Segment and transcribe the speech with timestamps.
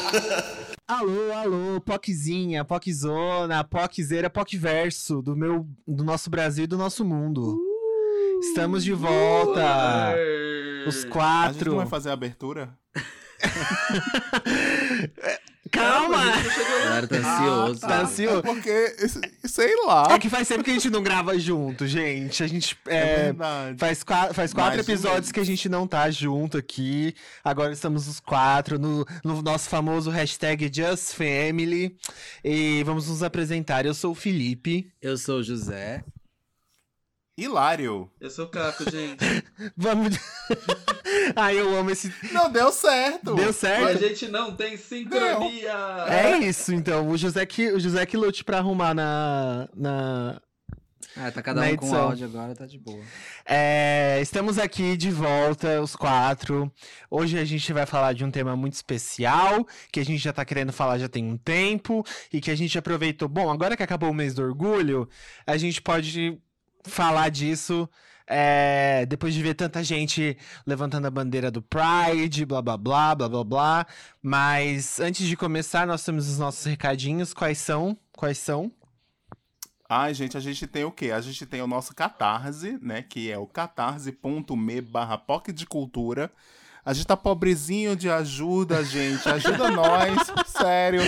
[0.86, 7.56] alô, alô, POCzinha, POCzona, POCzeira, POCverso do meu, do nosso Brasil e do nosso mundo.
[7.56, 10.14] Uh, Estamos de volta.
[10.14, 11.48] Uh, os quatro.
[11.48, 12.76] A gente não vai fazer a abertura?
[15.74, 16.20] Calma!
[16.20, 17.78] O cara tá ansioso.
[17.78, 17.88] Ah, tá.
[17.88, 18.38] tá ansioso.
[18.38, 18.96] É porque,
[19.44, 20.08] sei lá.
[20.12, 22.42] É que faz tempo que a gente não grava junto, gente.
[22.42, 22.78] A gente.
[22.86, 23.78] É, é verdade.
[23.78, 27.14] Faz, faz quatro Mais episódios que a gente não tá junto aqui.
[27.42, 31.96] Agora estamos os quatro no, no nosso famoso hashtag JustFamily.
[32.44, 33.84] E vamos nos apresentar.
[33.84, 34.88] Eu sou o Felipe.
[35.02, 36.04] Eu sou o José.
[37.36, 38.08] Hilário.
[38.20, 39.24] Eu sou o Caco, gente.
[39.76, 40.16] Vamos.
[41.34, 42.12] Ai, eu amo esse.
[42.32, 43.34] Não, deu certo.
[43.34, 43.86] Deu certo.
[43.86, 45.74] A gente não tem sincronia.
[45.74, 46.06] Não.
[46.06, 47.08] É isso, então.
[47.08, 49.68] O José que, o José que lute pra arrumar na.
[49.74, 50.40] na...
[51.16, 53.02] Ah, tá cada um com áudio agora, tá de boa.
[53.44, 56.72] É, estamos aqui de volta, os quatro.
[57.10, 60.44] Hoje a gente vai falar de um tema muito especial, que a gente já tá
[60.44, 63.28] querendo falar já tem um tempo, e que a gente aproveitou.
[63.28, 65.08] Bom, agora que acabou o mês do orgulho,
[65.46, 66.40] a gente pode
[66.84, 67.88] falar disso
[68.26, 73.28] é, depois de ver tanta gente levantando a bandeira do Pride, blá blá blá, blá
[73.28, 73.86] blá blá.
[74.22, 77.34] Mas antes de começar, nós temos os nossos recadinhos.
[77.34, 77.96] Quais são?
[78.12, 78.72] Quais são?
[79.88, 81.10] Ai, gente, a gente tem o quê?
[81.10, 83.02] A gente tem o nosso Catarse, né?
[83.02, 85.22] Que é o catarse.me barra
[85.54, 86.32] de cultura.
[86.86, 89.26] A gente tá pobrezinho de ajuda, gente.
[89.26, 90.18] Ajuda nós,
[90.48, 91.00] sério.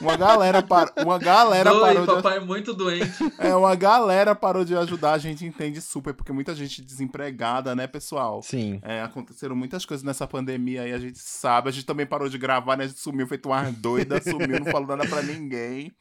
[0.00, 0.92] Uma galera, par...
[0.96, 2.44] uma galera Oi, parou papai de...
[2.44, 3.10] é muito doente.
[3.36, 7.88] É, uma galera parou de ajudar, a gente entende super, porque muita gente desempregada, né,
[7.88, 8.42] pessoal?
[8.44, 8.78] Sim.
[8.82, 11.68] É, aconteceram muitas coisas nessa pandemia aí, a gente sabe.
[11.68, 12.84] A gente também parou de gravar, né?
[12.84, 15.92] A gente sumiu feito uma doida, sumiu, não falou nada pra ninguém.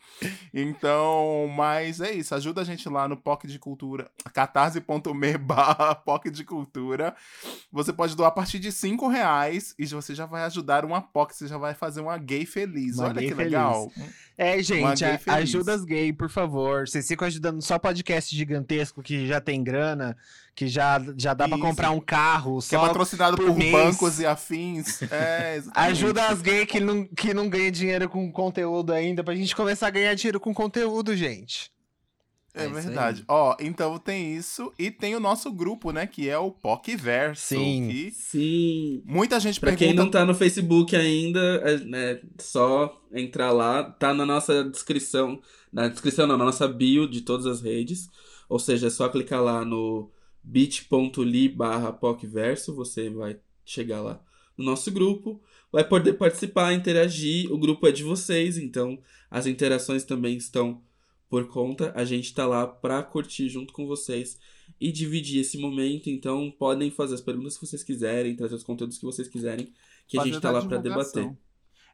[0.53, 2.35] Então, mas é isso.
[2.35, 7.15] Ajuda a gente lá no POC de Cultura, catarse.me barra POC de Cultura.
[7.71, 11.01] Você pode doar a partir de 5 reais reais e você já vai ajudar uma
[11.01, 12.97] POC, você já vai fazer uma gay feliz.
[12.97, 13.51] Uma Olha gay que feliz.
[13.51, 13.91] legal.
[14.37, 16.87] É, gente, a, ajuda as gays, por favor.
[16.87, 20.17] Vocês ficam ajudando só podcast gigantesco que já tem grana,
[20.55, 22.59] que já, já dá para comprar um carro.
[22.67, 25.01] Que é patrocinado por, por bancos e afins.
[25.03, 29.55] É, ajuda as gays que não, que não ganham dinheiro com conteúdo ainda, pra gente
[29.55, 31.71] começar a ganhar dinheiro com conteúdo, gente.
[32.53, 33.23] É, é verdade.
[33.27, 37.47] Ó, então tem isso e tem o nosso grupo, né, que é o PocVerso.
[37.47, 37.87] Sim.
[37.89, 39.03] Que Sim.
[39.05, 39.85] Muita gente pra pergunta...
[39.85, 45.41] quem não tá no Facebook ainda, é, é, só entrar lá, tá na nossa descrição,
[45.71, 48.09] na descrição não, na nossa bio de todas as redes,
[48.47, 50.11] ou seja, é só clicar lá no
[50.43, 54.21] bit.ly barra PocVerso, você vai chegar lá
[54.55, 55.41] no nosso grupo,
[55.71, 58.99] vai poder participar, interagir, o grupo é de vocês, então
[59.31, 60.81] as interações também estão
[61.33, 64.37] por conta, a gente tá lá pra curtir junto com vocês
[64.79, 66.07] e dividir esse momento.
[66.07, 69.73] Então, podem fazer as perguntas que vocês quiserem, trazer os conteúdos que vocês quiserem,
[70.07, 71.35] que a gente tá lá para debater.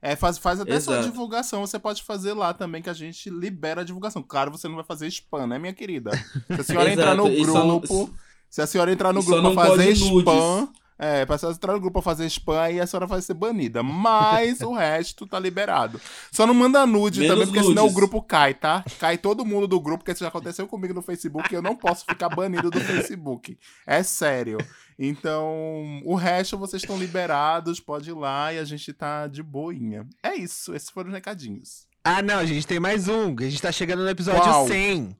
[0.02, 1.04] É, faz, faz até Exato.
[1.04, 4.22] sua divulgação, você pode fazer lá também, que a gente libera a divulgação.
[4.22, 6.12] Claro, você não vai fazer spam, né, minha querida?
[6.48, 8.14] Se a senhora entrar no grupo, não...
[8.50, 10.79] se a senhora entrar no grupo pra fazer spam, nudes.
[11.02, 13.82] É, pra senhora entrar no grupo pra fazer spam, aí a senhora vai ser banida.
[13.82, 16.00] Mas o resto tá liberado.
[16.30, 17.74] Só não manda nude Menos também, porque nudes.
[17.74, 18.84] senão o grupo cai, tá?
[19.00, 21.74] Cai todo mundo do grupo, porque isso já aconteceu comigo no Facebook e eu não
[21.74, 23.58] posso ficar banido do Facebook.
[23.88, 24.58] É sério.
[24.98, 30.06] Então, o resto vocês estão liberados, pode ir lá e a gente tá de boinha.
[30.22, 31.88] É isso, esses foram os recadinhos.
[32.04, 33.34] Ah, não, a gente tem mais um.
[33.40, 34.68] A gente tá chegando no episódio Qual?
[34.68, 35.16] 100.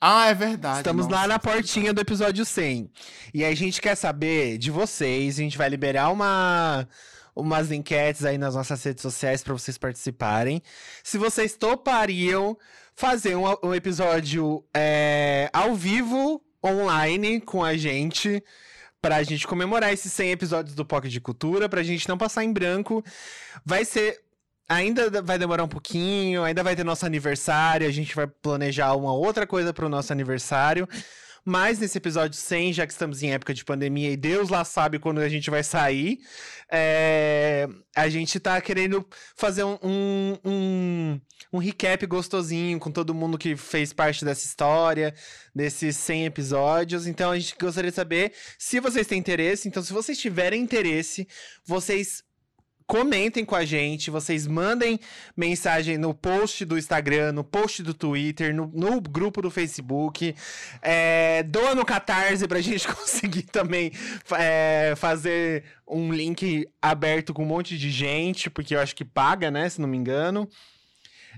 [0.00, 0.78] Ah, é verdade.
[0.78, 1.22] Estamos nossa.
[1.22, 2.90] lá na portinha do episódio 100.
[3.34, 5.38] E a gente quer saber de vocês.
[5.38, 6.86] A gente vai liberar uma
[7.34, 10.60] umas enquetes aí nas nossas redes sociais para vocês participarem.
[11.04, 12.58] Se vocês topariam
[12.96, 18.42] fazer um, um episódio é, ao vivo, online, com a gente,
[19.00, 22.52] pra gente comemorar esses 100 episódios do POC de Cultura, pra gente não passar em
[22.52, 23.04] branco.
[23.64, 24.20] Vai ser
[24.68, 29.14] Ainda vai demorar um pouquinho, ainda vai ter nosso aniversário, a gente vai planejar uma
[29.14, 30.86] outra coisa para o nosso aniversário.
[31.48, 34.98] Mas nesse episódio 100, já que estamos em época de pandemia e Deus lá sabe
[34.98, 36.18] quando a gente vai sair,
[36.70, 37.66] é...
[37.96, 41.20] a gente tá querendo fazer um, um, um,
[41.54, 45.14] um, recap gostosinho com todo mundo que fez parte dessa história,
[45.54, 47.06] desses 100 episódios.
[47.06, 49.68] Então a gente gostaria de saber se vocês têm interesse.
[49.68, 51.26] Então, se vocês tiverem interesse,
[51.64, 52.27] vocês
[52.88, 54.98] comentem com a gente, vocês mandem
[55.36, 60.34] mensagem no post do Instagram, no post do Twitter, no, no grupo do Facebook.
[60.80, 63.92] É, doa no Catarse pra gente conseguir também
[64.38, 69.50] é, fazer um link aberto com um monte de gente, porque eu acho que paga,
[69.50, 69.68] né?
[69.68, 70.48] Se não me engano.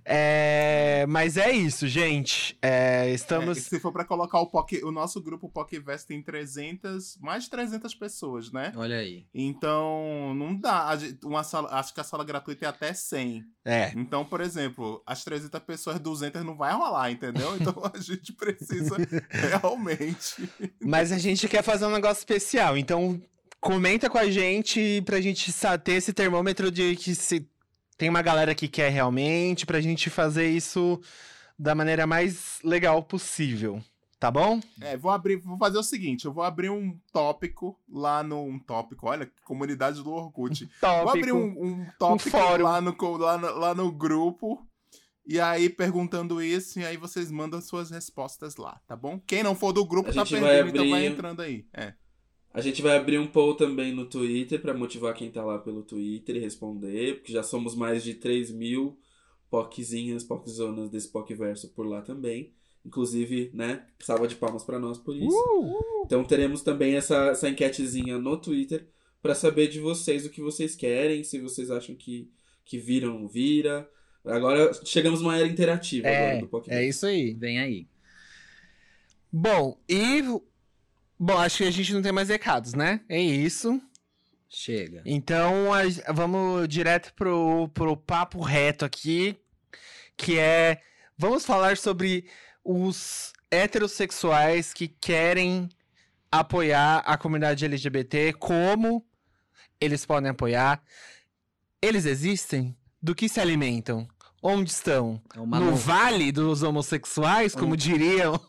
[0.05, 1.05] É...
[1.09, 2.57] Mas é isso, gente.
[2.63, 3.59] É, estamos.
[3.59, 7.51] É, se for para colocar o POC, o nosso grupo POCVest tem 300, mais de
[7.51, 8.73] 300 pessoas, né?
[8.77, 9.27] Olha aí.
[9.35, 10.97] Então, não dá.
[11.25, 13.45] Uma sala, acho que a sala gratuita é até 100.
[13.65, 13.93] É.
[13.97, 17.57] Então, por exemplo, as 300 pessoas, 200 não vai rolar, entendeu?
[17.57, 18.97] Então a gente precisa
[19.29, 20.49] realmente.
[20.81, 22.77] Mas a gente quer fazer um negócio especial.
[22.77, 23.21] Então,
[23.61, 25.53] comenta com a gente pra gente
[25.85, 27.47] ter esse termômetro de que se
[28.01, 30.99] tem uma galera que quer realmente, pra gente fazer isso
[31.59, 33.85] da maneira mais legal possível.
[34.19, 34.59] Tá bom?
[34.81, 38.59] É, vou abrir, vou fazer o seguinte, eu vou abrir um tópico lá no um
[38.59, 40.67] tópico, olha, comunidade do Orkut.
[40.81, 44.67] Tópico, vou abrir um, um tópico um lá, no, lá, no, lá no grupo.
[45.27, 49.21] E aí, perguntando isso, e aí vocês mandam suas respostas lá, tá bom?
[49.27, 50.71] Quem não for do grupo tá perdendo, abrir...
[50.71, 51.67] então vai entrando aí.
[51.73, 51.95] É.
[52.53, 55.83] A gente vai abrir um poll também no Twitter para motivar quem tá lá pelo
[55.83, 58.99] Twitter e responder, porque já somos mais de 3 mil
[59.49, 62.53] POCzinhas, POCzonas desse POCverso por lá também.
[62.85, 65.29] Inclusive, né, salva de palmas para nós por isso.
[65.29, 66.03] Uh, uh.
[66.07, 68.89] Então teremos também essa, essa enquetezinha no Twitter
[69.23, 72.31] para saber de vocês o que vocês querem, se vocês acham que,
[72.65, 73.89] que vira ou não vira.
[74.25, 76.81] Agora chegamos numa era interativa é, agora do POCverso.
[76.81, 77.35] É isso aí.
[77.35, 77.87] Vem aí.
[79.33, 80.23] Bom, e
[81.23, 83.03] Bom, acho que a gente não tem mais recados, né?
[83.07, 83.79] É isso.
[84.49, 85.03] Chega.
[85.05, 85.83] Então, a,
[86.15, 89.37] vamos direto pro, pro papo reto aqui,
[90.17, 90.81] que é...
[91.19, 92.25] Vamos falar sobre
[92.65, 95.69] os heterossexuais que querem
[96.33, 99.05] apoiar a comunidade LGBT, como
[99.79, 100.83] eles podem apoiar.
[101.83, 102.75] Eles existem?
[103.03, 104.09] Do que se alimentam?
[104.43, 105.21] Onde estão?
[105.35, 108.41] É no vale dos homossexuais, como diriam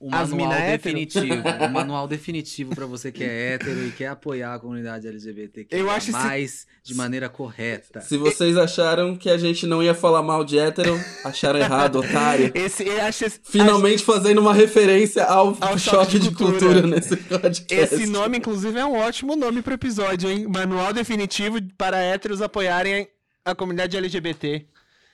[0.00, 1.34] o manual definitivo.
[1.66, 5.90] o manual definitivo para você que é hétero e quer apoiar a comunidade LGBT eu
[5.90, 8.00] acho mais de maneira correta.
[8.00, 12.50] Se vocês acharam que a gente não ia falar mal de hétero, acharam errado, otário.
[12.56, 14.04] Esse, acho, Finalmente acho...
[14.04, 16.58] fazendo uma referência ao, ao choque, choque de, cultura.
[16.58, 16.86] de, cultura.
[16.86, 17.94] nesse podcast.
[17.94, 20.46] Esse nome, inclusive, é um ótimo nome pro episódio, hein?
[20.48, 23.08] Manual definitivo para héteros apoiarem
[23.44, 24.66] a comunidade LGBT.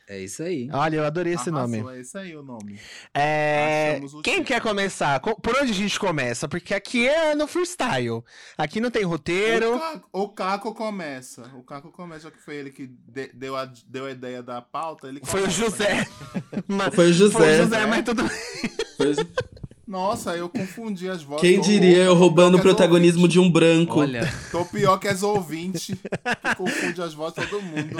[0.08, 0.68] É isso aí.
[0.72, 1.96] Olha, eu adorei esse Arrasou, nome.
[1.96, 2.78] É isso aí o nome.
[3.12, 4.00] É...
[4.22, 5.18] Quem quer começar?
[5.18, 6.46] Por onde a gente começa?
[6.46, 8.22] Porque aqui é no freestyle.
[8.56, 9.74] Aqui não tem roteiro.
[9.74, 11.50] O Caco, o Caco começa.
[11.56, 14.62] O Caco começa, já que foi ele que de, deu, a, deu a ideia da
[14.62, 15.08] pauta.
[15.08, 16.06] Ele foi o José.
[16.94, 17.38] foi o José.
[17.38, 19.16] Foi o José, mas tudo bem.
[19.86, 21.42] Nossa, eu confundi as vozes.
[21.42, 24.00] Quem diria eu roubando o protagonismo de um branco?
[24.00, 24.22] Olha.
[24.50, 25.94] Tô pior que as ouvintes.
[25.94, 27.96] que confunde as vozes todo mundo.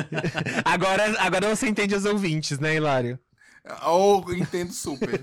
[0.64, 3.18] Agora, agora você entende as ouvintes, né, Hilário?
[3.84, 5.20] Ou oh, entendo super.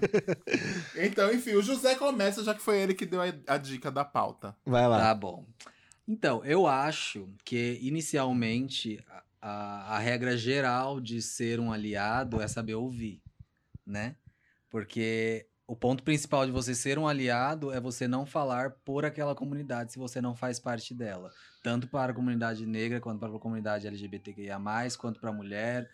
[0.95, 4.05] Então, enfim, o José começa, já que foi ele que deu a, a dica da
[4.05, 4.55] pauta.
[4.65, 4.99] Vai lá.
[4.99, 5.45] Tá bom.
[6.07, 9.03] Então, eu acho que inicialmente
[9.41, 13.21] a, a regra geral de ser um aliado é saber ouvir,
[13.85, 14.15] né?
[14.69, 19.33] Porque o ponto principal de você ser um aliado é você não falar por aquela
[19.33, 21.31] comunidade se você não faz parte dela.
[21.63, 24.57] Tanto para a comunidade negra, quanto para a comunidade LGBTQIA,
[24.99, 25.89] quanto para a mulher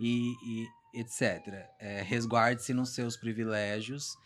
[0.00, 0.66] e, e
[1.00, 1.68] etc.
[1.78, 4.16] É, Resguarde-se nos seus privilégios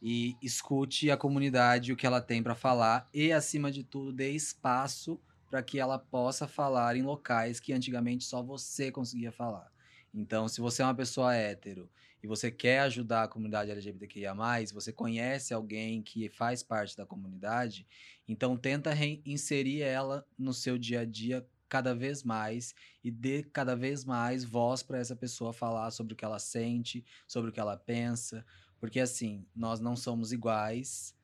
[0.00, 4.30] e escute a comunidade o que ela tem para falar e, acima de tudo, dê
[4.30, 5.20] espaço
[5.50, 9.72] para que ela possa falar em locais que antigamente só você conseguia falar.
[10.12, 11.88] Então, se você é uma pessoa hétero
[12.24, 14.34] e você quer ajudar a comunidade LGBTQIA+,
[14.72, 17.86] você conhece alguém que faz parte da comunidade,
[18.26, 18.94] então tenta
[19.26, 24.42] inserir ela no seu dia a dia cada vez mais e dê cada vez mais
[24.42, 28.42] voz para essa pessoa falar sobre o que ela sente, sobre o que ela pensa,
[28.80, 31.14] porque assim, nós não somos iguais,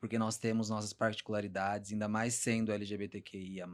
[0.00, 3.66] porque nós temos nossas particularidades, ainda mais sendo LGBTQIA+,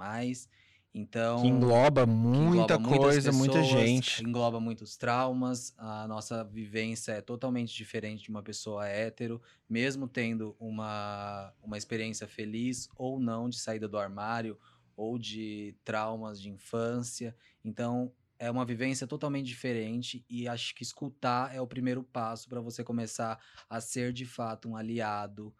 [0.99, 4.25] então, que engloba muita que engloba coisa, pessoas, muita gente.
[4.25, 5.73] Engloba muitos traumas.
[5.79, 9.41] A nossa vivência é totalmente diferente de uma pessoa hétero,
[9.71, 14.59] mesmo tendo uma, uma experiência feliz ou não de saída do armário
[14.97, 17.37] ou de traumas de infância.
[17.65, 22.61] Então, é uma vivência totalmente diferente e acho que escutar é o primeiro passo para
[22.61, 23.39] você começar
[23.71, 25.55] a ser de fato um aliado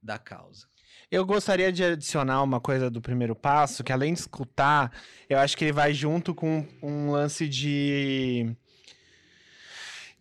[0.00, 0.68] da causa.
[1.10, 4.92] Eu gostaria de adicionar uma coisa do primeiro passo, que além de escutar,
[5.28, 8.54] eu acho que ele vai junto com um lance de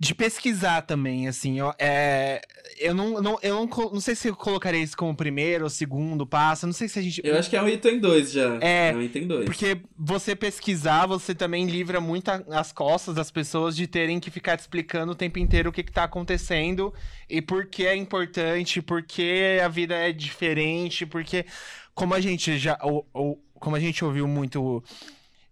[0.04, 1.60] de pesquisar também, assim.
[1.60, 2.42] Eu, é,
[2.78, 6.28] eu, não, não, eu não, não sei se eu colocaria isso como primeiro ou segundo
[6.28, 6.66] passo.
[6.66, 7.22] Não sei se a gente.
[7.24, 8.58] Eu acho que é um item dois já.
[8.62, 9.46] É, é um item dois.
[9.46, 14.58] Porque você pesquisar, você também livra muito as costas das pessoas de terem que ficar
[14.58, 16.94] te explicando o tempo inteiro o que, que tá acontecendo
[17.30, 21.46] e por que é importante, por que a vida é diferente, porque
[21.96, 22.78] como a gente já.
[22.82, 24.84] Ou, ou como a gente ouviu muito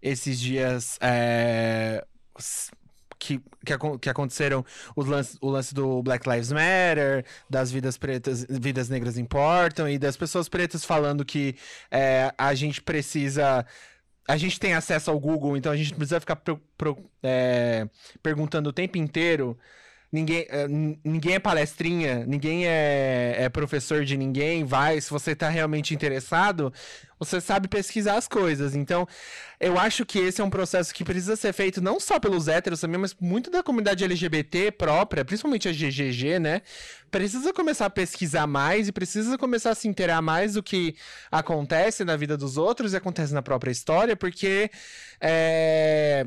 [0.02, 0.98] esses dias.
[1.00, 2.04] É,
[3.22, 4.64] que, que, que aconteceram
[4.96, 9.98] os lance, o lance do Black Lives Matter, das vidas pretas, vidas negras importam, e
[9.98, 11.54] das pessoas pretas falando que
[11.90, 13.64] é, a gente precisa
[14.28, 17.88] a gente tem acesso ao Google, então a gente precisa ficar pro, pro, é,
[18.22, 19.58] perguntando o tempo inteiro
[20.12, 20.68] ninguém, eh,
[21.02, 26.72] ninguém é palestrinha, ninguém é, é, professor de ninguém, vai, se você está realmente interessado,
[27.18, 28.74] você sabe pesquisar as coisas.
[28.74, 29.08] Então,
[29.58, 32.80] eu acho que esse é um processo que precisa ser feito não só pelos héteros
[32.80, 36.60] também, mas muito da comunidade LGBT própria, principalmente a GGG, né?
[37.10, 40.94] Precisa começar a pesquisar mais e precisa começar a se inteirar mais do que
[41.30, 44.70] acontece na vida dos outros e acontece na própria história, porque
[45.20, 46.26] é,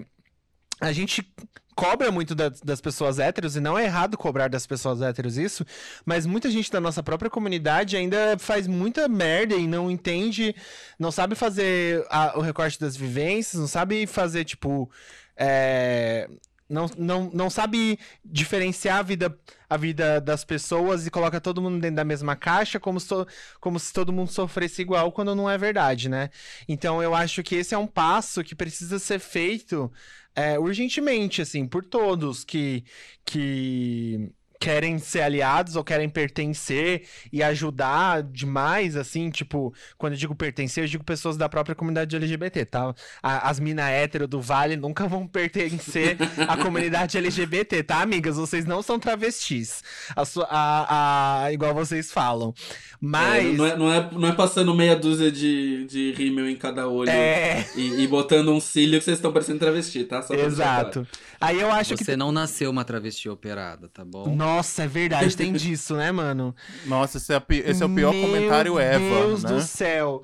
[0.82, 1.27] a gente
[1.75, 5.65] cobra muito da, das pessoas héteros, e não é errado cobrar das pessoas héteros isso,
[6.05, 10.55] mas muita gente da nossa própria comunidade ainda faz muita merda e não entende,
[10.98, 14.89] não sabe fazer a, o recorte das vivências, não sabe fazer, tipo.
[15.38, 16.29] É,
[16.69, 19.38] não, não, não sabe diferenciar a vida,
[19.69, 23.25] a vida das pessoas e coloca todo mundo dentro da mesma caixa, como, so,
[23.60, 26.29] como se todo mundo sofresse igual, quando não é verdade, né?
[26.67, 29.91] Então eu acho que esse é um passo que precisa ser feito
[30.36, 32.84] é, urgentemente, assim, por todos que,
[33.24, 34.31] que
[34.65, 40.84] querem ser aliados ou querem pertencer e ajudar demais, assim, tipo, quando eu digo pertencer,
[40.84, 42.95] eu digo pessoas da própria comunidade LGBT, tá?
[43.22, 46.17] as mina hétero do Vale nunca vão pertencer
[46.48, 48.38] à comunidade LGBT, tá, amigas?
[48.38, 49.84] Vocês não são travestis,
[50.15, 52.51] a, a, a igual vocês falam.
[53.00, 53.45] Mas...
[53.45, 56.88] É, não, é, não, é, não é passando meia dúzia de, de rímel em cada
[56.88, 57.67] olho é...
[57.75, 60.25] e, e, botando um cílio que vocês estão parecendo travesti, tá?
[60.31, 61.07] Exato.
[61.39, 62.17] Aí eu acho Você que...
[62.17, 64.36] não nasceu uma travesti operada, tá bom?
[64.36, 66.56] Nossa, é verdade, tem disso, né, mano?
[66.86, 69.50] Nossa, esse é, esse é o pior Meu comentário ever, Deus né?
[69.50, 70.24] do céu.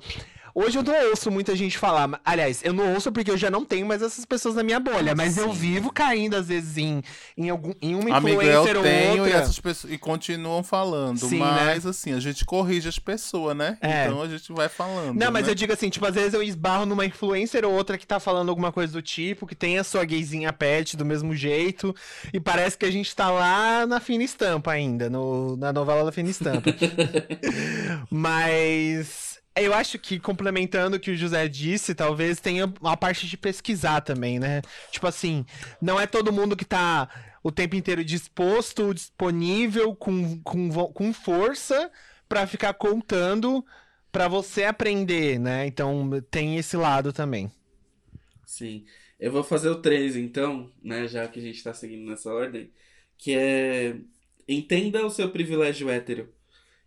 [0.54, 2.20] Hoje eu não ouço muita gente falar.
[2.24, 5.14] Aliás, eu não ouço porque eu já não tenho mais essas pessoas na minha bolha.
[5.14, 5.40] Mas Sim.
[5.40, 7.02] eu vivo caindo, às vezes, em,
[7.36, 11.18] em, algum, em uma influencer Amigo, eu tenho E, essas pessoas, e continuam falando.
[11.18, 11.90] Sim, mas, né?
[11.90, 13.78] assim, a gente corrige as pessoas, né?
[13.80, 14.06] É.
[14.06, 15.18] Então a gente vai falando.
[15.18, 15.52] Não, mas né?
[15.52, 18.50] eu digo assim, tipo, às vezes eu esbarro numa influencer ou outra que tá falando
[18.50, 21.94] alguma coisa do tipo, que tem a sua gayzinha pet do mesmo jeito.
[22.32, 26.12] E parece que a gente tá lá na fina estampa ainda, no, na novela da
[26.12, 26.70] fina estampa.
[28.10, 29.31] mas.
[29.54, 34.00] Eu acho que, complementando o que o José disse, talvez tenha a parte de pesquisar
[34.00, 34.62] também, né?
[34.90, 35.44] Tipo assim,
[35.80, 37.08] não é todo mundo que tá
[37.42, 41.90] o tempo inteiro disposto, disponível, com, com, com força
[42.28, 43.64] para ficar contando
[44.10, 45.66] para você aprender, né?
[45.66, 47.50] Então tem esse lado também.
[48.46, 48.84] Sim.
[49.18, 51.06] Eu vou fazer o 3, então, né?
[51.08, 52.70] Já que a gente tá seguindo nessa ordem,
[53.18, 53.96] que é
[54.48, 56.32] entenda o seu privilégio hétero.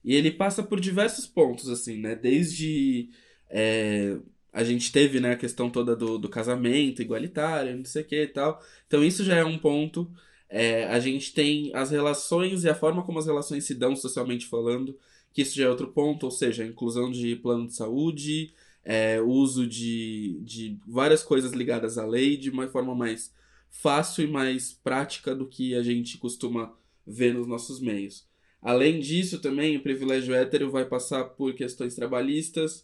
[0.05, 2.15] E ele passa por diversos pontos, assim, né?
[2.15, 3.09] Desde.
[3.49, 4.17] É,
[4.53, 8.21] a gente teve né, a questão toda do, do casamento igualitário, não sei o que
[8.21, 8.61] e tal.
[8.87, 10.09] Então, isso já é um ponto.
[10.47, 14.45] É, a gente tem as relações e a forma como as relações se dão socialmente
[14.45, 14.97] falando,
[15.33, 19.19] que isso já é outro ponto, ou seja, a inclusão de plano de saúde, é,
[19.19, 23.33] uso de, de várias coisas ligadas à lei de uma forma mais
[23.69, 26.73] fácil e mais prática do que a gente costuma
[27.05, 28.25] ver nos nossos meios.
[28.65, 32.83] Além disso, também o privilégio hétero vai passar por questões trabalhistas,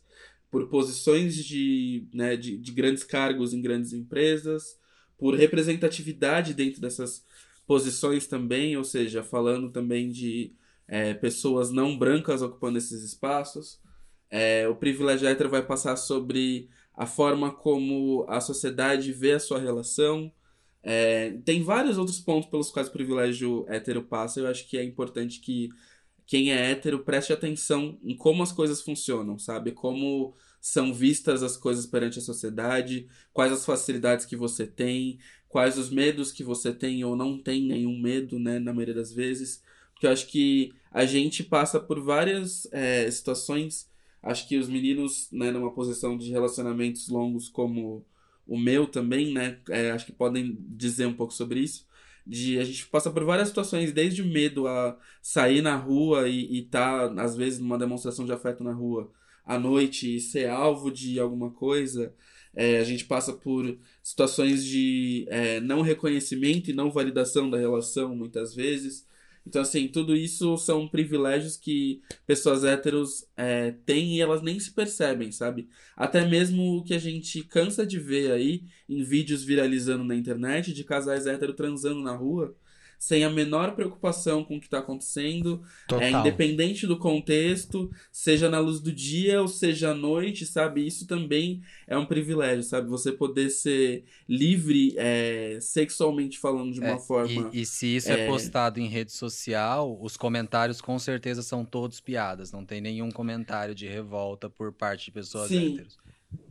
[0.52, 4.78] por posições de, né, de, de grandes cargos em grandes empresas,
[5.18, 7.26] por representatividade dentro dessas
[7.66, 10.54] posições também, ou seja, falando também de
[10.88, 13.82] é, pessoas não brancas ocupando esses espaços.
[14.30, 19.58] É, o privilégio hétero vai passar sobre a forma como a sociedade vê a sua
[19.58, 20.32] relação,
[20.84, 24.40] é, tem vários outros pontos pelos quais o privilégio hétero passa.
[24.40, 25.70] Eu acho que é importante que
[26.26, 29.72] quem é hétero preste atenção em como as coisas funcionam, sabe?
[29.72, 35.20] Como são vistas as coisas perante a sociedade, quais as facilidades que você tem,
[35.50, 38.60] quais os medos que você tem ou não tem nenhum medo, né?
[38.60, 39.64] Na maioria das vezes.
[39.94, 43.90] Porque eu acho que a gente passa por várias é, situações.
[44.24, 48.06] Acho que os meninos, né, numa posição de relacionamentos longos como
[48.48, 49.60] o meu também, né?
[49.70, 51.88] É, acho que podem dizer um pouco sobre isso.
[52.26, 56.60] De a gente passa por várias situações, desde o medo a sair na rua e
[56.60, 59.12] estar, tá, às vezes, numa demonstração de afeto na rua
[59.46, 62.14] à noite e ser alvo de alguma coisa.
[62.54, 68.16] É, a gente passa por situações de é, não reconhecimento e não validação da relação,
[68.16, 69.08] muitas vezes.
[69.46, 74.72] Então, assim, tudo isso são privilégios que pessoas héteros é, têm e elas nem se
[74.72, 75.68] percebem, sabe?
[75.96, 80.74] Até mesmo o que a gente cansa de ver aí em vídeos viralizando na internet
[80.74, 82.56] de casais héteros transando na rua.
[83.02, 85.64] Sem a menor preocupação com o que está acontecendo,
[86.00, 90.86] é, independente do contexto, seja na luz do dia ou seja à noite, sabe?
[90.86, 92.88] Isso também é um privilégio, sabe?
[92.90, 97.50] Você poder ser livre é, sexualmente falando de uma é, forma.
[97.52, 98.20] E, e se isso é...
[98.20, 102.52] é postado em rede social, os comentários com certeza são todos piadas.
[102.52, 105.74] Não tem nenhum comentário de revolta por parte de pessoas Sim.
[105.74, 105.98] héteros.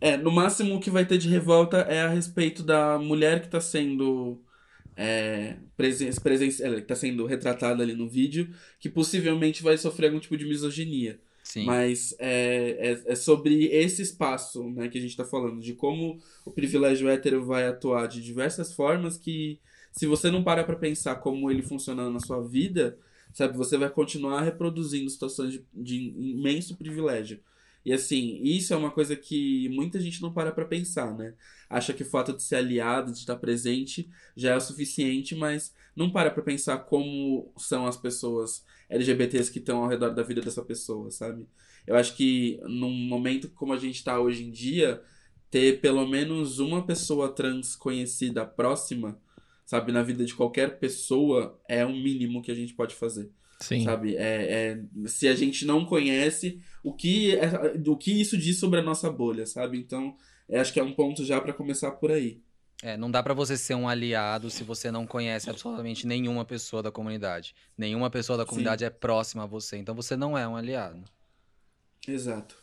[0.01, 3.47] É, no máximo o que vai ter de revolta é a respeito da mulher que
[3.47, 4.43] está sendo
[5.03, 6.51] é, presen presen
[6.87, 11.19] tá sendo retratada ali no vídeo, que possivelmente vai sofrer algum tipo de misoginia.
[11.43, 11.65] Sim.
[11.65, 12.77] Mas é,
[13.07, 17.09] é, é, sobre esse espaço né, que a gente está falando, de como o privilégio
[17.09, 19.59] hétero vai atuar de diversas formas que,
[19.91, 22.99] se você não para para pensar como ele funciona na sua vida,
[23.33, 27.41] sabe, você vai continuar reproduzindo situações de, de imenso privilégio.
[27.85, 31.35] E assim, isso é uma coisa que muita gente não para pra pensar, né?
[31.69, 35.75] Acha que o fato de ser aliado, de estar presente, já é o suficiente, mas
[35.97, 40.41] não para pra pensar como são as pessoas LGBTs que estão ao redor da vida
[40.41, 41.47] dessa pessoa, sabe?
[41.87, 45.03] Eu acho que num momento como a gente está hoje em dia,
[45.51, 49.21] ter pelo menos uma pessoa trans conhecida próxima,
[49.65, 53.31] sabe, na vida de qualquer pessoa, é o mínimo que a gente pode fazer.
[53.61, 53.85] Sim.
[53.85, 54.17] Sabe?
[54.17, 58.81] É, é, se a gente não conhece, o que, é, o que isso diz sobre
[58.81, 59.79] a nossa bolha, sabe?
[59.79, 60.17] Então,
[60.49, 62.41] é, acho que é um ponto já para começar por aí.
[62.83, 66.83] É, não dá para você ser um aliado se você não conhece absolutamente nenhuma pessoa
[66.83, 67.55] da comunidade.
[67.77, 68.87] Nenhuma pessoa da comunidade Sim.
[68.87, 71.05] é próxima a você, então você não é um aliado.
[72.09, 72.57] Exato.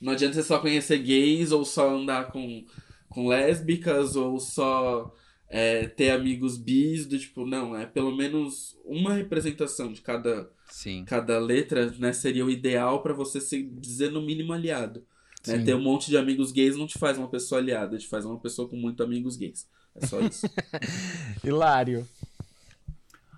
[0.00, 2.64] Não adianta você só conhecer gays ou só andar com,
[3.08, 5.12] com lésbicas ou só
[5.48, 11.04] é, ter amigos bis, do tipo, não, é pelo menos uma representação de cada, Sim.
[11.04, 12.12] cada letra, né?
[12.12, 15.04] Seria o ideal para você se dizer no mínimo aliado.
[15.46, 15.62] Né?
[15.62, 18.38] Ter um monte de amigos gays não te faz uma pessoa aliada, te faz uma
[18.38, 19.68] pessoa com muitos amigos gays.
[19.94, 20.46] É só isso.
[21.44, 22.06] Hilário.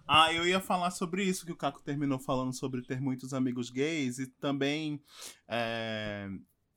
[0.06, 3.68] Ah, eu ia falar sobre isso que o Caco terminou falando sobre ter muitos amigos
[3.68, 5.02] gays e também
[5.46, 6.30] é,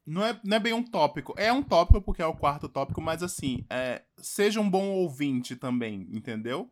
[0.05, 1.33] não é, não é bem um tópico.
[1.37, 5.55] É um tópico porque é o quarto tópico, mas assim, é, seja um bom ouvinte
[5.55, 6.69] também, entendeu?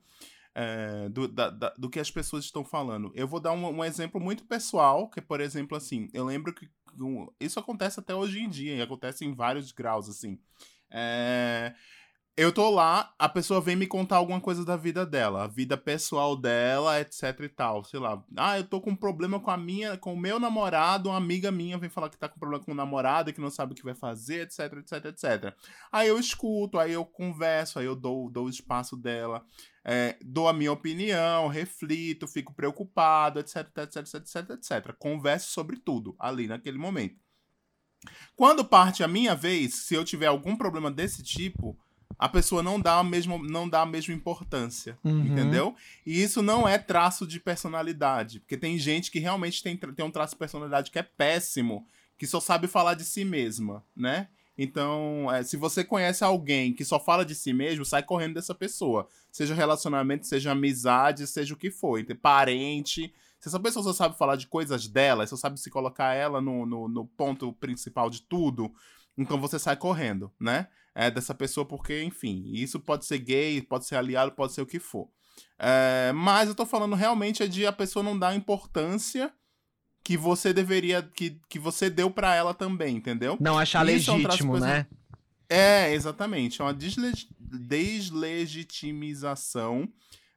[0.56, 3.12] É, do, da, da, do que as pessoas estão falando.
[3.16, 6.70] Eu vou dar um, um, exemplo muito pessoal, que, por exemplo, assim, eu lembro que
[7.40, 10.40] isso acontece até hoje em dia, e acontece em vários graus, assim.
[10.92, 11.74] É,
[12.40, 15.76] eu tô lá, a pessoa vem me contar alguma coisa da vida dela, a vida
[15.76, 17.84] pessoal dela, etc e tal.
[17.84, 18.24] Sei lá.
[18.38, 21.52] Ah, eu tô com um problema com a minha, com o meu namorado, uma amiga
[21.52, 23.84] minha vem falar que tá com problema com o namorado, que não sabe o que
[23.84, 25.54] vai fazer, etc, etc, etc.
[25.92, 29.44] Aí eu escuto, aí eu converso, aí eu dou, dou o espaço dela,
[29.84, 34.96] é, dou a minha opinião, reflito, fico preocupado, etc, etc, etc, etc, etc.
[34.98, 37.20] Converso sobre tudo ali naquele momento.
[38.34, 41.78] Quando parte a minha vez, se eu tiver algum problema desse tipo,
[42.18, 45.26] a pessoa não dá a mesma, não dá a mesma importância, uhum.
[45.26, 45.76] entendeu?
[46.06, 50.12] E isso não é traço de personalidade, porque tem gente que realmente tem, tem um
[50.12, 51.86] traço de personalidade que é péssimo,
[52.18, 54.28] que só sabe falar de si mesma, né?
[54.62, 58.54] Então, é, se você conhece alguém que só fala de si mesmo, sai correndo dessa
[58.54, 59.08] pessoa.
[59.32, 62.04] Seja relacionamento, seja amizade, seja o que for.
[62.22, 63.14] Parente.
[63.40, 66.66] Se essa pessoa só sabe falar de coisas dela, só sabe se colocar ela no,
[66.66, 68.70] no, no ponto principal de tudo,
[69.18, 70.68] então você sai correndo, né?
[71.00, 74.66] É, dessa pessoa, porque, enfim, isso pode ser gay, pode ser aliado, pode ser o
[74.66, 75.08] que for.
[75.58, 79.34] É, mas eu tô falando realmente é de a pessoa não dar importância
[80.04, 83.38] que você deveria, que, que você deu para ela também, entendeu?
[83.40, 84.86] Não achar isso legítimo, é né?
[85.48, 86.60] É, exatamente.
[86.60, 89.88] É uma desleg deslegitimização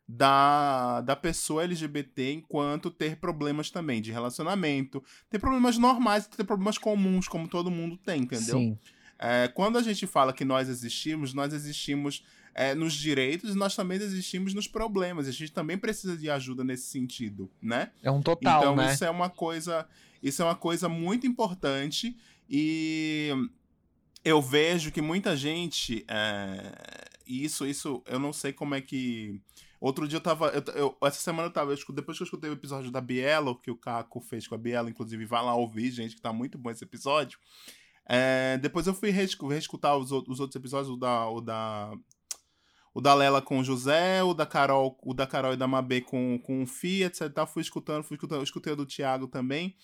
[0.07, 6.79] da, da pessoa LGBT enquanto ter problemas também de relacionamento, ter problemas normais, ter problemas
[6.79, 8.59] comuns, como todo mundo tem, entendeu?
[8.59, 8.79] Sim.
[9.25, 13.97] É, quando a gente fala que nós existimos, nós existimos é, nos direitos, nós também
[13.99, 15.29] existimos nos problemas.
[15.29, 17.93] A gente também precisa de ajuda nesse sentido, né?
[18.03, 18.93] É um total, então, né?
[18.93, 19.87] isso é uma coisa,
[20.21, 22.17] isso é uma coisa muito importante
[22.51, 23.31] e
[24.25, 29.41] eu vejo que muita gente, é, isso, isso, eu não sei como é que
[29.83, 30.47] Outro dia eu tava.
[30.51, 31.73] Eu, eu, essa semana eu tava.
[31.73, 34.59] Eu, depois que eu escutei o episódio da Bielo, que o Caco fez com a
[34.59, 37.37] Bielo, inclusive, vai lá ouvir, gente, que tá muito bom esse episódio.
[38.09, 41.93] É, depois eu fui reescutar os, os outros episódios, o da, o da.
[42.95, 46.03] O da Lela com o José, o da Carol, o da Carol e da Mabê
[46.03, 47.31] com, com o Fia, etc.
[47.49, 49.75] Fui escutando, fui escutando, escutei o do Thiago também.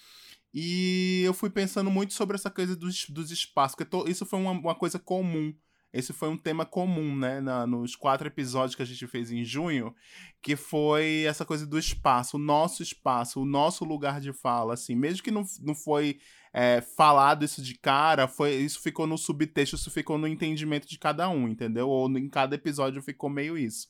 [0.53, 4.51] E eu fui pensando muito sobre essa coisa dos, dos espaços, porque isso foi uma,
[4.51, 5.55] uma coisa comum
[5.93, 9.43] esse foi um tema comum, né, na, nos quatro episódios que a gente fez em
[9.43, 9.95] junho,
[10.43, 14.95] que foi essa coisa do espaço, o nosso espaço, o nosso lugar de fala, assim,
[14.95, 16.19] mesmo que não, não foi
[16.53, 20.99] é, falado isso de cara, foi isso ficou no subtexto, isso ficou no entendimento de
[20.99, 21.89] cada um, entendeu?
[21.89, 23.89] Ou em cada episódio ficou meio isso.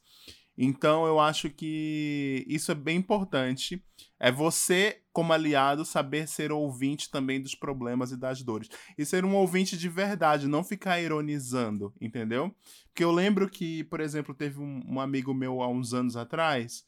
[0.61, 3.81] Então eu acho que isso é bem importante.
[4.19, 8.69] É você, como aliado, saber ser ouvinte também dos problemas e das dores.
[8.99, 12.53] E ser um ouvinte de verdade, não ficar ironizando, entendeu?
[12.89, 16.85] Porque eu lembro que, por exemplo, teve um, um amigo meu há uns anos atrás,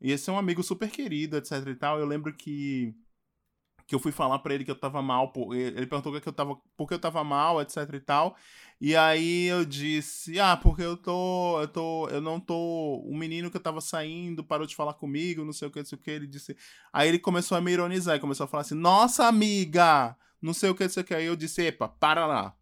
[0.00, 2.00] e esse é um amigo super querido, etc e tal.
[2.00, 2.92] Eu lembro que
[3.86, 6.56] que eu fui falar para ele que eu tava mal, ele perguntou que eu tava,
[6.76, 8.36] por que eu tava mal, etc e tal.
[8.80, 13.50] E aí eu disse: "Ah, porque eu tô, eu tô, eu não tô, o menino
[13.50, 16.00] que eu tava saindo parou de falar comigo, não sei o que, não sei o
[16.00, 16.10] que".
[16.10, 16.56] Ele disse.
[16.92, 20.70] Aí ele começou a me ironizar, e começou a falar assim: "Nossa, amiga, não sei
[20.70, 21.14] o que, não sei o que".
[21.14, 22.54] Aí eu disse: "Epa, para lá.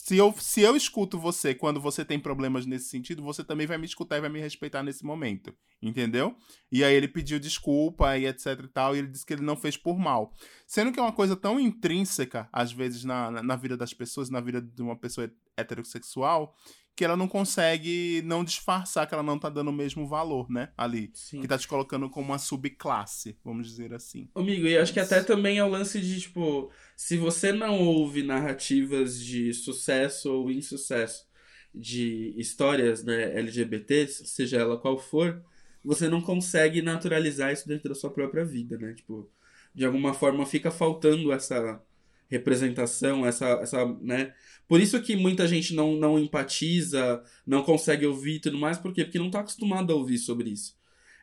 [0.00, 3.76] Se eu, se eu escuto você quando você tem problemas nesse sentido, você também vai
[3.76, 5.52] me escutar e vai me respeitar nesse momento.
[5.82, 6.36] Entendeu?
[6.70, 9.56] E aí ele pediu desculpa e etc e tal, e ele disse que ele não
[9.56, 10.32] fez por mal.
[10.66, 14.30] Sendo que é uma coisa tão intrínseca, às vezes, na, na, na vida das pessoas,
[14.30, 16.54] na vida de uma pessoa heterossexual,
[16.98, 20.72] que ela não consegue não disfarçar que ela não tá dando o mesmo valor, né?
[20.76, 21.12] Ali.
[21.14, 21.40] Sim.
[21.40, 24.28] Que tá te colocando como uma subclasse, vamos dizer assim.
[24.34, 28.24] Amigo, e acho que até também é o lance de, tipo, se você não ouve
[28.24, 31.24] narrativas de sucesso ou insucesso
[31.72, 35.40] de histórias né, LGBTs, seja ela qual for,
[35.84, 38.92] você não consegue naturalizar isso dentro da sua própria vida, né?
[38.94, 39.30] Tipo,
[39.72, 41.80] de alguma forma fica faltando essa
[42.28, 44.34] representação, essa, essa, né?
[44.68, 48.92] Por isso que muita gente não, não empatiza, não consegue ouvir e tudo mais, por
[48.92, 49.02] quê?
[49.04, 50.76] Porque não está acostumado a ouvir sobre isso.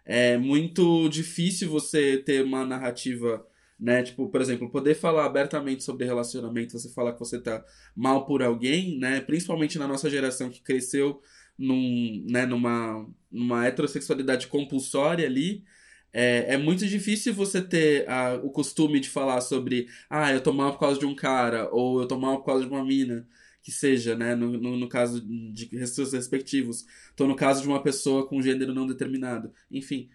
[0.04, 3.46] É muito difícil você ter uma narrativa,
[3.80, 4.04] né?
[4.04, 7.64] Tipo, por exemplo, poder falar abertamente sobre relacionamento, você falar que você tá
[7.96, 9.22] mal por alguém, né?
[9.22, 11.22] Principalmente na nossa geração que cresceu
[11.58, 15.64] num, né, numa, numa heterossexualidade compulsória ali,
[16.18, 20.54] é, é muito difícil você ter a, o costume de falar sobre ah, eu tô
[20.54, 23.28] mal por causa de um cara, ou eu tô mal por causa de uma mina,
[23.62, 24.34] que seja, né?
[24.34, 26.86] No, no, no caso de seus respectivos.
[27.18, 29.54] Tô no caso de uma pessoa com gênero não determinado.
[29.70, 30.10] Enfim.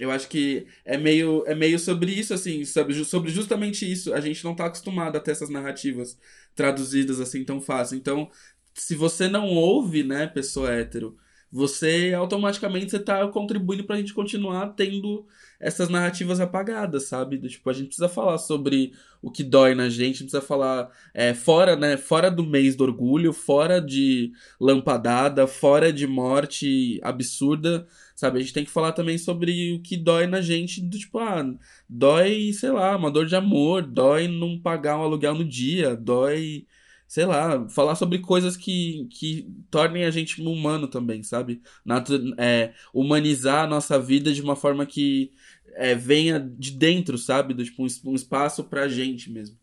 [0.00, 4.14] Eu acho que é meio, é meio sobre isso, assim, sobre, sobre justamente isso.
[4.14, 6.18] A gente não tá acostumado a ter essas narrativas
[6.54, 7.96] traduzidas assim tão fácil.
[7.98, 8.30] Então,
[8.74, 11.16] se você não ouve, né, pessoa hétero,
[11.52, 15.26] você automaticamente você tá contribuindo pra gente continuar tendo
[15.60, 17.38] essas narrativas apagadas, sabe?
[17.46, 21.76] Tipo, a gente precisa falar sobre o que dói na gente, precisa falar é, fora,
[21.76, 21.98] né?
[21.98, 27.86] Fora do mês do orgulho, fora de lampadada, fora de morte absurda,
[28.16, 28.38] sabe?
[28.38, 31.44] A gente tem que falar também sobre o que dói na gente, do tipo, ah,
[31.86, 36.66] dói, sei lá, uma dor de amor, dói não pagar um aluguel no dia, dói
[37.12, 41.60] sei lá, falar sobre coisas que, que tornem a gente humano também, sabe?
[41.84, 45.30] Natu é, humanizar a nossa vida de uma forma que
[45.74, 47.52] é, venha de dentro, sabe?
[47.52, 49.58] Do, tipo, um, um espaço pra gente mesmo.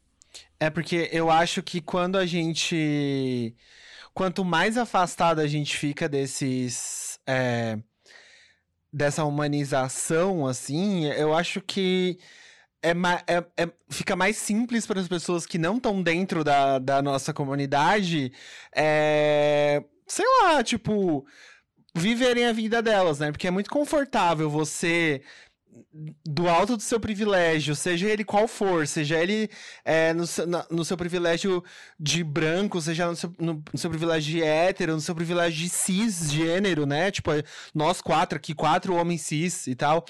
[0.60, 3.56] É porque eu acho que quando a gente.
[4.14, 7.20] Quanto mais afastado a gente fica desses.
[7.26, 7.80] É,
[8.94, 12.20] dessa humanização, assim, eu acho que
[12.82, 12.92] é,
[13.28, 17.34] é, é, fica mais simples para as pessoas que não estão dentro da, da nossa
[17.34, 18.32] comunidade,
[18.76, 21.26] é, sei lá, tipo,
[21.96, 23.32] viverem a vida delas, né?
[23.32, 25.22] Porque é muito confortável você
[26.26, 29.50] do alto do seu privilégio, seja ele qual for, seja ele
[29.86, 30.24] é, no,
[30.70, 31.64] no, seu privilégio
[32.00, 35.70] de branco, seja no seu, no, no seu, privilégio de hétero, no seu privilégio de
[35.70, 37.12] cisgênero, né?
[37.12, 37.32] Tipo,
[37.74, 40.06] nós quatro aqui, quatro homens cis e tal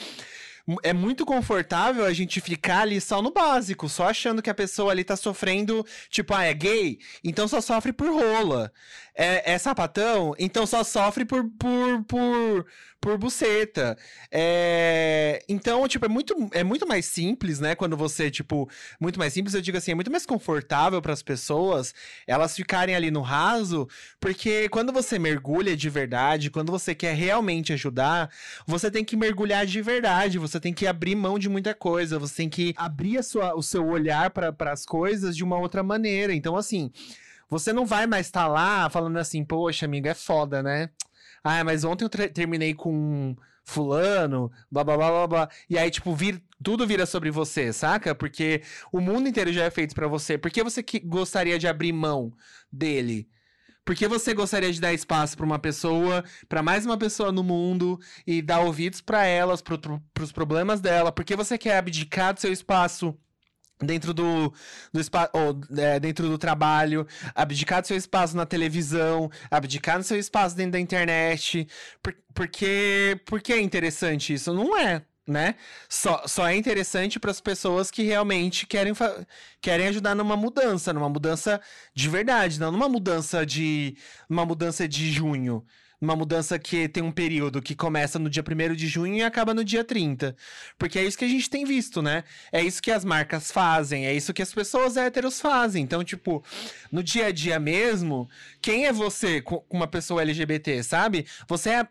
[0.84, 4.91] é muito confortável a gente ficar ali só no básico, só achando que a pessoa
[4.91, 8.71] ali tá sofrendo, tipo, ah, é gay, então só sofre por rola.
[9.15, 12.65] É, é sapatão, então só sofre por, por, por,
[13.02, 13.98] por buceta.
[14.32, 15.44] É...
[15.48, 17.76] Então, tipo, é muito, é muito mais simples, né?
[17.76, 21.24] Quando você, tipo, muito mais simples, eu digo assim, é muito mais confortável para as
[21.24, 21.94] pessoas
[22.28, 23.88] elas ficarem ali no raso,
[24.20, 28.30] porque quando você mergulha de verdade, quando você quer realmente ajudar,
[28.66, 32.36] você tem que mergulhar de verdade, você tem que abrir mão de muita coisa, você
[32.38, 36.34] tem que abrir a sua, o seu olhar para as coisas de uma outra maneira.
[36.34, 36.92] Então, assim.
[37.52, 40.92] Você não vai mais estar tá lá falando assim, poxa, amigo, é foda, né?
[41.43, 45.49] Ah, mas ontem eu terminei com fulano, blá blá blá blá blá.
[45.69, 48.15] E aí, tipo, vir, tudo vira sobre você, saca?
[48.15, 50.38] Porque o mundo inteiro já é feito para você.
[50.38, 52.34] Por que você que gostaria de abrir mão
[52.71, 53.30] dele?
[53.86, 57.43] Por que você gostaria de dar espaço para uma pessoa, para mais uma pessoa no
[57.43, 59.80] mundo e dar ouvidos para elas, para
[60.21, 61.12] os problemas dela?
[61.12, 63.17] Por que você quer abdicar do seu espaço
[63.82, 64.54] dentro do,
[64.92, 65.32] do espaço
[65.78, 70.74] é, dentro do trabalho, abdicar do seu espaço na televisão, abdicar do seu espaço dentro
[70.74, 71.68] da internet,
[72.04, 75.56] por, porque porque é interessante isso não é, né?
[75.88, 78.94] Só, só é interessante para as pessoas que realmente querem
[79.62, 81.62] querem ajudar numa mudança, numa mudança
[81.94, 83.96] de verdade, não numa mudança de
[84.30, 85.63] uma mudança de junho,
[86.02, 89.54] Uma mudança que tem um período que começa no dia 1 de junho e acaba
[89.54, 90.34] no dia 30.
[90.78, 92.24] Porque é isso que a gente tem visto, né?
[92.54, 95.84] É isso que as marcas fazem, é isso que as pessoas héteros fazem.
[95.84, 96.42] Então, tipo,
[96.90, 98.30] no dia a dia mesmo,
[98.62, 101.26] quem é você com uma pessoa LGBT, sabe?
[101.48, 101.88] Você é.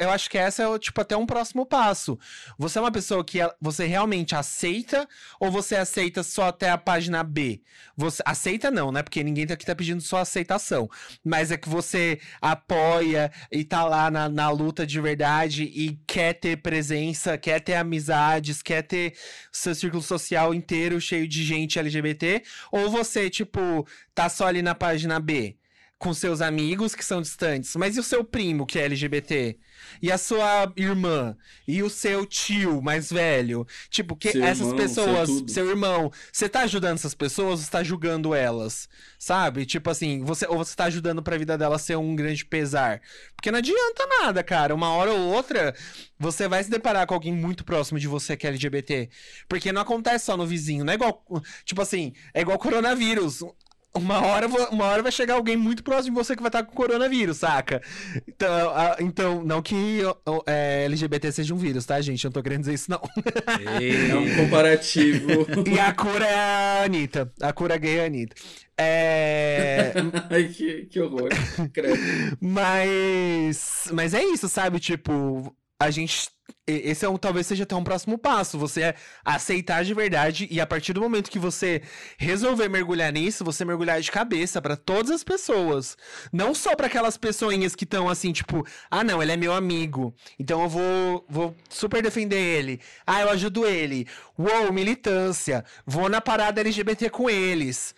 [0.00, 2.18] Eu acho que essa é, tipo, até um próximo passo.
[2.58, 7.22] Você é uma pessoa que você realmente aceita ou você aceita só até a página
[7.22, 7.62] B?
[7.96, 9.02] Você aceita não, né?
[9.04, 10.90] Porque ninguém aqui tá pedindo só aceitação.
[11.24, 16.32] Mas é que você apoia e tá lá na, na luta de verdade e quer
[16.32, 19.14] ter presença, quer ter amizades, quer ter
[19.52, 24.74] seu círculo social inteiro cheio de gente LGBT, ou você, tipo, tá só ali na
[24.74, 25.56] página B
[26.02, 29.56] com seus amigos que são distantes, mas e o seu primo que é LGBT?
[30.02, 31.36] E a sua irmã?
[31.66, 33.64] E o seu tio mais velho?
[33.88, 37.56] Tipo, que seu essas irmão, pessoas, seu, seu irmão, você tá ajudando essas pessoas ou
[37.56, 38.88] você tá julgando elas?
[39.16, 39.64] Sabe?
[39.64, 43.00] Tipo assim, você ou você tá ajudando pra vida delas ser um grande pesar?
[43.36, 44.74] Porque não adianta nada, cara.
[44.74, 45.72] Uma hora ou outra,
[46.18, 49.08] você vai se deparar com alguém muito próximo de você que é LGBT.
[49.48, 51.24] Porque não acontece só no vizinho, não é igual,
[51.64, 53.44] tipo assim, é igual coronavírus
[53.94, 56.74] uma hora, uma hora vai chegar alguém muito próximo de você que vai estar com
[56.74, 57.82] coronavírus, saca?
[58.26, 60.00] Então, a, então não que
[60.46, 62.24] é, LGBT seja um vírus, tá, gente?
[62.24, 63.00] Eu não tô querendo dizer isso, não.
[63.80, 65.46] É um comparativo.
[65.70, 67.32] e a cura é a Anitta.
[67.40, 68.34] A cura gay é a Anitta.
[68.78, 69.92] É.
[70.30, 71.28] Ai, que, que horror.
[72.40, 73.88] mas.
[73.92, 74.80] Mas é isso, sabe?
[74.80, 76.28] Tipo, a gente
[76.66, 78.58] esse é um, talvez seja até um próximo passo.
[78.58, 81.82] Você é aceitar de verdade e a partir do momento que você
[82.16, 85.96] resolver mergulhar nisso, você mergulhar de cabeça para todas as pessoas.
[86.32, 90.14] Não só para aquelas pessoinhas que estão assim, tipo, ah, não, ele é meu amigo,
[90.38, 92.80] então eu vou, vou super defender ele.
[93.06, 94.06] Ah, eu ajudo ele.
[94.38, 95.64] Uou, militância.
[95.84, 97.94] Vou na parada LGBT com eles.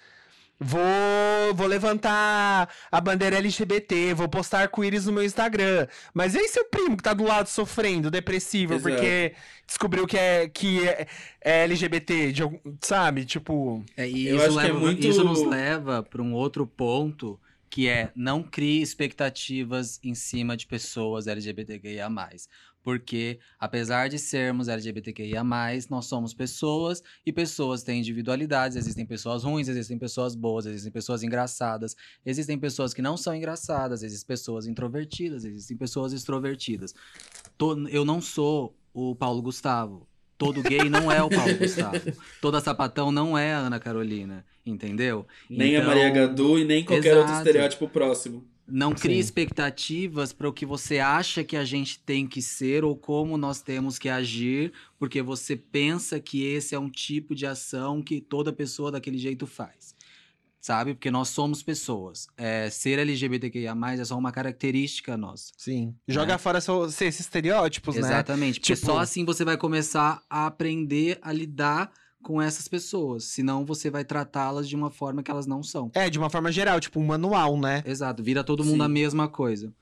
[0.58, 5.86] Vou, vou levantar a bandeira LGBT, vou postar arco-íris no meu Instagram.
[6.12, 8.88] Mas e aí seu primo que tá do lado sofrendo, depressivo, Exato.
[8.88, 9.34] porque
[9.66, 11.06] descobriu que é, que é,
[11.40, 12.42] é LGBT, de,
[12.80, 13.24] sabe?
[13.24, 13.84] Tipo.
[13.96, 15.06] É, e isso, leva, é muito...
[15.06, 17.38] isso nos leva para um outro ponto
[17.68, 22.08] que é não crie expectativas em cima de pessoas LGBTQIA+.
[22.84, 25.42] Porque, apesar de sermos LGBTQIA,
[25.88, 28.76] nós somos pessoas e pessoas têm individualidades.
[28.76, 34.02] Existem pessoas ruins, existem pessoas boas, existem pessoas engraçadas, existem pessoas que não são engraçadas,
[34.02, 36.94] existem pessoas introvertidas, existem pessoas extrovertidas.
[37.90, 40.06] Eu não sou o Paulo Gustavo.
[40.36, 42.12] Todo gay não é o Paulo Gustavo.
[42.42, 45.26] Toda sapatão não é a Ana Carolina, entendeu?
[45.48, 45.84] Nem então...
[45.84, 47.20] a Maria Gadu e nem qualquer Exato.
[47.20, 48.53] outro estereótipo próximo.
[48.66, 49.20] Não crie Sim.
[49.20, 53.60] expectativas para o que você acha que a gente tem que ser ou como nós
[53.60, 58.52] temos que agir, porque você pensa que esse é um tipo de ação que toda
[58.52, 59.94] pessoa daquele jeito faz.
[60.60, 60.94] Sabe?
[60.94, 62.26] Porque nós somos pessoas.
[62.38, 65.52] É, ser LGBTQIA é só uma característica nossa.
[65.58, 65.88] Sim.
[65.88, 65.94] Né?
[66.08, 68.16] Joga fora esses estereótipos, Exatamente, né?
[68.16, 68.60] Exatamente.
[68.60, 68.86] Porque tipo...
[68.86, 71.92] só assim você vai começar a aprender a lidar
[72.24, 73.24] com essas pessoas.
[73.24, 75.90] Senão você vai tratá-las de uma forma que elas não são.
[75.94, 77.84] É, de uma forma geral, tipo um manual, né?
[77.86, 78.86] Exato, vira todo mundo Sim.
[78.86, 79.72] a mesma coisa.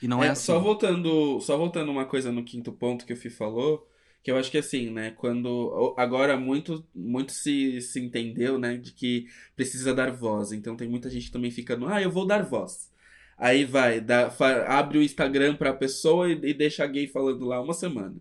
[0.00, 0.46] E não é, é assim.
[0.46, 3.88] Só voltando, só voltando uma coisa no quinto ponto que o Fih falou,
[4.22, 8.92] que eu acho que assim, né, quando agora muito muito se, se entendeu, né, de
[8.92, 10.52] que precisa dar voz.
[10.52, 12.90] Então tem muita gente também fica no, ah, eu vou dar voz.
[13.36, 14.32] Aí vai, dá,
[14.66, 18.16] abre o Instagram pra pessoa e, e deixa a gay falando lá uma semana.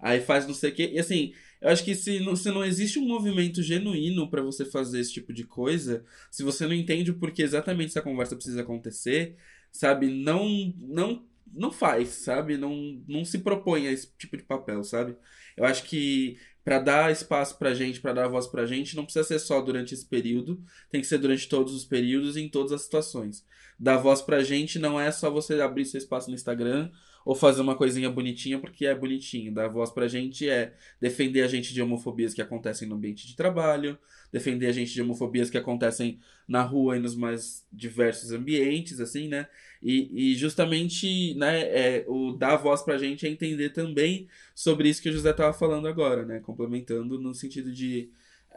[0.00, 0.90] Aí faz não sei o quê.
[0.92, 4.64] E assim, eu acho que se não, se não existe um movimento genuíno para você
[4.64, 8.62] fazer esse tipo de coisa, se você não entende o porquê exatamente essa conversa precisa
[8.62, 9.36] acontecer,
[9.72, 10.06] sabe?
[10.08, 12.56] Não não não faz, sabe?
[12.58, 15.16] Não, não se propõe a esse tipo de papel, sabe?
[15.56, 19.24] Eu acho que para dar espaço pra gente, para dar voz pra gente, não precisa
[19.24, 22.72] ser só durante esse período, tem que ser durante todos os períodos e em todas
[22.72, 23.44] as situações.
[23.78, 26.90] Dar voz pra gente não é só você abrir seu espaço no Instagram
[27.28, 29.52] ou fazer uma coisinha bonitinha porque é bonitinho.
[29.52, 33.36] Dar voz pra gente é defender a gente de homofobias que acontecem no ambiente de
[33.36, 33.98] trabalho,
[34.32, 39.28] defender a gente de homofobias que acontecem na rua e nos mais diversos ambientes, assim,
[39.28, 39.46] né?
[39.82, 45.02] E, e justamente, né, é, o dar voz pra gente é entender também sobre isso
[45.02, 46.40] que o José tava falando agora, né?
[46.40, 48.08] Complementando no sentido de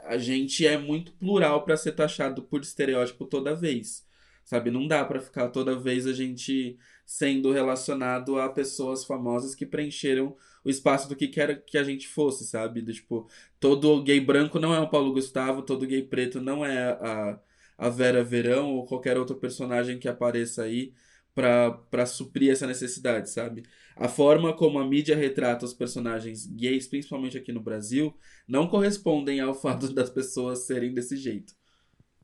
[0.06, 4.10] a gente é muito plural para ser taxado por estereótipo toda vez.
[4.44, 9.66] Sabe, não dá para ficar toda vez a gente sendo relacionado a pessoas famosas que
[9.66, 12.82] preencheram o espaço do que quer que a gente fosse, sabe?
[12.82, 13.28] Do, tipo,
[13.60, 17.40] todo gay branco não é o Paulo Gustavo, todo gay preto não é a,
[17.78, 20.94] a Vera Verão ou qualquer outro personagem que apareça aí
[21.34, 23.64] para suprir essa necessidade, sabe?
[23.96, 28.14] A forma como a mídia retrata os personagens gays, principalmente aqui no Brasil,
[28.48, 31.54] não correspondem ao fato das pessoas serem desse jeito.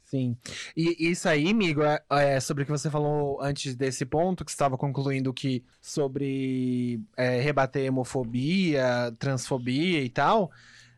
[0.10, 0.38] Sim.
[0.76, 4.52] E isso aí, amigo, é, é, sobre o que você falou antes desse ponto, que
[4.52, 10.50] estava concluindo que sobre é, rebater homofobia, transfobia e tal.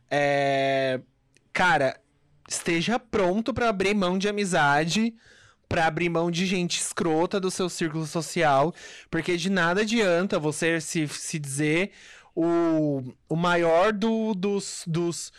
[0.08, 1.00] É,
[1.52, 2.00] cara,
[2.48, 5.12] esteja pronto para abrir mão de amizade,
[5.68, 8.72] para abrir mão de gente escrota do seu círculo social,
[9.10, 11.90] porque de nada adianta você se, se dizer
[12.32, 15.32] o, o maior do, dos, dos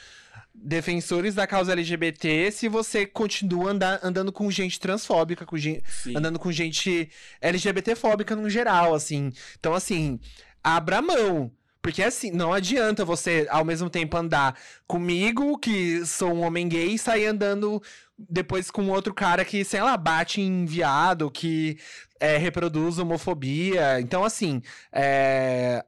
[0.53, 5.83] defensores da causa LGBT se você continua andar, andando com gente transfóbica, com gente,
[6.15, 7.09] andando com gente
[7.39, 9.31] LGBTfóbica no geral, assim.
[9.59, 10.19] Então, assim,
[10.63, 11.51] abra mão.
[11.81, 16.93] Porque assim, não adianta você, ao mesmo tempo, andar comigo, que sou um homem gay,
[16.93, 17.81] e sair andando
[18.29, 21.79] depois com outro cara que, sei lá, bate em viado, que
[22.19, 23.99] é, reproduz homofobia.
[23.99, 24.61] Então, assim,
[24.91, 25.83] é,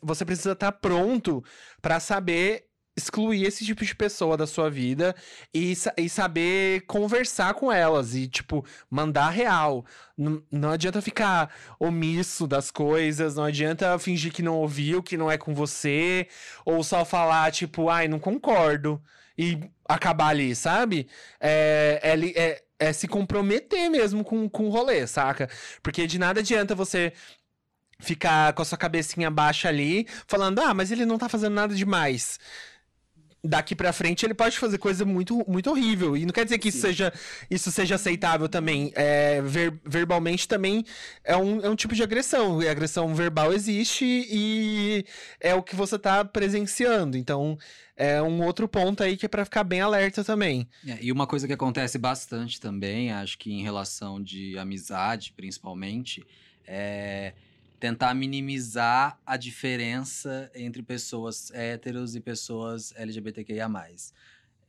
[0.00, 1.42] você precisa estar pronto
[1.82, 2.69] para saber
[3.00, 5.14] excluir esse tipo de pessoa da sua vida
[5.52, 9.84] e, e saber conversar com elas e, tipo, mandar real.
[10.16, 15.30] Não, não adianta ficar omisso das coisas, não adianta fingir que não ouviu, que não
[15.30, 16.28] é com você,
[16.64, 19.02] ou só falar, tipo, ai, não concordo,
[19.36, 19.58] e
[19.88, 21.08] acabar ali, sabe?
[21.40, 25.48] É, é, é, é se comprometer mesmo com, com o rolê, saca?
[25.82, 27.12] Porque de nada adianta você
[28.00, 31.74] ficar com a sua cabecinha baixa ali, falando, ah, mas ele não tá fazendo nada
[31.74, 32.38] demais
[33.42, 36.16] daqui para frente ele pode fazer coisa muito, muito horrível.
[36.16, 37.12] E não quer dizer que isso seja,
[37.50, 38.92] isso seja aceitável também.
[38.94, 40.84] É, ver, verbalmente também
[41.24, 42.62] é um, é um tipo de agressão.
[42.62, 45.04] E agressão verbal existe e
[45.40, 47.16] é o que você tá presenciando.
[47.16, 47.58] Então,
[47.96, 50.68] é um outro ponto aí que é para ficar bem alerta também.
[50.86, 56.24] É, e uma coisa que acontece bastante também, acho que em relação de amizade, principalmente,
[56.66, 57.32] é
[57.80, 63.68] tentar minimizar a diferença entre pessoas héteros e pessoas LGBTQIA+.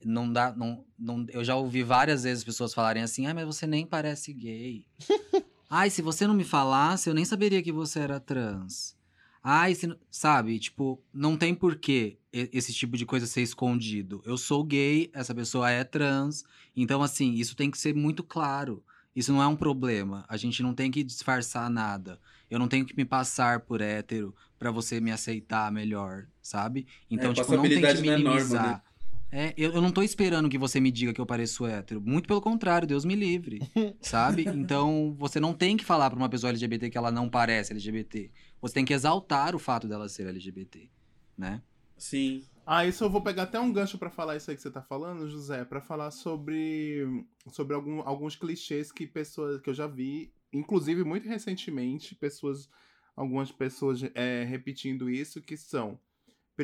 [0.03, 3.67] Não dá, não, não, eu já ouvi várias vezes pessoas falarem assim, ah, mas você
[3.67, 4.87] nem parece gay.
[5.69, 8.95] Ai, se você não me falasse, eu nem saberia que você era trans.
[9.43, 14.21] Ai, se, sabe, tipo, não tem porquê esse tipo de coisa ser escondido.
[14.25, 16.43] Eu sou gay, essa pessoa é trans,
[16.75, 18.83] então assim, isso tem que ser muito claro.
[19.15, 20.25] Isso não é um problema.
[20.27, 22.19] A gente não tem que disfarçar nada.
[22.49, 26.87] Eu não tenho que me passar por hétero para você me aceitar melhor, sabe?
[27.09, 28.13] Então, é, tipo, não tem que minimizar.
[28.13, 28.83] É, norma,
[29.31, 29.47] né?
[29.47, 32.01] é eu, eu não tô esperando que você me diga que eu pareço hétero.
[32.01, 33.59] Muito pelo contrário, Deus me livre,
[33.99, 34.45] sabe?
[34.47, 38.31] Então, você não tem que falar pra uma pessoa LGBT que ela não parece LGBT.
[38.61, 40.89] Você tem que exaltar o fato dela ser LGBT,
[41.37, 41.61] né?
[41.97, 42.43] Sim.
[42.65, 44.81] Ah, isso eu vou pegar até um gancho para falar isso aí que você tá
[44.81, 50.33] falando, José, para falar sobre sobre algum, alguns clichês que pessoas que eu já vi
[50.53, 52.69] inclusive muito recentemente, pessoas,
[53.15, 55.99] algumas pessoas é, repetindo isso, que são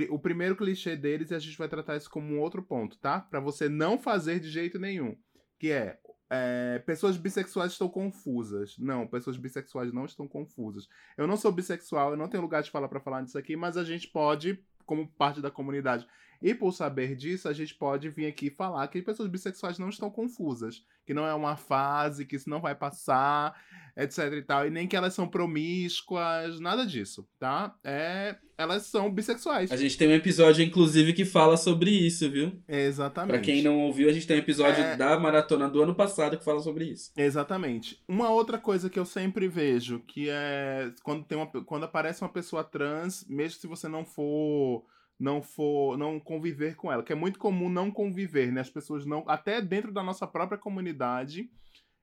[0.09, 3.19] o primeiro clichê deles, e a gente vai tratar isso como um outro ponto, tá?
[3.19, 5.17] Para você não fazer de jeito nenhum,
[5.57, 5.97] que é,
[6.29, 8.77] é, pessoas bissexuais estão confusas.
[8.77, 10.87] Não, pessoas bissexuais não estão confusas.
[11.17, 13.75] Eu não sou bissexual, eu não tenho lugar de falar para falar disso aqui, mas
[13.75, 16.07] a gente pode, como parte da comunidade,
[16.41, 20.09] e por saber disso, a gente pode vir aqui falar que pessoas bissexuais não estão
[20.09, 23.55] confusas, que não é uma fase, que isso não vai passar,
[23.95, 27.75] etc e tal, e nem que elas são promíscuas, nada disso, tá?
[27.83, 29.71] É, elas são bissexuais.
[29.71, 32.61] A gente tem um episódio inclusive que fala sobre isso, viu?
[32.67, 33.31] Exatamente.
[33.31, 34.95] Para quem não ouviu, a gente tem um episódio é...
[34.95, 37.11] da maratona do ano passado que fala sobre isso.
[37.17, 38.03] Exatamente.
[38.07, 42.29] Uma outra coisa que eu sempre vejo, que é quando tem uma quando aparece uma
[42.29, 44.85] pessoa trans, mesmo se você não for
[45.19, 48.61] não for não conviver com ela, que é muito comum não conviver, né?
[48.61, 51.49] As pessoas não, até dentro da nossa própria comunidade,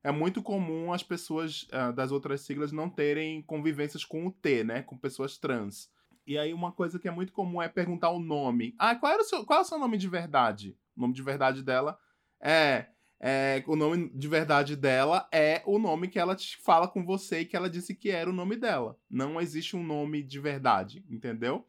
[0.03, 4.65] é muito comum as pessoas uh, das outras siglas não terem convivências com o T,
[4.65, 4.83] né?
[4.83, 5.89] Com pessoas trans.
[6.27, 8.75] E aí uma coisa que é muito comum é perguntar o nome.
[8.79, 10.77] Ah, qual, era o seu, qual é o seu nome de verdade?
[10.97, 11.99] O nome de verdade dela
[12.41, 12.87] é,
[13.21, 17.41] é o nome de verdade dela é o nome que ela te fala com você
[17.41, 18.99] e que ela disse que era o nome dela.
[19.09, 21.67] Não existe um nome de verdade, entendeu?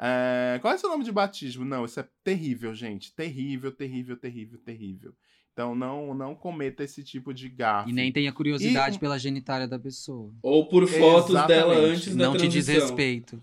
[0.00, 1.64] É, qual é o seu nome de batismo?
[1.64, 3.12] Não, isso é terrível, gente.
[3.14, 5.14] Terrível, terrível, terrível, terrível.
[5.52, 7.90] Então não não cometa esse tipo de gafe.
[7.90, 8.98] E nem tenha curiosidade e...
[9.00, 10.32] pela genitália da pessoa.
[10.40, 11.48] Ou por fotos Exatamente.
[11.48, 12.48] dela antes da Não transição.
[12.48, 13.42] te diz respeito.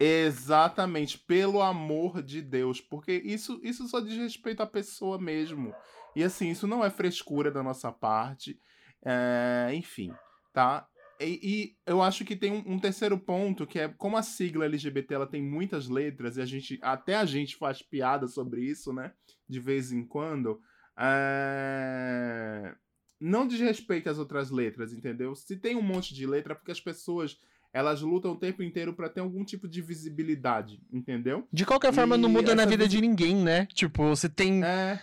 [0.00, 5.74] Exatamente, pelo amor de Deus, porque isso isso só diz respeito à pessoa mesmo.
[6.16, 8.58] E assim, isso não é frescura da nossa parte.
[9.04, 10.12] É, enfim,
[10.52, 10.86] tá?
[11.24, 14.64] E, e, eu acho que tem um, um, terceiro ponto, que é como a sigla
[14.64, 18.92] LGBT ela tem muitas letras, e a gente até a gente faz piada sobre isso,
[18.92, 19.12] né?
[19.48, 20.60] De vez em quando.
[20.98, 22.74] É...
[23.20, 25.34] Não desrespeite as outras letras, entendeu?
[25.34, 27.38] Se tem um monte de letra, é porque as pessoas
[27.72, 31.48] elas lutam o tempo inteiro para ter algum tipo de visibilidade, entendeu?
[31.50, 33.66] De qualquer forma, e não muda na vida de ninguém, né?
[33.66, 34.62] Tipo, você tem.
[34.62, 35.00] É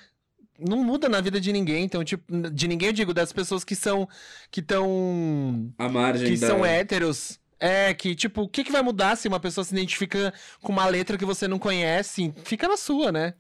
[0.59, 1.85] não muda na vida de ninguém.
[1.85, 4.07] Então, tipo, de ninguém eu digo, das pessoas que são.
[4.51, 5.71] que estão.
[5.77, 6.33] A margem.
[6.33, 6.47] Que da...
[6.47, 7.39] são héteros.
[7.59, 10.85] É, que, tipo, o que, que vai mudar se uma pessoa se identifica com uma
[10.85, 12.33] letra que você não conhece?
[12.45, 13.33] Fica na sua, né?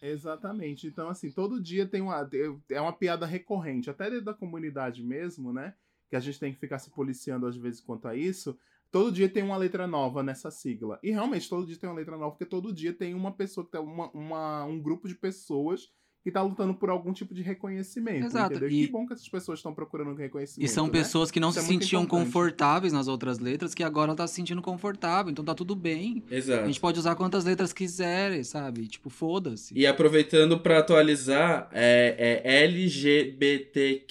[0.00, 0.86] Exatamente.
[0.86, 2.28] Então, assim, todo dia tem uma.
[2.70, 5.74] É uma piada recorrente, até dentro da comunidade mesmo, né?
[6.08, 8.58] Que a gente tem que ficar se policiando às vezes quanto a isso.
[8.90, 10.98] Todo dia tem uma letra nova nessa sigla.
[11.02, 13.72] E realmente, todo dia tem uma letra nova, porque todo dia tem uma pessoa que
[13.72, 15.90] tem uma, uma, um grupo de pessoas
[16.22, 18.26] que tá lutando por algum tipo de reconhecimento.
[18.26, 18.52] Exato.
[18.52, 18.70] Entendeu?
[18.70, 20.64] E, que bom que essas pessoas estão procurando reconhecimento.
[20.64, 20.92] E são né?
[20.92, 24.34] pessoas que não Isso se é sentiam confortáveis nas outras letras, que agora tá se
[24.34, 25.32] sentindo confortável.
[25.32, 26.22] Então tá tudo bem.
[26.30, 26.62] Exato.
[26.62, 28.86] A gente pode usar quantas letras quiserem, sabe?
[28.86, 29.76] Tipo, foda-se.
[29.76, 34.02] E aproveitando para atualizar, é, é LGBTQIAP.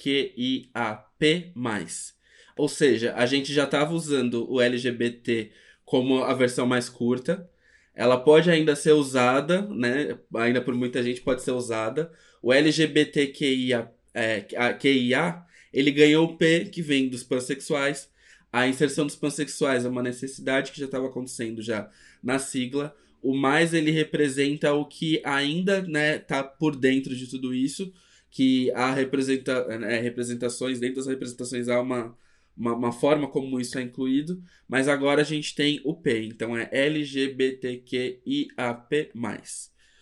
[2.56, 5.50] Ou seja, a gente já tava usando o LGBT
[5.84, 7.48] como a versão mais curta
[7.94, 10.18] ela pode ainda ser usada, né?
[10.34, 12.10] Ainda por muita gente pode ser usada.
[12.42, 18.10] O LGBTQIA, é, QIA, ele ganhou o P, que vem dos pansexuais.
[18.52, 21.90] A inserção dos pansexuais é uma necessidade que já estava acontecendo já
[22.22, 22.94] na sigla.
[23.22, 27.92] O mais ele representa o que ainda né, tá por dentro de tudo isso,
[28.30, 32.16] que há representa, é, representações, dentro das representações há uma
[32.56, 36.56] uma, uma, forma como isso é incluído, mas agora a gente tem o P, então
[36.56, 38.52] é LGBTQIAP+.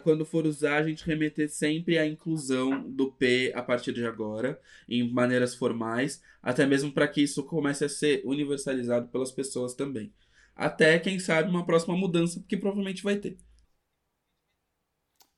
[0.03, 4.59] Quando for usar, a gente remeter sempre à inclusão do P a partir de agora,
[4.88, 10.12] em maneiras formais, até mesmo para que isso comece a ser universalizado pelas pessoas também.
[10.57, 13.36] Até, quem sabe, uma próxima mudança, porque provavelmente vai ter.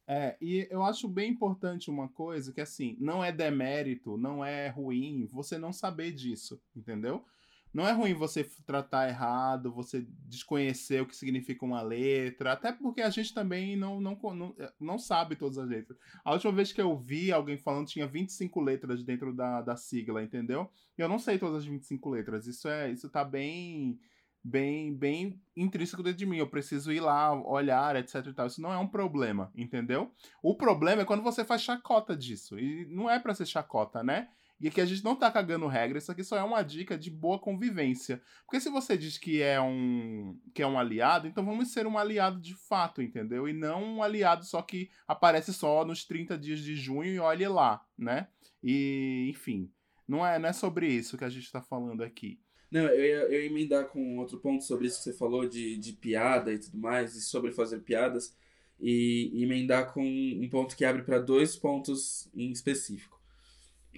[0.07, 4.69] É, e eu acho bem importante uma coisa que assim, não é demérito, não é
[4.69, 7.25] ruim você não saber disso, entendeu?
[7.73, 13.01] Não é ruim você tratar errado, você desconhecer o que significa uma letra, até porque
[13.01, 15.99] a gente também não, não, não, é, não sabe todas as letras.
[16.23, 20.23] A última vez que eu vi alguém falando tinha 25 letras dentro da, da sigla,
[20.23, 20.71] entendeu?
[20.99, 22.47] E eu não sei todas as 25 letras.
[22.47, 23.99] Isso é, isso tá bem
[24.45, 26.39] bem bem intrínseco dentro de mim.
[26.39, 28.47] Eu preciso ir lá, olhar, etc e tal.
[28.47, 30.11] Isso não é um problema, entendeu?
[30.43, 32.59] O problema é quando você faz chacota disso.
[32.59, 34.29] E não é para ser chacota, né?
[34.63, 37.11] E aqui a gente não tá cagando regra, isso aqui só é uma dica de
[37.11, 38.23] boa convivência.
[38.45, 41.99] Porque se você diz que é um que é um aliado, então vamos ser um
[41.99, 43.49] aliado de fato, entendeu?
[43.49, 47.49] E não um aliado só que aparece só nos 30 dias de junho e olhe
[47.49, 48.29] lá, né?
[48.63, 49.69] E, enfim,
[50.07, 52.39] não é, não é sobre isso que a gente tá falando aqui.
[52.73, 55.77] Não, eu ia, eu ia emendar com outro ponto sobre isso que você falou de,
[55.77, 58.35] de piada e tudo mais, e sobre fazer piadas,
[58.81, 63.21] e, emendar com um ponto que abre para dois pontos em específico.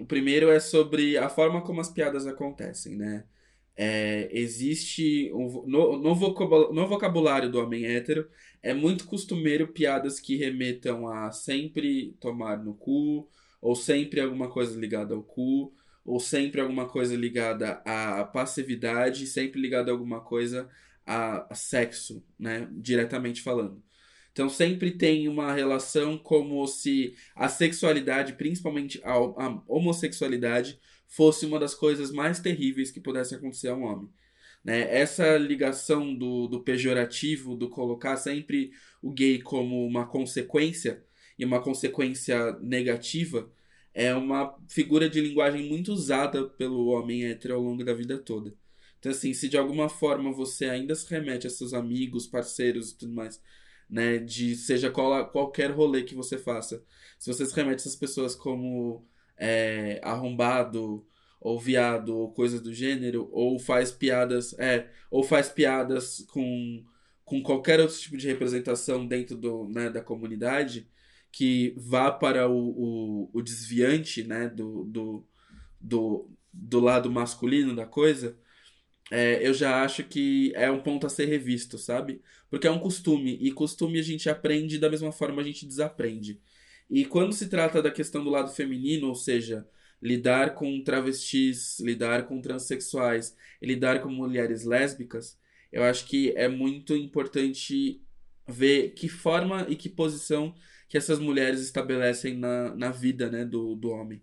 [0.01, 3.25] O primeiro é sobre a forma como as piadas acontecem, né?
[3.77, 8.29] É, existe um, no, no, vocabulário, no vocabulário do homem hétero
[8.63, 13.29] é muito costumeiro piadas que remetam a sempre tomar no cu
[13.61, 15.73] ou sempre alguma coisa ligada ao cu
[16.05, 20.69] ou sempre alguma coisa ligada à passividade, sempre ligada a alguma coisa
[21.07, 23.83] a, sexo, né, diretamente falando.
[24.33, 31.59] Então sempre tem uma relação como se a sexualidade, principalmente a, a, homossexualidade, fosse uma
[31.59, 34.11] das coisas mais terríveis que pudesse acontecer a um homem.
[34.65, 34.81] Né?
[34.95, 41.05] Essa ligação do, do pejorativo, do colocar sempre o gay como uma consequência,
[41.39, 43.51] e uma consequência negativa,
[43.95, 48.55] é uma figura de linguagem muito usada pelo homem hétero ao longo da vida toda.
[48.99, 52.99] Então, assim, se de alguma forma você ainda se remete a seus amigos, parceiros e
[52.99, 53.41] tudo mais,
[53.89, 56.85] né, de seja qual, qualquer rolê que você faça,
[57.19, 61.07] se você se remete a essas pessoas como é, arrombado,
[61.41, 66.83] ou viado, ou coisas do gênero, ou faz piadas, é, ou faz piadas com,
[67.23, 70.89] com qualquer outro tipo de representação dentro do, né, da comunidade,
[71.35, 75.27] que vá para o, o, o desviante né, do, do,
[75.81, 78.39] do, do lado masculino da coisa,
[79.11, 82.23] é, eu já acho que é um ponto a ser revisto, sabe?
[82.49, 86.41] Porque é um costume, e costume a gente aprende da mesma forma a gente desaprende.
[86.89, 89.67] E quando se trata da questão do lado feminino, ou seja,
[90.01, 95.37] lidar com travestis, lidar com transexuais, lidar com mulheres lésbicas,
[95.73, 98.01] eu acho que é muito importante
[98.47, 100.55] ver que forma e que posição
[100.89, 104.23] que essas mulheres estabelecem na, na vida né, do, do homem.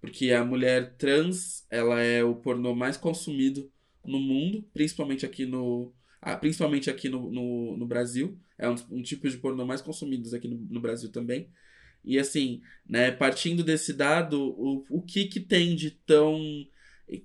[0.00, 3.70] Porque a mulher trans, ela é o pornô mais consumido
[4.04, 5.94] no mundo, principalmente aqui no,
[6.40, 8.38] principalmente aqui no, no, no Brasil.
[8.58, 11.48] É um, um, tipo de pornô mais consumido aqui no, no Brasil também.
[12.04, 16.40] E assim, né, partindo desse dado, o, o que que tem de tão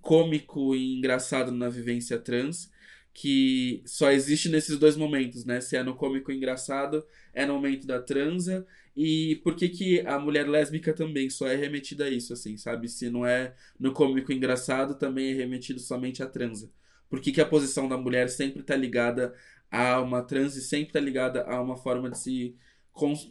[0.02, 2.70] cômico e engraçado na vivência trans
[3.18, 5.60] que só existe nesses dois momentos, né?
[5.60, 7.04] Se é no cômico engraçado,
[7.34, 8.64] é no momento da transa.
[8.96, 12.88] E por que, que a mulher lésbica também só é remetida a isso, assim, sabe?
[12.88, 16.72] Se não é no cômico engraçado, também é remetido somente à transa.
[17.10, 19.34] Por que, que a posição da mulher sempre está ligada
[19.72, 22.56] a uma transe, sempre está ligada a uma forma de se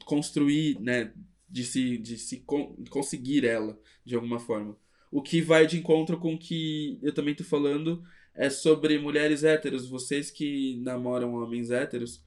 [0.05, 1.13] construir, né?
[1.49, 4.77] De se, de se con conseguir ela, de alguma forma.
[5.13, 8.03] O que vai de encontro com o que eu também tô falando
[8.37, 9.89] é sobre mulheres héteros.
[9.89, 12.23] Vocês que namoram homens héteros,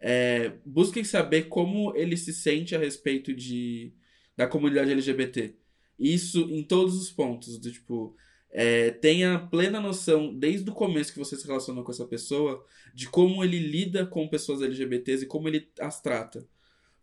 [0.00, 3.92] é, busquem saber como ele se sente a respeito de,
[4.36, 5.54] da comunidade LGBT.
[5.98, 7.58] Isso em todos os pontos.
[7.58, 8.16] Do, tipo,
[8.50, 13.08] é, tenha plena noção, desde o começo que você se relaciona com essa pessoa, de
[13.08, 16.46] como ele lida com pessoas LGBTs e como ele as trata.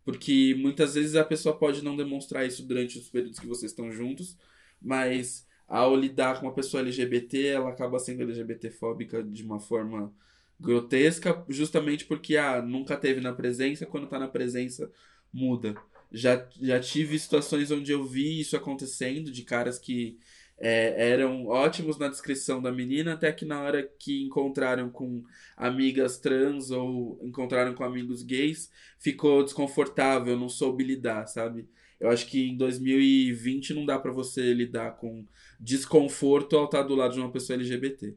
[0.04, 3.92] Porque muitas vezes a pessoa pode não demonstrar isso durante os períodos que vocês estão
[3.92, 4.38] juntos,
[4.82, 10.12] mas ao lidar com uma pessoa LGBT, ela acaba sendo LGBTfóbica de uma forma
[10.60, 14.92] grotesca, justamente porque ah, nunca teve na presença, quando tá na presença
[15.32, 15.76] muda.
[16.12, 20.18] Já, já tive situações onde eu vi isso acontecendo, de caras que
[20.58, 25.24] é, eram ótimos na descrição da menina, até que na hora que encontraram com
[25.56, 31.70] amigas trans ou encontraram com amigos gays, ficou desconfortável, não soube lidar, sabe?
[32.00, 35.26] Eu acho que em 2020 não dá para você lidar com
[35.60, 38.16] desconforto ao estar do lado de uma pessoa LGBT.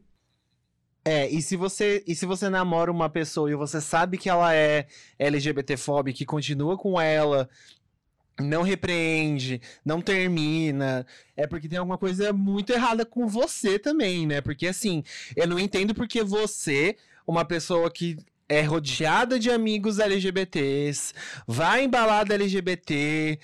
[1.05, 4.55] É, e se você e se você namora uma pessoa e você sabe que ela
[4.55, 4.87] é
[5.19, 7.49] LGBTfóbica e continua com ela,
[8.39, 11.05] não repreende, não termina,
[11.35, 14.39] é porque tem alguma coisa muito errada com você também, né?
[14.39, 15.03] Porque assim,
[15.35, 16.95] eu não entendo porque você,
[17.27, 18.17] uma pessoa que
[18.53, 21.13] é rodeada de amigos LGBTs,
[21.47, 23.39] vai em balada LGBT,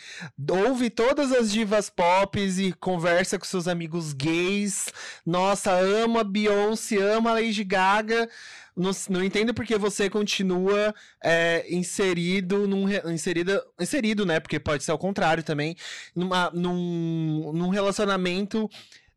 [0.49, 4.87] ouve todas as divas pop e conversa com seus amigos gays.
[5.25, 8.29] Nossa, ama Beyoncé, ama Lady Gaga.
[8.75, 14.39] Não, não entendo porque você continua é, inserido num inserida, inserido, né?
[14.39, 15.75] Porque pode ser ao contrário também,
[16.15, 18.69] numa, num, num relacionamento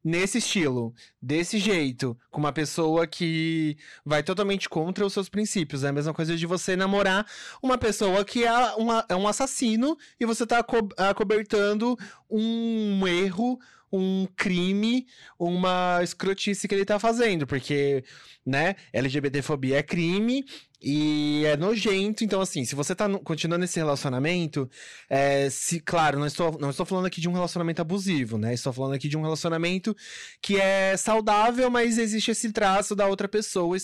[0.05, 5.84] nesse estilo, desse jeito, com uma pessoa que vai totalmente contra os seus princípios.
[5.84, 7.26] É a mesma coisa de você namorar
[7.62, 11.96] uma pessoa que é, uma, é um assassino e você tá co acobertando
[12.28, 13.59] um erro,
[13.92, 15.07] um crime,
[15.38, 18.03] uma escrotice que ele tá fazendo, porque,
[18.44, 20.44] né, LGBTfobia é crime
[20.82, 22.24] e é nojento.
[22.24, 24.68] Então, assim, se você tá continuando nesse relacionamento,
[25.08, 28.52] é, se, claro, não estou, não estou falando aqui de um relacionamento abusivo, né?
[28.52, 29.96] Estou falando aqui de um relacionamento
[30.40, 33.76] que é saudável, mas existe esse traço da outra pessoa,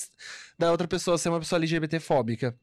[0.59, 2.57] da outra pessoa ser uma pessoa LGBTfóbica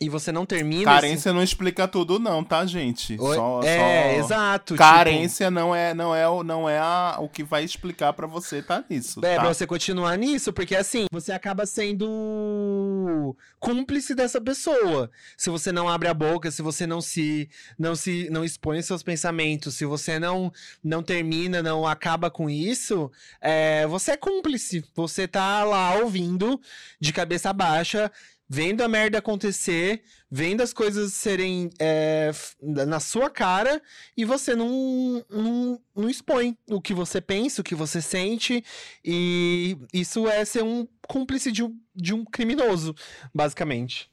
[0.00, 0.84] e você não termina.
[0.84, 1.36] Carência assim...
[1.36, 3.16] não explica tudo, não, tá, gente?
[3.16, 4.24] Só, é, só...
[4.24, 4.74] exato.
[4.74, 5.54] Carência tipo...
[5.54, 9.20] não é, não é, não é a, o que vai explicar para você tá nisso.
[9.24, 9.42] É, tá?
[9.42, 15.10] pra você continuar nisso, porque assim, você acaba sendo cúmplice dessa pessoa.
[15.36, 19.02] Se você não abre a boca, se você não se não se não expõe seus
[19.02, 24.84] pensamentos, se você não não termina, não acaba com isso, é, você é cúmplice.
[24.96, 26.60] Você tá lá ouvindo
[26.98, 28.10] de cabeça baixa
[28.54, 32.30] vendo a merda acontecer, vendo as coisas serem é,
[32.60, 33.80] na sua cara
[34.14, 38.62] e você não, não, não expõe o que você pensa, o que você sente,
[39.02, 42.94] e isso é ser um cúmplice de um, de um criminoso,
[43.34, 44.12] basicamente.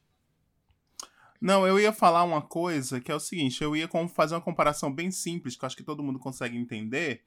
[1.42, 4.90] Não, eu ia falar uma coisa que é o seguinte: eu ia fazer uma comparação
[4.90, 7.24] bem simples, que eu acho que todo mundo consegue entender,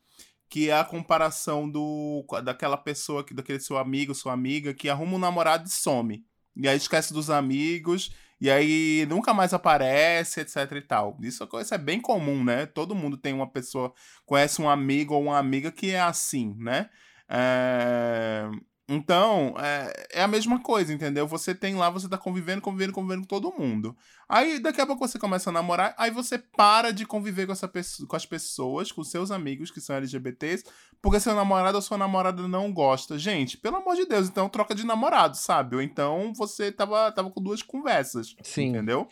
[0.49, 5.19] que é a comparação do daquela pessoa, daquele seu amigo, sua amiga, que arruma um
[5.19, 6.25] namorado e some.
[6.57, 11.17] E aí esquece dos amigos, e aí nunca mais aparece, etc e tal.
[11.23, 12.67] Isso, isso é bem comum, né?
[12.67, 13.93] Todo mundo tem uma pessoa,
[14.27, 16.91] conhece um amigo ou uma amiga que é assim, né?
[17.29, 18.51] É...
[18.89, 21.27] Então, é, é, a mesma coisa, entendeu?
[21.29, 23.97] Você tem lá, você tá convivendo, convivendo, convivendo com todo mundo.
[24.29, 27.71] Aí, daqui a pouco você começa a namorar, aí você para de conviver com, essa
[28.09, 30.65] com as pessoas, com seus amigos que são LGBTs,
[31.01, 33.17] porque seu namorado ou sua namorada não gosta.
[33.19, 35.77] Gente, pelo amor de Deus, então troca de namorado, sabe?
[35.77, 38.71] Ou então você tava, tava com duas conversas, Sim.
[38.71, 39.09] entendeu?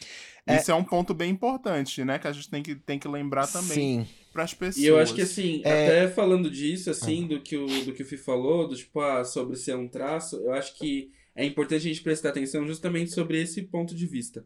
[0.47, 0.57] É...
[0.57, 2.19] Isso é um ponto bem importante, né?
[2.19, 4.05] Que a gente tem que, tem que lembrar também.
[4.05, 4.85] Sim para as pessoas.
[4.85, 5.87] E eu acho que assim, é...
[5.87, 9.25] até falando disso, assim, do que o, do que o Fih falou, do tipo, ah,
[9.25, 13.41] sobre ser um traço, eu acho que é importante a gente prestar atenção justamente sobre
[13.41, 14.45] esse ponto de vista.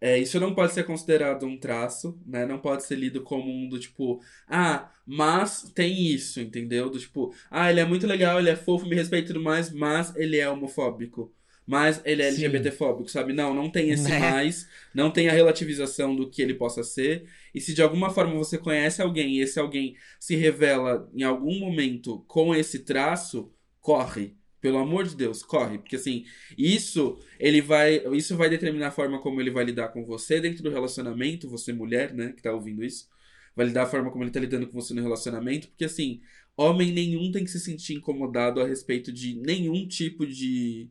[0.00, 2.44] É, isso não pode ser considerado um traço, né?
[2.44, 6.90] Não pode ser lido como um do tipo, ah, mas tem isso, entendeu?
[6.90, 9.72] Do tipo, ah, ele é muito legal, ele é fofo, me respeita e tudo mais,
[9.72, 11.32] mas ele é homofóbico
[11.66, 13.32] mas ele é LGBTfóbico, sabe?
[13.32, 14.18] Não, não tem esse né?
[14.18, 17.24] mais, não tem a relativização do que ele possa ser.
[17.54, 21.58] E se de alguma forma você conhece alguém e esse alguém se revela em algum
[21.58, 24.36] momento com esse traço, corre.
[24.60, 26.24] Pelo amor de Deus, corre, porque assim,
[26.56, 30.62] isso ele vai, isso vai determinar a forma como ele vai lidar com você dentro
[30.62, 33.08] do relacionamento, você mulher, né, que tá ouvindo isso,
[33.56, 36.20] vai lidar a forma como ele tá lidando com você no relacionamento, porque assim,
[36.56, 40.88] homem nenhum tem que se sentir incomodado a respeito de nenhum tipo de,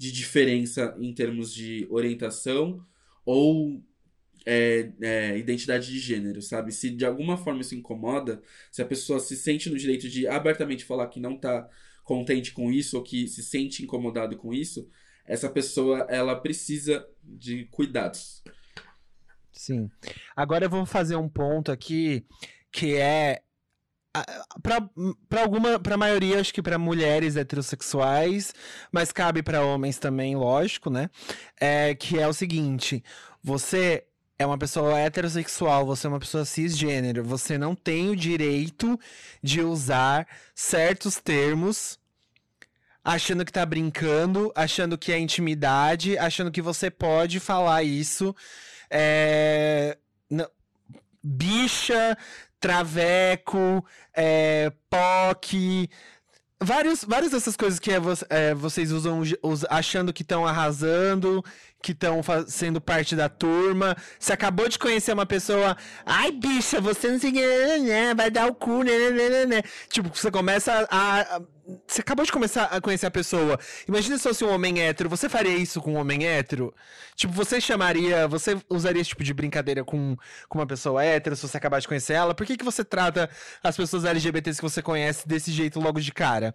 [0.00, 2.82] de diferença em termos de orientação
[3.22, 3.84] ou
[4.46, 6.72] é, é, identidade de gênero, sabe?
[6.72, 8.40] Se de alguma forma isso incomoda,
[8.72, 11.68] se a pessoa se sente no direito de abertamente falar que não tá
[12.02, 14.88] contente com isso ou que se sente incomodado com isso,
[15.26, 18.42] essa pessoa ela precisa de cuidados.
[19.52, 19.90] Sim.
[20.34, 22.24] Agora eu vou fazer um ponto aqui
[22.72, 23.42] que é
[24.62, 28.52] para alguma para maioria acho que para mulheres heterossexuais
[28.90, 31.08] mas cabe para homens também lógico né
[31.60, 33.04] é que é o seguinte
[33.42, 34.04] você
[34.40, 38.98] é uma pessoa heterossexual, você é uma pessoa cisgênero, você não tem o direito
[39.42, 41.98] de usar certos termos
[43.04, 48.34] achando que tá brincando, achando que é intimidade, achando que você pode falar isso.
[48.90, 49.98] É...
[51.22, 52.16] Bicha,
[52.60, 53.84] traveco,
[54.14, 54.70] é...
[54.88, 55.88] POC.
[56.62, 57.98] Vários, várias dessas coisas que é,
[58.28, 59.22] é, vocês usam
[59.70, 61.42] achando que estão arrasando,
[61.82, 63.96] que estão sendo parte da turma.
[64.18, 65.76] Você acabou de conhecer uma pessoa.
[66.04, 69.62] Ai, bicha, você não sei né, vai dar o cu, né, né, né, né.
[69.88, 71.42] Tipo, você começa a, a.
[71.86, 73.58] Você acabou de começar a conhecer a pessoa.
[73.86, 75.08] Imagina se fosse um homem hétero.
[75.08, 76.74] Você faria isso com um homem hétero?
[77.14, 78.26] Tipo, você chamaria.
[78.26, 80.16] Você usaria esse tipo de brincadeira com,
[80.48, 82.34] com uma pessoa hétero se você acabar de conhecer ela?
[82.34, 83.30] Por que, que você trata
[83.62, 86.52] as pessoas LGBTs que você conhece desse jeito logo de cara?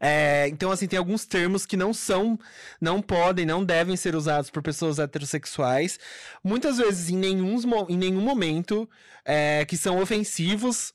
[0.00, 2.38] É, então, assim, tem alguns termos que não são,
[2.80, 5.98] não podem, não devem ser usados por pessoas heterossexuais.
[6.42, 7.56] Muitas vezes, em nenhum,
[7.88, 8.88] em nenhum momento,
[9.24, 10.92] é, que são ofensivos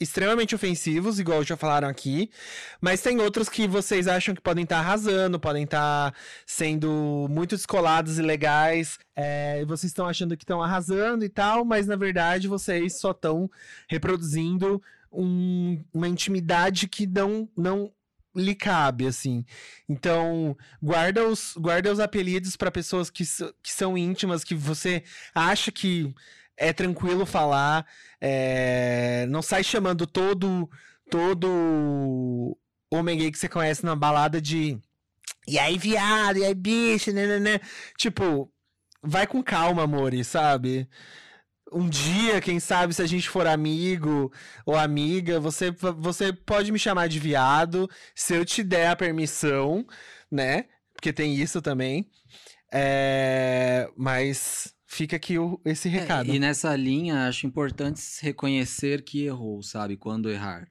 [0.00, 2.30] extremamente ofensivos, igual já falaram aqui,
[2.80, 7.26] mas tem outros que vocês acham que podem estar tá arrasando, podem estar tá sendo
[7.30, 11.96] muito descolados e legais, é, vocês estão achando que estão arrasando e tal, mas na
[11.96, 13.50] verdade vocês só estão
[13.88, 17.90] reproduzindo um, uma intimidade que não, não
[18.36, 19.44] lhe cabe, assim.
[19.88, 23.24] Então, guarda os, guarda os apelidos para pessoas que,
[23.62, 25.02] que são íntimas, que você
[25.34, 26.14] acha que
[26.56, 27.86] é tranquilo falar.
[28.20, 29.26] É...
[29.28, 30.70] Não sai chamando todo,
[31.10, 32.56] todo
[32.90, 34.78] homem gay que você conhece na balada de.
[35.48, 37.60] E aí, viado, e aí, bicho, né, né, né.
[37.96, 38.52] Tipo,
[39.02, 40.88] vai com calma, amore, sabe?
[41.72, 44.32] Um dia, quem sabe, se a gente for amigo
[44.64, 49.84] ou amiga, você, você pode me chamar de viado se eu te der a permissão,
[50.30, 50.66] né?
[50.92, 52.08] Porque tem isso também.
[52.72, 53.90] É...
[53.96, 56.30] Mas fica aqui o, esse é, recado.
[56.30, 59.96] É, e nessa linha, acho importante reconhecer que errou, sabe?
[59.96, 60.68] Quando errar.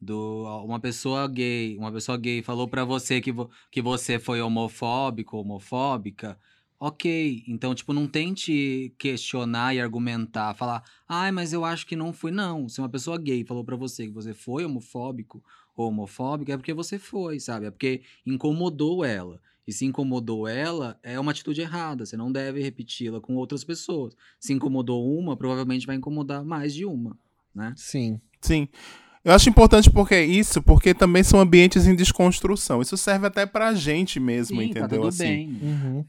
[0.00, 4.40] Do, uma pessoa gay, uma pessoa gay falou para você que, vo, que você foi
[4.40, 6.38] homofóbico, homofóbica
[6.80, 12.12] Ok, então, tipo, não tente questionar e argumentar, falar, ai, mas eu acho que não
[12.12, 12.30] fui.
[12.30, 15.42] Não, se uma pessoa gay falou para você que você foi homofóbico
[15.76, 17.66] ou homofóbica, é porque você foi, sabe?
[17.66, 19.40] É porque incomodou ela.
[19.66, 22.06] E se incomodou ela, é uma atitude errada.
[22.06, 24.16] Você não deve repeti-la com outras pessoas.
[24.40, 27.18] Se incomodou uma, provavelmente vai incomodar mais de uma,
[27.54, 27.74] né?
[27.76, 28.20] Sim.
[28.40, 28.68] Sim.
[29.24, 32.80] Eu acho importante porque é isso, porque também são ambientes em desconstrução.
[32.80, 34.88] Isso serve até pra gente mesmo, Sim, tá entendeu?
[34.88, 35.24] Tá tudo assim.
[35.24, 35.58] bem.
[35.60, 36.04] Uhum.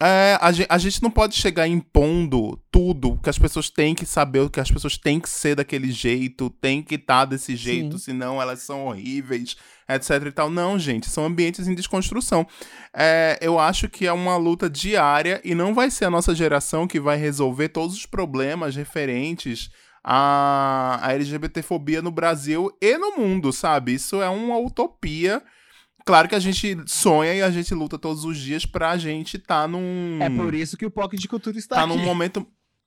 [0.00, 4.04] É, a, gente, a gente não pode chegar impondo tudo, que as pessoas têm que
[4.04, 7.98] saber, que as pessoas têm que ser daquele jeito, têm que estar tá desse jeito,
[7.98, 8.04] Sim.
[8.06, 9.56] senão elas são horríveis,
[9.88, 10.50] etc e tal.
[10.50, 12.46] Não, gente, são ambientes em desconstrução.
[12.92, 16.86] É, eu acho que é uma luta diária e não vai ser a nossa geração
[16.86, 19.70] que vai resolver todos os problemas referentes
[20.02, 23.94] à, à LGBTfobia no Brasil e no mundo, sabe?
[23.94, 25.42] Isso é uma utopia
[26.04, 29.68] Claro que a gente sonha e a gente luta todos os dias pra gente tá
[29.68, 30.18] num.
[30.20, 31.94] É por isso que o POC de Cultura está tá aqui.
[31.94, 32.46] num momento.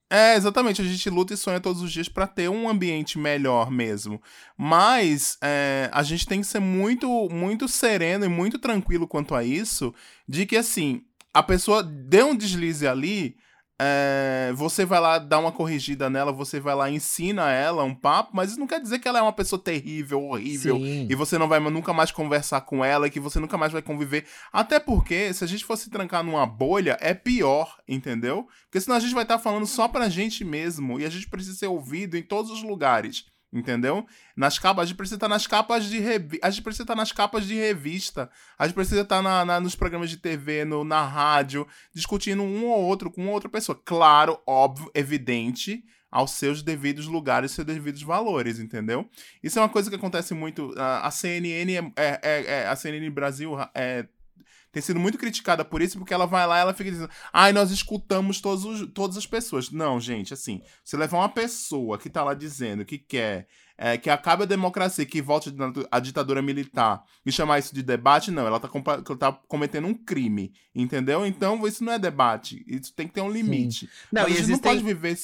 [0.09, 0.81] É, exatamente.
[0.81, 4.21] A gente luta e sonha todos os dias para ter um ambiente melhor mesmo.
[4.57, 9.43] Mas é, a gente tem que ser muito, muito sereno e muito tranquilo quanto a
[9.43, 9.93] isso.
[10.27, 11.01] De que, assim,
[11.33, 13.35] a pessoa deu um deslize ali,
[13.79, 18.31] é, você vai lá dar uma corrigida nela, você vai lá ensina ela um papo,
[18.33, 21.07] mas isso não quer dizer que ela é uma pessoa terrível, horrível, Sim.
[21.09, 23.81] e você não vai nunca mais conversar com ela, e que você nunca mais vai
[23.81, 24.25] conviver.
[24.51, 28.47] Até porque, se a gente fosse trancar numa bolha, é pior, entendeu?
[28.63, 31.27] Porque senão a gente vai estar tá falando só pra gente mesmo, e a gente
[31.27, 33.25] precisa ser ouvido em todos os lugares.
[33.55, 34.05] Entendeu?
[34.35, 36.45] Nas capas, a gente precisa estar nas capas de revista.
[36.45, 38.29] A gente precisa estar nas capas de revista.
[38.59, 42.65] A gente precisa estar na, na, nos programas de TV, no, na rádio, discutindo um
[42.65, 43.81] ou outro com outra pessoa.
[43.85, 49.09] Claro, óbvio, evidente, aos seus devidos lugares, seus devidos valores, entendeu?
[49.41, 50.73] Isso é uma coisa que acontece muito.
[50.77, 54.05] A, a CNN é, é, é, a CNN Brasil é
[54.75, 57.53] tem sido muito criticada por isso, porque ela vai lá e ela fica dizendo, ai,
[57.53, 59.71] nós escutamos todos os, todas as pessoas.
[59.71, 63.47] Não, gente, assim, você levar uma pessoa que tá lá dizendo que quer
[63.77, 65.55] é, que acabe a democracia, que volte
[65.89, 68.67] a ditadura militar e chamar isso de debate, não, ela tá,
[69.17, 71.25] tá cometendo um crime, entendeu?
[71.25, 73.89] Então, isso não é debate, isso tem que ter um limite.
[74.11, 74.55] Não, a gente existem...
[74.55, 75.17] não pode viver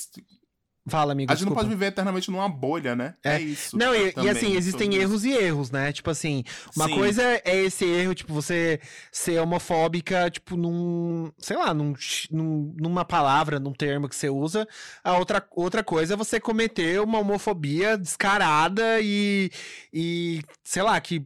[0.88, 1.32] Fala, amigo.
[1.32, 1.62] A gente desculpa.
[1.62, 3.14] não pode viver eternamente numa bolha, né?
[3.24, 3.78] É, é isso.
[3.78, 5.28] Não, e, e assim, existem erros isso.
[5.28, 5.92] e erros, né?
[5.94, 6.44] Tipo assim,
[6.76, 6.96] uma Sim.
[6.96, 8.80] coisa é esse erro, tipo, você
[9.12, 11.32] ser homofóbica, tipo, num.
[11.38, 11.94] sei lá, num,
[12.32, 14.68] num, numa palavra, num termo que você usa.
[15.04, 19.52] A outra, outra coisa é você cometer uma homofobia descarada e.
[19.94, 21.24] e sei lá, que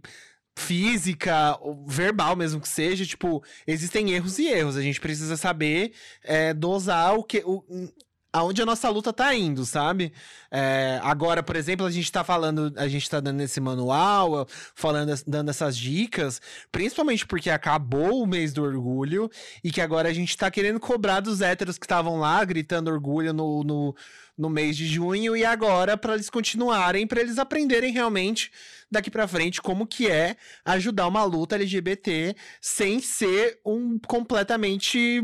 [0.58, 4.78] física, verbal mesmo que seja, tipo, existem erros e erros.
[4.78, 5.93] A gente precisa saber
[6.24, 7.41] é, dosar o que.
[7.45, 7.64] O,
[8.36, 10.12] aonde a nossa luta tá indo, sabe?
[10.52, 15.14] É, agora, por exemplo, a gente tá falando, a gente tá dando esse manual, falando,
[15.26, 19.32] dando essas dicas, principalmente porque acabou o mês do orgulho
[19.64, 23.32] e que agora a gente tá querendo cobrar dos héteros que estavam lá gritando orgulho
[23.32, 23.96] no, no,
[24.38, 28.52] no mês de junho e agora para eles continuarem, para eles aprenderem realmente
[28.92, 35.24] daqui para frente como que é ajudar uma luta LGBT sem ser um completamente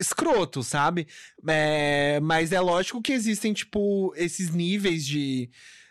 [0.00, 1.06] escroto, sabe?
[1.46, 5.50] É, mas é lógico que existem, tipo, esses níveis de.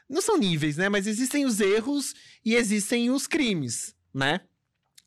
[0.10, 0.88] Não são níveis, né?
[0.88, 4.42] Mas existem os erros e existem os crimes, né?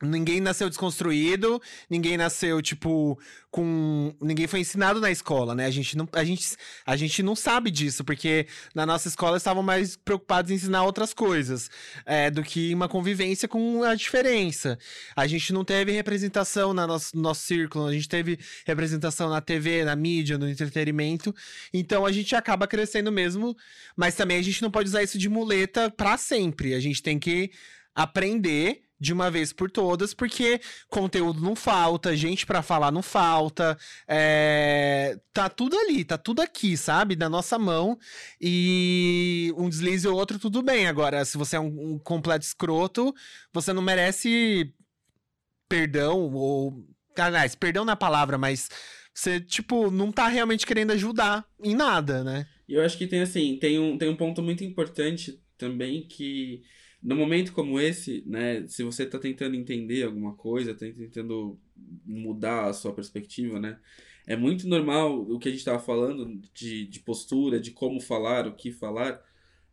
[0.02, 3.20] Ninguém nasceu desconstruído, ninguém nasceu, tipo,
[3.50, 4.14] com.
[4.18, 5.66] Ninguém foi ensinado na escola, né?
[5.66, 9.62] A gente não, a gente, a gente não sabe disso, porque na nossa escola estavam
[9.62, 11.70] mais preocupados em ensinar outras coisas
[12.06, 14.78] é, do que uma convivência com a diferença.
[15.14, 19.42] A gente não teve representação no nosso, no nosso círculo, a gente teve representação na
[19.42, 21.34] TV, na mídia, no entretenimento.
[21.74, 23.54] Então a gente acaba crescendo mesmo,
[23.94, 26.72] mas também a gente não pode usar isso de muleta para sempre.
[26.72, 27.50] A gente tem que
[27.94, 33.78] aprender de uma vez por todas, porque conteúdo não falta, gente para falar não falta,
[34.06, 35.18] é...
[35.32, 37.16] tá tudo ali, tá tudo aqui, sabe?
[37.16, 37.98] Na nossa mão.
[38.40, 40.86] E um deslize ou outro, tudo bem.
[40.86, 43.14] Agora, se você é um, um completo escroto,
[43.52, 44.72] você não merece
[45.68, 46.84] perdão, ou.
[47.16, 48.68] Aliás, perdão na palavra, mas
[49.14, 52.46] você, tipo, não tá realmente querendo ajudar em nada, né?
[52.68, 56.62] E eu acho que tem, assim, tem um, tem um ponto muito importante também que
[57.02, 61.58] no momento como esse, né, se você está tentando entender alguma coisa, está tentando
[62.04, 63.78] mudar a sua perspectiva, né,
[64.26, 68.46] é muito normal o que a gente estava falando de, de postura, de como falar,
[68.46, 69.20] o que falar.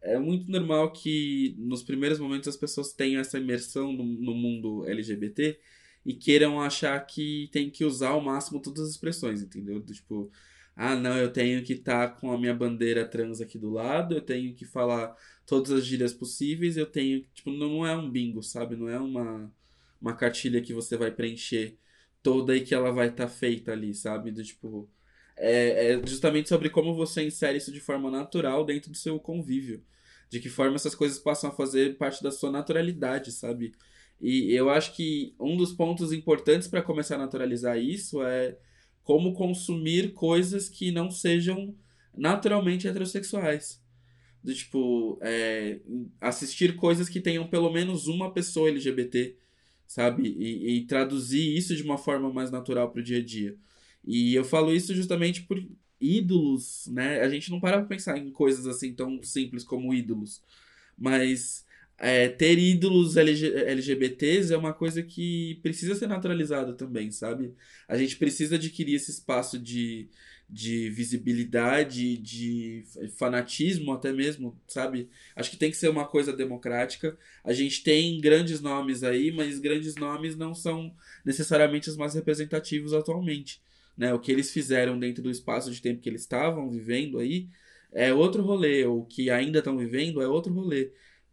[0.01, 4.83] É muito normal que nos primeiros momentos as pessoas tenham essa imersão no, no mundo
[4.87, 5.59] LGBT
[6.05, 9.79] e queiram achar que tem que usar ao máximo todas as expressões, entendeu?
[9.81, 10.31] Tipo,
[10.77, 14.13] ah, não, eu tenho que estar tá com a minha bandeira trans aqui do lado,
[14.15, 18.43] eu tenho que falar todas as gírias possíveis, eu tenho, tipo, não é um bingo,
[18.43, 18.75] sabe?
[18.75, 19.51] Não é uma,
[19.99, 21.75] uma cartilha que você vai preencher
[22.21, 24.31] toda e que ela vai estar tá feita ali, sabe?
[24.31, 24.87] Do tipo,
[25.35, 29.83] é, é justamente sobre como você insere isso de forma natural dentro do seu convívio.
[30.29, 33.73] De que forma essas coisas passam a fazer parte da sua naturalidade, sabe?
[34.21, 38.57] E eu acho que um dos pontos importantes para começar a naturalizar isso é
[39.07, 41.73] como consumir coisas que não sejam
[42.13, 43.81] naturalmente heterossexuais.
[44.43, 45.79] Do tipo, é,
[46.19, 49.33] assistir coisas que tenham pelo menos uma pessoa LGBT,
[49.87, 50.35] sabe?
[50.37, 53.55] E, e traduzir isso de uma forma mais natural para o dia a dia.
[54.03, 55.65] E eu falo isso justamente por
[56.01, 57.21] ídolos, né?
[57.21, 60.41] A gente não para pra pensar em coisas assim tão simples como ídolos.
[60.97, 61.65] Mas
[61.99, 67.55] é, ter ídolos LG, LGBTs é uma coisa que precisa ser naturalizada também, sabe?
[67.87, 70.07] A gente precisa adquirir esse espaço de,
[70.47, 72.83] de visibilidade, de
[73.17, 75.09] fanatismo até mesmo, sabe?
[75.35, 77.17] Acho que tem que ser uma coisa democrática.
[77.43, 80.93] A gente tem grandes nomes aí, mas grandes nomes não são
[81.25, 83.59] necessariamente os mais representativos atualmente.
[83.97, 84.13] Né?
[84.13, 87.47] O que eles fizeram dentro do espaço de tempo que eles estavam vivendo aí
[87.91, 88.85] é outro rolê.
[88.85, 90.91] O que ainda estão vivendo é outro rolê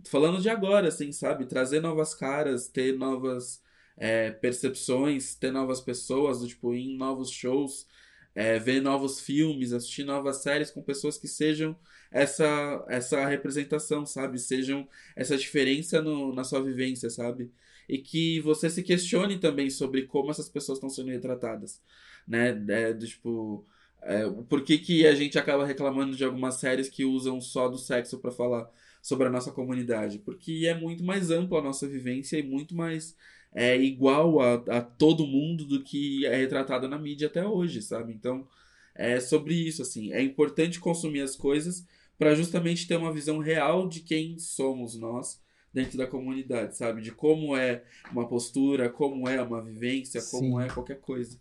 [0.09, 1.47] falando de agora, assim, sabe?
[1.47, 3.63] Trazer novas caras, ter novas
[3.97, 7.87] é, percepções, ter novas pessoas, tipo, ir em novos shows,
[8.35, 11.77] é, ver novos filmes, assistir novas séries com pessoas que sejam
[12.11, 14.39] essa, essa representação, sabe?
[14.39, 17.53] Sejam essa diferença no, na sua vivência, sabe?
[17.89, 21.83] E que você se questione também sobre como essas pessoas estão sendo retratadas,
[22.27, 22.49] né?
[22.69, 23.67] É, do, tipo,
[24.03, 27.79] É, por que, que a gente acaba reclamando de algumas séries que usam só do
[27.79, 28.71] sexo para falar
[29.05, 30.19] sobre a nossa comunidade?
[30.19, 33.15] Porque é muito mais ampla a nossa vivência e muito mais
[33.55, 38.15] é, igual a, a todo mundo do que é retratado na mídia até hoje, sabe?
[38.15, 38.49] Então,
[38.95, 40.11] é sobre isso, assim.
[40.11, 41.87] É importante consumir as coisas
[42.19, 45.39] para justamente ter uma visão real de quem somos nós
[45.71, 47.03] dentro da comunidade, sabe?
[47.03, 50.65] De como é uma postura, como é uma vivência, como Sim.
[50.65, 51.39] é qualquer coisa.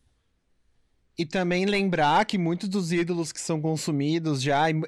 [1.17, 4.69] E também lembrar que muitos dos ídolos que são consumidos já.
[4.69, 4.81] E,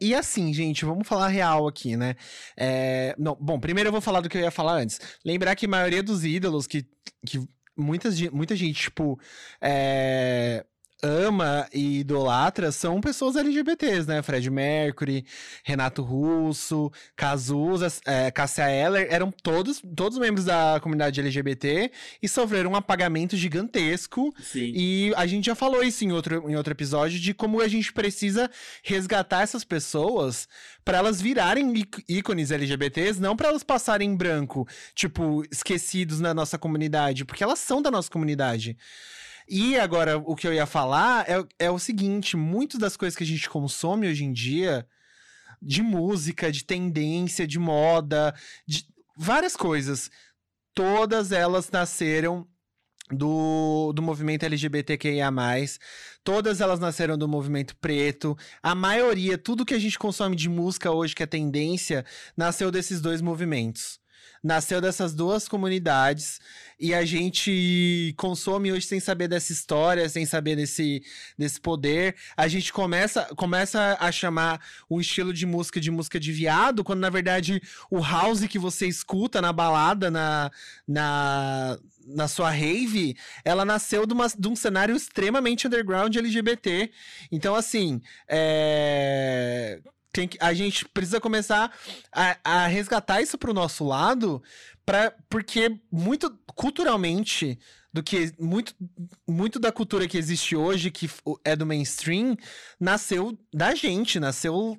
[0.00, 2.16] e, assim, gente, vamos falar real aqui, né?
[2.56, 5.00] É, não, bom, primeiro eu vou falar do que eu ia falar antes.
[5.24, 6.84] Lembrar que a maioria dos ídolos que.
[7.24, 7.40] que
[7.76, 9.20] muitas, muita gente, tipo.
[9.60, 10.64] É,
[11.02, 14.22] ama e idolatra são pessoas LGBTs, né?
[14.22, 15.24] Fred Mercury,
[15.62, 21.90] Renato Russo, Cazuza, é, Cássia Eller, eram todos, todos membros da comunidade LGBT
[22.22, 24.34] e sofreram um apagamento gigantesco.
[24.40, 24.72] Sim.
[24.74, 27.92] E a gente já falou isso em outro, em outro episódio de como a gente
[27.92, 28.50] precisa
[28.82, 30.48] resgatar essas pessoas
[30.84, 31.72] para elas virarem
[32.08, 37.58] ícones LGBTs, não para elas passarem em branco, tipo, esquecidos na nossa comunidade, porque elas
[37.58, 38.76] são da nossa comunidade.
[39.48, 43.24] E agora, o que eu ia falar é, é o seguinte: muitas das coisas que
[43.24, 44.86] a gente consome hoje em dia,
[45.60, 48.34] de música, de tendência, de moda,
[48.66, 48.86] de
[49.16, 50.10] várias coisas,
[50.74, 52.46] todas elas nasceram
[53.10, 55.30] do, do movimento LGBTQIA.
[56.22, 58.36] Todas elas nasceram do movimento preto.
[58.62, 62.04] A maioria, tudo que a gente consome de música hoje, que é tendência,
[62.36, 63.98] nasceu desses dois movimentos
[64.42, 66.40] nasceu dessas duas comunidades
[66.80, 71.02] e a gente consome hoje sem saber dessa história, sem saber desse,
[71.36, 72.14] desse poder.
[72.36, 77.00] A gente começa, começa a chamar o estilo de música de música de viado, quando
[77.00, 77.60] na verdade
[77.90, 80.50] o house que você escuta na balada, na,
[80.86, 86.90] na, na sua rave, ela nasceu de, uma, de um cenário extremamente underground LGBT.
[87.32, 89.80] Então, assim, é
[90.18, 91.72] tem que, a gente precisa começar
[92.10, 94.42] a, a resgatar isso pro nosso lado,
[94.84, 97.56] pra, porque muito culturalmente
[97.92, 98.74] do que muito,
[99.28, 101.08] muito da cultura que existe hoje, que
[101.44, 102.36] é do mainstream,
[102.80, 104.76] nasceu da gente, nasceu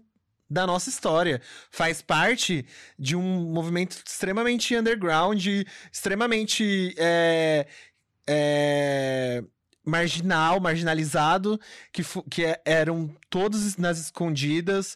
[0.49, 1.41] da nossa história.
[1.71, 2.65] Faz parte
[2.97, 5.45] de um movimento extremamente underground,
[5.89, 6.93] extremamente.
[6.97, 7.65] É,
[8.27, 9.43] é,
[9.89, 11.59] marginal, marginalizado,
[11.91, 14.95] que, que é, eram todos nas escondidas,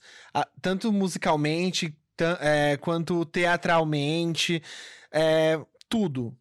[0.61, 1.95] tanto musicalmente
[2.39, 4.61] é, quanto teatralmente,
[5.11, 6.35] é, tudo.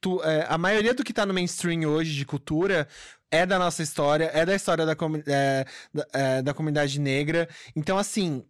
[0.00, 2.88] Tu, é, a maioria do que tá no mainstream hoje de cultura
[3.30, 4.96] é da nossa história, é da história da,
[5.26, 7.48] é, da, é, da comunidade negra.
[7.74, 8.44] Então, assim,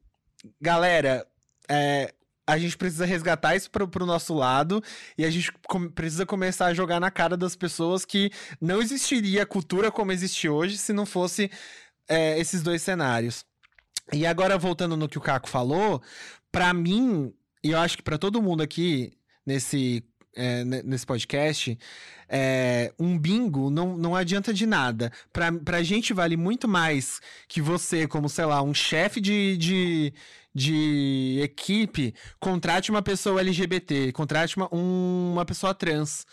[0.60, 1.26] galera,
[1.68, 2.12] é,
[2.46, 4.82] a gente precisa resgatar isso pro, pro nosso lado
[5.16, 8.30] e a gente com, precisa começar a jogar na cara das pessoas que
[8.60, 11.50] não existiria cultura como existe hoje se não fosse
[12.08, 13.44] é, esses dois cenários.
[14.12, 16.02] E agora, voltando no que o Caco falou,
[16.50, 17.32] para mim,
[17.62, 19.12] e eu acho que para todo mundo aqui
[19.46, 21.78] nesse é, nesse podcast,
[22.28, 25.12] é, um bingo não, não adianta de nada.
[25.32, 30.14] Pra, pra gente vale muito mais que você, como, sei lá, um chefe de, de,
[30.54, 36.26] de equipe, contrate uma pessoa LGBT, contrate uma, um, uma pessoa trans.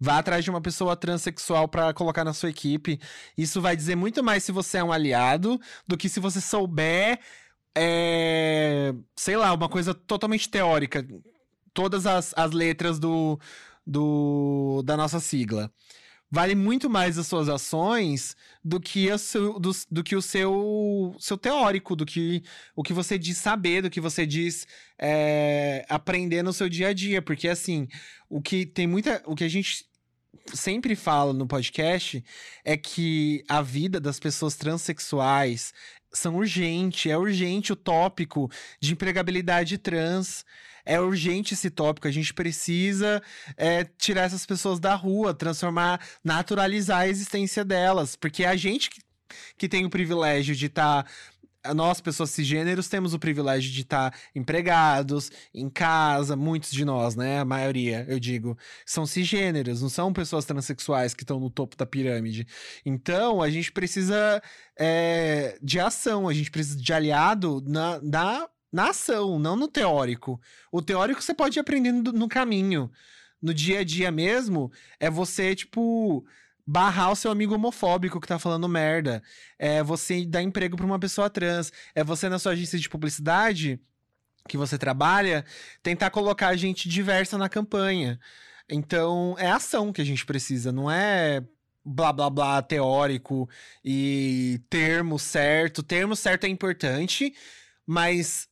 [0.00, 3.00] Vá atrás de uma pessoa transexual para colocar na sua equipe.
[3.38, 7.20] Isso vai dizer muito mais se você é um aliado do que se você souber
[7.76, 11.04] é, sei lá, uma coisa totalmente teórica
[11.74, 13.38] todas as, as letras do,
[13.86, 15.70] do, da nossa sigla.
[16.30, 21.14] Vale muito mais as suas ações do que, a seu, do, do que o seu,
[21.20, 22.42] seu teórico, do que
[22.74, 24.66] o que você diz saber, do que você diz
[24.98, 27.22] é, aprender no seu dia a dia.
[27.22, 27.86] Porque, assim,
[28.28, 29.22] o que tem muita.
[29.26, 29.86] O que a gente
[30.52, 32.24] sempre fala no podcast
[32.64, 35.72] é que a vida das pessoas transexuais
[36.12, 38.50] são urgente, é urgente o tópico
[38.80, 40.44] de empregabilidade trans
[40.84, 42.08] é urgente esse tópico.
[42.08, 43.22] A gente precisa
[43.56, 48.16] é, tirar essas pessoas da rua, transformar, naturalizar a existência delas.
[48.16, 49.00] Porque é a gente que,
[49.56, 51.04] que tem o privilégio de estar.
[51.04, 51.10] Tá
[51.72, 57.14] nós, pessoas cisgêneros, temos o privilégio de estar tá empregados, em casa, muitos de nós,
[57.14, 57.38] né?
[57.38, 61.86] A maioria, eu digo, são cisgêneros, não são pessoas transexuais que estão no topo da
[61.86, 62.46] pirâmide.
[62.84, 64.42] Então, a gente precisa
[64.78, 70.40] é, de ação, a gente precisa de aliado na, na na ação, não no teórico.
[70.72, 72.90] O teórico você pode ir aprendendo no caminho.
[73.40, 76.26] No dia a dia mesmo, é você, tipo,
[76.66, 79.22] barrar o seu amigo homofóbico que tá falando merda.
[79.56, 81.72] É você dar emprego pra uma pessoa trans.
[81.94, 83.80] É você, na sua agência de publicidade
[84.48, 85.44] que você trabalha,
[85.80, 88.18] tentar colocar gente diversa na campanha.
[88.68, 91.44] Então, é ação que a gente precisa, não é
[91.84, 93.48] blá blá blá teórico
[93.84, 95.80] e termo certo.
[95.80, 97.32] Termo certo é importante,
[97.86, 98.48] mas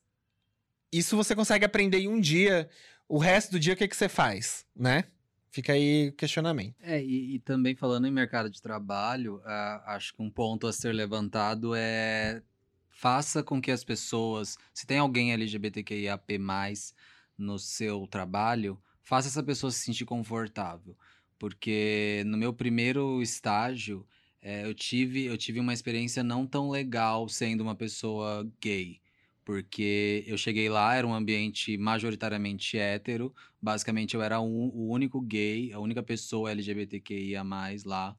[0.93, 2.69] isso você consegue aprender em um dia.
[3.07, 5.05] O resto do dia, o que, que você faz, né?
[5.49, 6.75] Fica aí o questionamento.
[6.81, 10.73] É, e, e, também falando em mercado de trabalho, uh, acho que um ponto a
[10.73, 12.41] ser levantado é
[12.89, 16.39] faça com que as pessoas, se tem alguém LGBTQIAP+,
[17.37, 20.97] no seu trabalho, faça essa pessoa se sentir confortável.
[21.37, 24.07] Porque no meu primeiro estágio,
[24.41, 29.01] é, eu, tive, eu tive uma experiência não tão legal sendo uma pessoa gay.
[29.45, 33.33] Porque eu cheguei lá, era um ambiente majoritariamente hétero.
[33.61, 37.43] Basicamente, eu era um, o único gay, a única pessoa LGBTQIA
[37.85, 38.15] lá.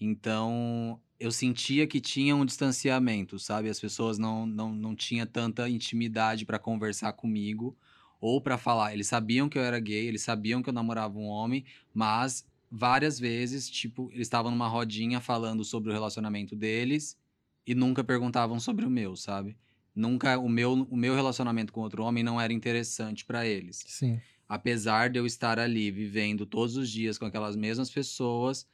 [0.00, 3.68] Então, eu sentia que tinha um distanciamento, sabe?
[3.68, 7.76] As pessoas não, não, não tinham tanta intimidade para conversar comigo
[8.20, 8.92] ou para falar.
[8.92, 11.64] Eles sabiam que eu era gay, eles sabiam que eu namorava um homem,
[11.94, 17.18] mas várias vezes, tipo, eles estavam numa rodinha falando sobre o relacionamento deles
[17.66, 19.56] e nunca perguntavam sobre o meu, sabe?
[19.94, 23.82] Nunca o meu o meu relacionamento com outro homem não era interessante para eles.
[23.86, 24.20] Sim.
[24.48, 28.66] Apesar de eu estar ali vivendo todos os dias com aquelas mesmas pessoas,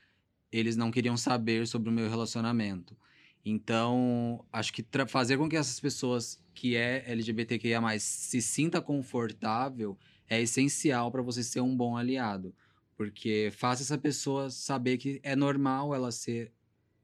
[0.50, 2.96] eles não queriam saber sobre o meu relacionamento.
[3.44, 9.96] Então, acho que fazer com que essas pessoas que é LGBTQIA+, se sinta confortável
[10.28, 12.54] é essencial para você ser um bom aliado.
[12.96, 16.52] Porque faça essa pessoa saber que é normal ela ser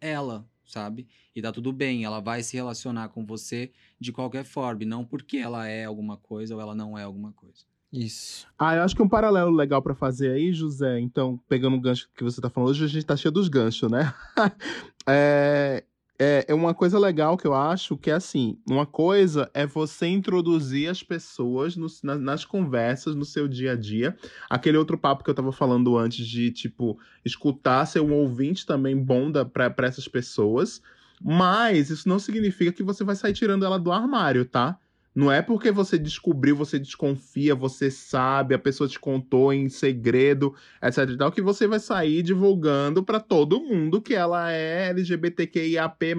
[0.00, 1.06] ela, sabe?
[1.34, 5.04] E tá tudo bem, ela vai se relacionar com você de qualquer forma, e não
[5.04, 7.64] porque ela é alguma coisa ou ela não é alguma coisa.
[7.92, 8.48] Isso.
[8.58, 12.08] Ah, eu acho que um paralelo legal para fazer aí, José, então, pegando o gancho
[12.16, 14.12] que você tá falando, hoje a gente tá cheio dos ganchos, né?
[15.06, 15.84] é,
[16.18, 20.06] é, é uma coisa legal que eu acho que é assim: uma coisa é você
[20.06, 24.16] introduzir as pessoas no, nas, conversas, no seu dia a dia.
[24.48, 28.96] Aquele outro papo que eu tava falando antes de, tipo, escutar, ser um ouvinte também
[28.96, 30.80] bom para essas pessoas.
[31.22, 34.78] Mas isso não significa que você vai sair tirando ela do armário, tá?
[35.14, 40.54] Não é porque você descobriu, você desconfia, você sabe, a pessoa te contou em segredo,
[40.82, 46.16] etc e tal, que você vai sair divulgando para todo mundo que ela é LGBTQIAP+,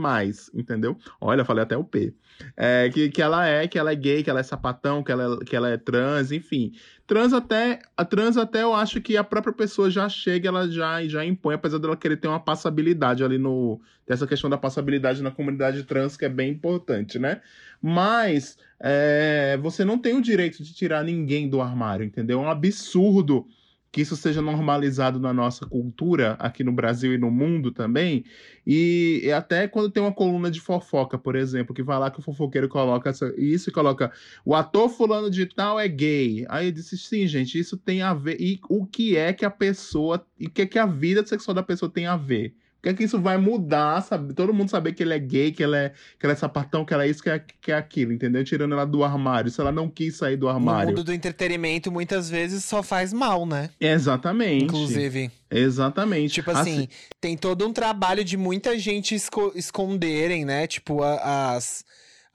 [0.53, 0.97] entendeu?
[1.19, 2.15] Olha, falei até o P.
[2.55, 5.39] É, que, que ela é, que ela é gay, que ela é sapatão, que ela,
[5.43, 6.73] que ela é trans, enfim.
[7.07, 11.05] Trans até, a trans até eu acho que a própria pessoa já chega, ela já,
[11.07, 13.79] já impõe, apesar dela querer ter uma passabilidade ali no...
[14.07, 17.41] Dessa questão da passabilidade na comunidade trans, que é bem importante, né?
[17.81, 22.39] Mas é, você não tem o direito de tirar ninguém do armário, entendeu?
[22.39, 23.47] É um absurdo
[23.95, 28.25] que isso seja normalizado na nossa cultura, aqui no Brasil e no mundo também.
[28.67, 32.19] E, e, até quando tem uma coluna de fofoca, por exemplo, que vai lá que
[32.19, 34.11] o fofoqueiro coloca essa, isso e coloca
[34.43, 36.45] o ator fulano de tal é gay.
[36.49, 38.35] Aí eu disse, sim, gente, isso tem a ver.
[38.37, 40.27] E o que é que a pessoa.
[40.37, 42.53] E o que é que a vida sexual da pessoa tem a ver?
[42.85, 44.31] Que é que isso vai mudar, sabe?
[44.35, 46.93] Todo mundo saber que ele é gay, que ele é, que ele é sapatão, que
[46.93, 48.43] ela é isso, que é, que é aquilo, entendeu?
[48.43, 49.49] Tirando ela do armário.
[49.49, 50.91] Se ela não quis sair do armário.
[50.91, 53.71] No mundo do entretenimento, muitas vezes só faz mal, né?
[53.79, 54.65] Exatamente.
[54.65, 55.31] Inclusive.
[55.49, 56.35] Exatamente.
[56.35, 56.87] Tipo assim, assim,
[57.19, 60.67] tem todo um trabalho de muita gente esco esconderem, né?
[60.67, 61.83] Tipo, as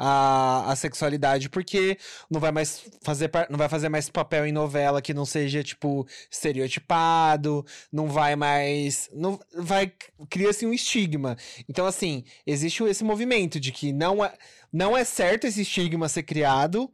[0.03, 1.98] a, a sexualidade, porque
[2.30, 6.07] não vai mais fazer não vai fazer mais papel em novela que não seja tipo
[6.30, 9.92] estereotipado, não vai mais não vai
[10.30, 11.36] cria-se um estigma.
[11.68, 14.32] Então assim, existe esse movimento de que não é
[14.72, 16.90] não é certo esse estigma ser criado,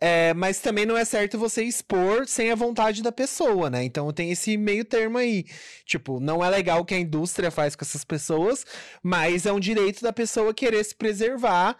[0.00, 3.84] é, mas também não é certo você expor sem a vontade da pessoa, né?
[3.84, 5.44] Então tem esse meio termo aí.
[5.86, 8.66] Tipo, não é legal o que a indústria faz com essas pessoas,
[9.00, 11.76] mas é um direito da pessoa querer se preservar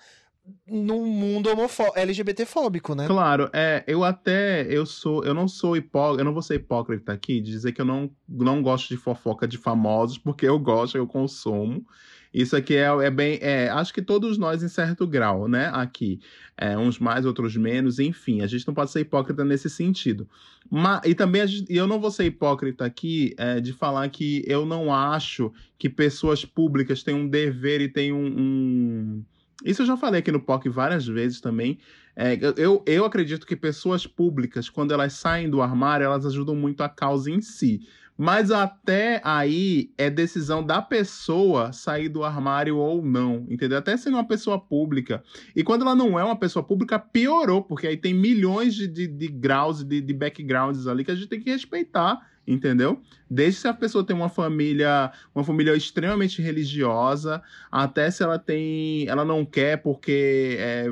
[0.66, 1.48] num mundo
[1.94, 3.06] LGBTfóbico, né?
[3.06, 7.12] Claro, é, eu até eu sou, eu não sou hipócrita, eu não vou ser hipócrita
[7.12, 10.96] aqui de dizer que eu não, não gosto de fofoca de famosos, porque eu gosto,
[10.96, 11.86] eu consumo.
[12.32, 16.18] Isso aqui é, é bem, é, acho que todos nós em certo grau, né, aqui,
[16.56, 20.26] é, uns mais, outros menos, enfim, a gente não pode ser hipócrita nesse sentido.
[20.70, 24.64] Mas, e também gente, eu não vou ser hipócrita aqui é, de falar que eu
[24.64, 29.24] não acho que pessoas públicas têm um dever e têm um, um
[29.64, 31.78] isso eu já falei aqui no POC várias vezes também.
[32.14, 36.82] É, eu, eu acredito que pessoas públicas, quando elas saem do armário, elas ajudam muito
[36.82, 37.80] a causa em si.
[38.16, 43.78] Mas até aí é decisão da pessoa sair do armário ou não, entendeu?
[43.78, 45.22] Até sendo uma pessoa pública.
[45.56, 49.06] E quando ela não é uma pessoa pública, piorou, porque aí tem milhões de, de,
[49.06, 53.00] de graus, de, de backgrounds ali que a gente tem que respeitar entendeu?
[53.30, 59.08] Desde se a pessoa tem uma família, uma família extremamente religiosa, até se ela tem,
[59.08, 60.86] ela não quer porque é,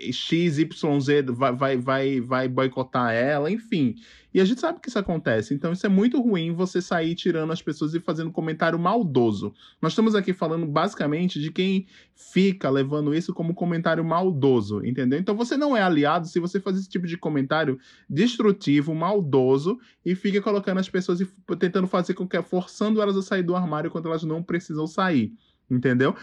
[0.00, 3.96] XYZ vai, vai, vai, vai boicotar ela, enfim.
[4.32, 5.54] E a gente sabe que isso acontece.
[5.54, 9.54] Então, isso é muito ruim você sair tirando as pessoas e fazendo comentário maldoso.
[9.80, 15.18] Nós estamos aqui falando basicamente de quem fica levando isso como comentário maldoso, entendeu?
[15.18, 17.78] Então, você não é aliado se você faz esse tipo de comentário
[18.08, 21.28] destrutivo, maldoso e fica colocando as pessoas e
[21.58, 25.32] tentando fazer com que forçando elas a sair do armário quando elas não precisam sair,
[25.70, 26.14] entendeu?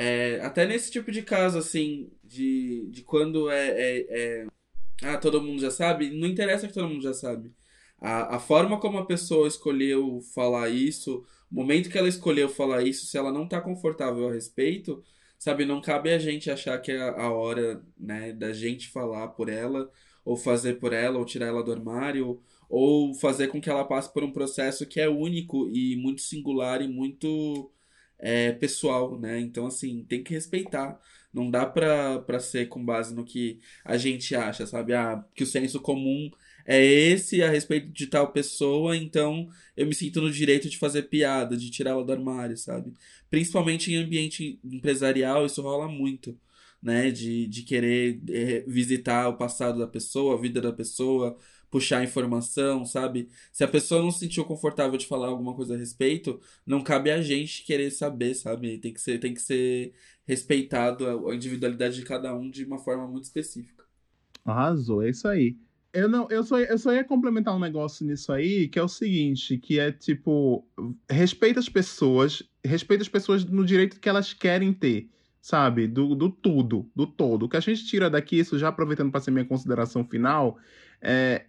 [0.00, 4.46] É, até nesse tipo de caso, assim, de, de quando é, é, é,
[5.02, 7.54] Ah, todo mundo já sabe, não interessa que todo mundo já sabe.
[8.00, 12.82] A, a forma como a pessoa escolheu falar isso, o momento que ela escolheu falar
[12.84, 15.02] isso, se ela não tá confortável a respeito,
[15.38, 19.48] sabe, não cabe a gente achar que é a hora, né, da gente falar por
[19.48, 19.90] ela,
[20.24, 24.12] ou fazer por ela, ou tirar ela do armário, ou fazer com que ela passe
[24.12, 27.72] por um processo que é único e muito singular e muito
[28.18, 29.40] é, pessoal, né?
[29.40, 31.00] Então, assim, tem que respeitar.
[31.32, 34.94] Não dá pra, pra ser com base no que a gente acha, sabe?
[34.94, 36.30] Ah, que o senso comum
[36.66, 41.04] é esse a respeito de tal pessoa, então eu me sinto no direito de fazer
[41.04, 42.92] piada, de tirá-la do armário, sabe?
[43.30, 46.38] Principalmente em ambiente empresarial, isso rola muito,
[46.82, 47.10] né?
[47.10, 51.38] De, de querer é, visitar o passado da pessoa, a vida da pessoa,
[51.70, 53.28] puxar informação, sabe?
[53.52, 57.10] Se a pessoa não se sentiu confortável de falar alguma coisa a respeito, não cabe
[57.10, 58.78] a gente querer saber, sabe?
[58.78, 59.92] Tem que ser, tem que ser
[60.26, 63.84] respeitado a individualidade de cada um de uma forma muito específica.
[64.44, 65.56] Arrasou, é isso aí.
[65.92, 68.88] Eu não, eu só, eu só ia complementar um negócio nisso aí, que é o
[68.88, 70.66] seguinte, que é tipo,
[71.08, 75.08] respeita as pessoas, respeita as pessoas no direito que elas querem ter,
[75.40, 75.88] sabe?
[75.88, 77.44] Do, do tudo, do todo.
[77.44, 80.58] O que a gente tira daqui, isso já aproveitando para ser minha consideração final,
[81.00, 81.46] é,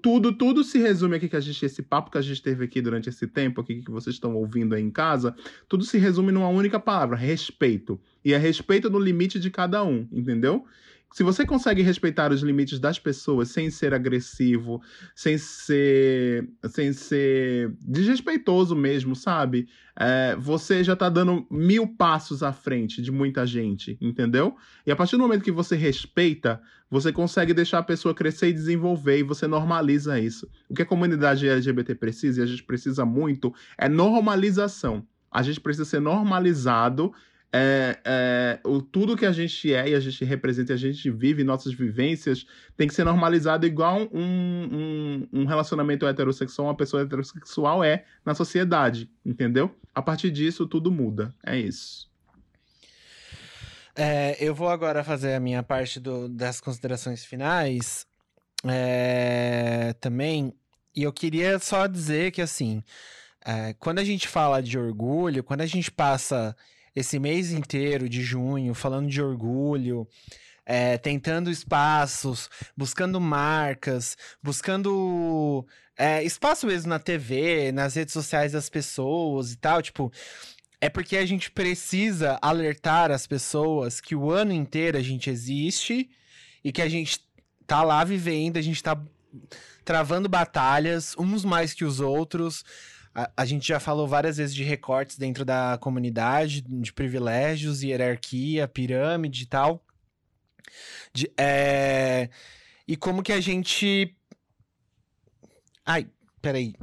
[0.00, 2.80] tudo tudo se resume aqui que a gente esse papo que a gente teve aqui
[2.80, 5.34] durante esse tempo aqui que vocês estão ouvindo aí em casa
[5.68, 8.00] tudo se resume numa única palavra respeito.
[8.24, 10.64] E é respeito no limite de cada um entendeu
[11.12, 14.80] se você consegue respeitar os limites das pessoas sem ser agressivo,
[15.14, 19.68] sem ser, sem ser desrespeitoso mesmo, sabe?
[19.98, 24.56] É, você já tá dando mil passos à frente de muita gente, entendeu?
[24.86, 28.52] E a partir do momento que você respeita, você consegue deixar a pessoa crescer e
[28.52, 30.48] desenvolver e você normaliza isso.
[30.68, 35.04] O que a comunidade LGBT precisa, e a gente precisa muito, é normalização.
[35.30, 37.12] A gente precisa ser normalizado
[37.52, 41.10] é, é, o, tudo que a gente é e a gente representa e a gente
[41.10, 42.46] vive, nossas vivências,
[42.76, 48.34] tem que ser normalizado igual um, um, um, relacionamento heterossexual, uma pessoa heterossexual é na
[48.34, 49.74] sociedade, entendeu?
[49.92, 51.34] A partir disso, tudo muda.
[51.44, 52.08] É isso.
[53.96, 58.06] É, eu vou agora fazer a minha parte do, das considerações finais
[58.64, 60.54] é, também.
[60.94, 62.82] E eu queria só dizer que, assim,
[63.44, 66.54] é, quando a gente fala de orgulho, quando a gente passa
[66.94, 70.06] esse mês inteiro de junho falando de orgulho,
[70.64, 75.66] é, tentando espaços, buscando marcas, buscando
[75.96, 79.82] é, espaço mesmo na TV, nas redes sociais das pessoas e tal.
[79.82, 80.12] Tipo,
[80.80, 86.08] é porque a gente precisa alertar as pessoas que o ano inteiro a gente existe
[86.64, 87.20] e que a gente
[87.66, 89.00] tá lá vivendo, a gente tá
[89.84, 92.64] travando batalhas, uns mais que os outros.
[93.14, 98.68] A, a, gente já falou várias vezes de recortes dentro da comunidade, de privilégios, hierarquia,
[98.68, 99.84] pirâmide e tal.
[101.12, 102.30] De, é...
[102.86, 104.16] E como que a gente.
[105.84, 106.08] Ai,
[106.40, 106.74] peraí.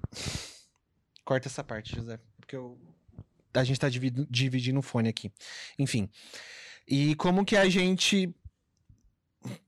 [1.24, 2.20] Corta essa parte, José.
[2.40, 2.78] Porque eu...
[3.54, 5.32] a gente tá dividindo, dividindo o fone aqui.
[5.78, 6.10] Enfim.
[6.88, 8.34] E como que a gente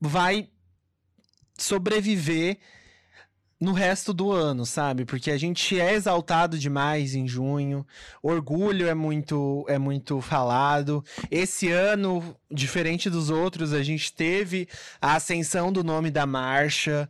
[0.00, 0.50] vai
[1.58, 2.58] sobreviver
[3.60, 5.04] no resto do ano, sabe?
[5.04, 7.86] Porque a gente é exaltado demais em junho.
[8.22, 11.04] Orgulho é muito é muito falado.
[11.30, 14.66] Esse ano, diferente dos outros, a gente teve
[15.00, 17.08] a ascensão do nome da marcha,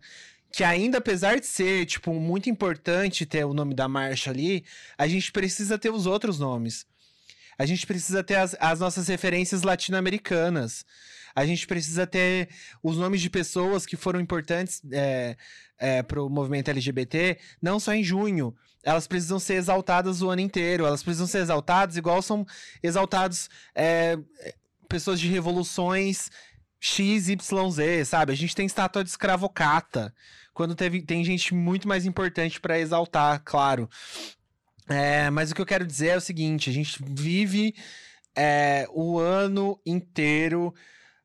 [0.53, 4.65] que ainda apesar de ser, tipo, muito importante ter o nome da marcha ali,
[4.99, 6.85] a gente precisa ter os outros nomes.
[7.57, 10.85] A gente precisa ter as, as nossas referências latino-americanas.
[11.35, 12.49] A gente precisa ter
[12.83, 15.37] os nomes de pessoas que foram importantes é,
[15.79, 18.55] é, para o movimento LGBT, não só em junho.
[18.83, 20.87] Elas precisam ser exaltadas o ano inteiro.
[20.87, 22.47] Elas precisam ser exaltadas igual são
[22.83, 24.19] exaltados é,
[24.89, 26.31] pessoas de revoluções
[26.81, 28.33] X, Y, Z, sabe?
[28.33, 30.15] A gente tem estátua de escravocata.
[30.55, 33.89] Quando teve, tem gente muito mais importante para exaltar, claro.
[34.89, 37.75] É, mas o que eu quero dizer é o seguinte: a gente vive
[38.35, 40.75] é, o ano inteiro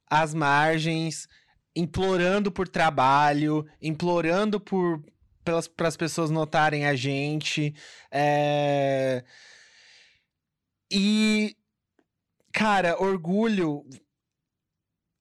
[0.09, 1.27] às margens
[1.75, 5.03] implorando por trabalho, implorando por
[5.75, 7.73] para as pessoas notarem a gente.
[8.11, 9.23] É...
[10.91, 11.55] E,
[12.51, 13.85] cara, orgulho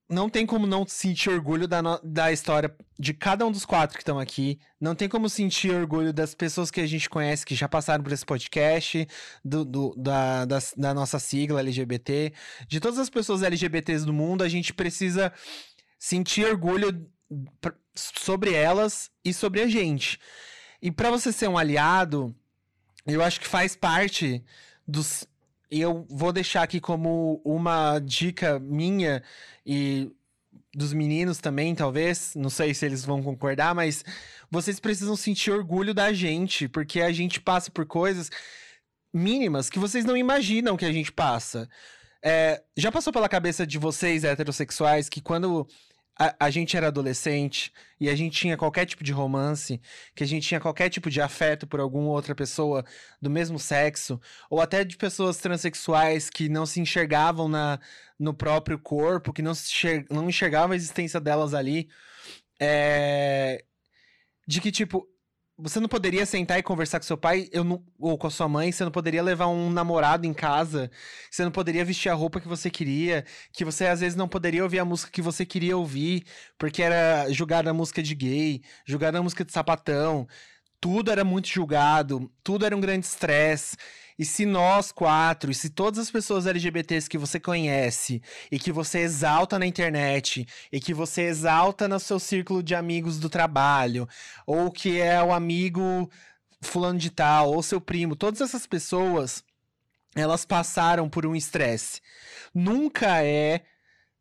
[0.08, 4.02] não tem como não sentir orgulho da, da história de cada um dos quatro que
[4.02, 4.58] estão aqui.
[4.80, 8.12] Não tem como sentir orgulho das pessoas que a gente conhece que já passaram por
[8.12, 9.08] esse podcast,
[9.44, 12.32] do, do da, da, da, nossa sigla LGBT.
[12.68, 15.32] De todas as pessoas LGBTs do mundo, a gente precisa
[15.98, 17.10] sentir orgulho
[17.94, 20.18] sobre elas e sobre a gente.
[20.82, 22.34] E para você ser um aliado,
[23.06, 24.44] eu acho que faz parte
[24.86, 25.26] dos
[25.80, 29.22] eu vou deixar aqui como uma dica minha
[29.64, 30.10] e
[30.74, 32.34] dos meninos também, talvez.
[32.34, 34.04] Não sei se eles vão concordar, mas
[34.50, 38.30] vocês precisam sentir orgulho da gente, porque a gente passa por coisas
[39.12, 41.68] mínimas que vocês não imaginam que a gente passa.
[42.22, 45.66] É, já passou pela cabeça de vocês, heterossexuais, que quando
[46.18, 49.80] a, a, gente era adolescente e a gente tinha qualquer tipo de romance,
[50.14, 52.84] que a gente tinha qualquer tipo de afeto por alguma outra pessoa
[53.20, 57.80] do mesmo sexo, ou até de pessoas transexuais que não se enxergavam na,
[58.18, 61.88] no próprio corpo, que não, se não enxergavam a existência delas ali,
[62.60, 63.64] é,
[64.46, 65.08] de que, tipo,
[65.56, 68.72] você não poderia sentar e conversar com seu pai não, ou com a sua mãe,
[68.72, 70.90] você não poderia levar um namorado em casa,
[71.30, 74.64] você não poderia vestir a roupa que você queria, que você às vezes não poderia
[74.64, 76.24] ouvir a música que você queria ouvir,
[76.58, 80.26] porque era julgada a música de gay, julgada a música de sapatão.
[80.80, 83.76] Tudo era muito julgado, tudo era um grande estresse.
[84.18, 88.70] E se nós quatro, e se todas as pessoas LGBTs que você conhece e que
[88.70, 94.08] você exalta na internet e que você exalta no seu círculo de amigos do trabalho,
[94.46, 96.08] ou que é o amigo
[96.62, 99.42] fulano de tal, ou seu primo, todas essas pessoas,
[100.14, 102.00] elas passaram por um estresse.
[102.54, 103.62] Nunca é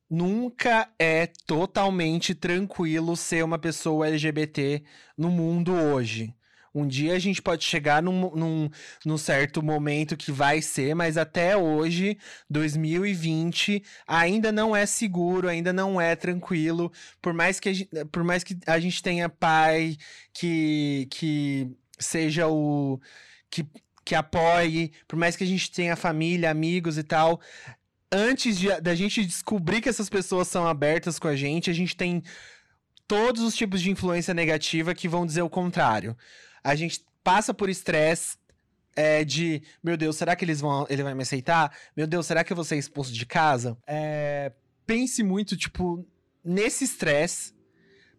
[0.09, 4.83] nunca é totalmente tranquilo ser uma pessoa LGBT
[5.17, 6.35] no mundo hoje.
[6.73, 8.69] Um dia a gente pode chegar num, num,
[9.05, 12.17] num, certo momento que vai ser, mas até hoje,
[12.49, 16.91] 2020, ainda não é seguro, ainda não é tranquilo.
[17.21, 19.97] Por mais que a gente, por mais que a gente tenha pai
[20.33, 21.69] que, que
[21.99, 22.99] seja o.
[23.51, 23.67] que,
[24.03, 27.39] que apoie, por mais que a gente tenha família, amigos e tal.
[28.11, 31.95] Antes de, da gente descobrir que essas pessoas são abertas com a gente, a gente
[31.95, 32.23] tem
[33.07, 36.17] todos os tipos de influência negativa que vão dizer o contrário
[36.63, 38.37] a gente passa por estresse
[38.95, 41.75] é, de, meu Deus, será que eles vão, ele vai me aceitar?
[41.95, 43.77] Meu Deus, será que eu vou ser expulso de casa?
[43.87, 44.51] É,
[44.85, 46.05] pense muito, tipo,
[46.43, 47.53] nesse estresse,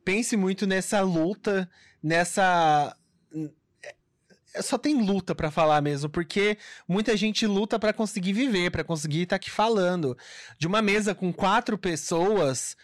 [0.04, 1.70] pense muito nessa luta,
[2.02, 2.96] nessa
[4.54, 6.56] é, só tem luta para falar mesmo, porque
[6.88, 10.16] muita gente luta para conseguir viver, para conseguir estar tá aqui falando.
[10.58, 12.76] De uma mesa com quatro pessoas,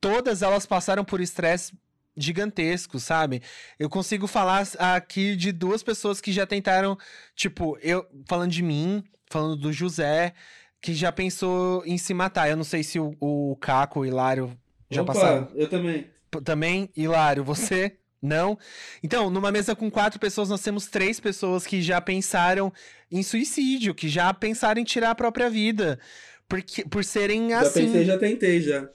[0.00, 1.72] todas elas passaram por estresse
[2.16, 3.42] gigantesco, sabe?
[3.78, 6.96] Eu consigo falar aqui de duas pessoas que já tentaram,
[7.34, 10.34] tipo, eu falando de mim, falando do José,
[10.80, 12.48] que já pensou em se matar.
[12.48, 14.56] Eu não sei se o, o Caco, o Hilário
[14.90, 15.48] já Opa, passaram.
[15.54, 16.06] Eu também.
[16.44, 17.96] Também, Hilário, você?
[18.22, 18.58] Não?
[19.02, 22.70] Então, numa mesa com quatro pessoas, nós temos três pessoas que já pensaram
[23.10, 25.98] em suicídio, que já pensaram em tirar a própria vida.
[26.46, 27.80] Porque, por serem assim.
[27.80, 28.88] Já pensei, já tentei, já.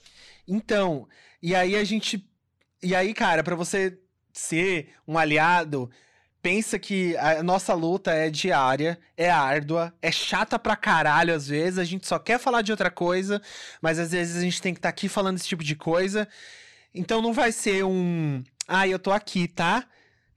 [0.48, 1.08] Então,
[1.42, 2.24] e aí a gente
[2.86, 3.98] e aí, cara, para você
[4.32, 5.90] ser um aliado,
[6.42, 11.80] pensa que a nossa luta é diária, é árdua, é chata pra caralho às vezes,
[11.80, 13.42] a gente só quer falar de outra coisa,
[13.82, 16.28] mas às vezes a gente tem que estar tá aqui falando esse tipo de coisa.
[16.94, 19.86] Então não vai ser um, ah, eu tô aqui, tá?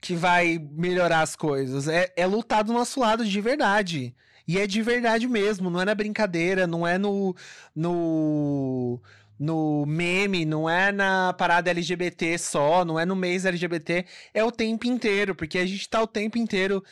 [0.01, 1.87] Que vai melhorar as coisas.
[1.87, 4.15] É, é lutar do nosso lado de verdade.
[4.47, 7.35] E é de verdade mesmo, não é na brincadeira, não é no.
[7.75, 8.99] no
[9.39, 14.51] no meme, não é na parada LGBT só, não é no mês LGBT, é o
[14.51, 16.83] tempo inteiro, porque a gente tá o tempo inteiro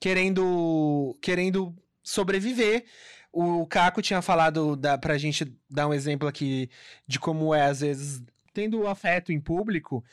[0.00, 2.84] querendo querendo sobreviver.
[3.32, 6.70] O Caco tinha falado da, pra gente dar um exemplo aqui
[7.06, 10.04] de como é, às vezes, tendo afeto em público.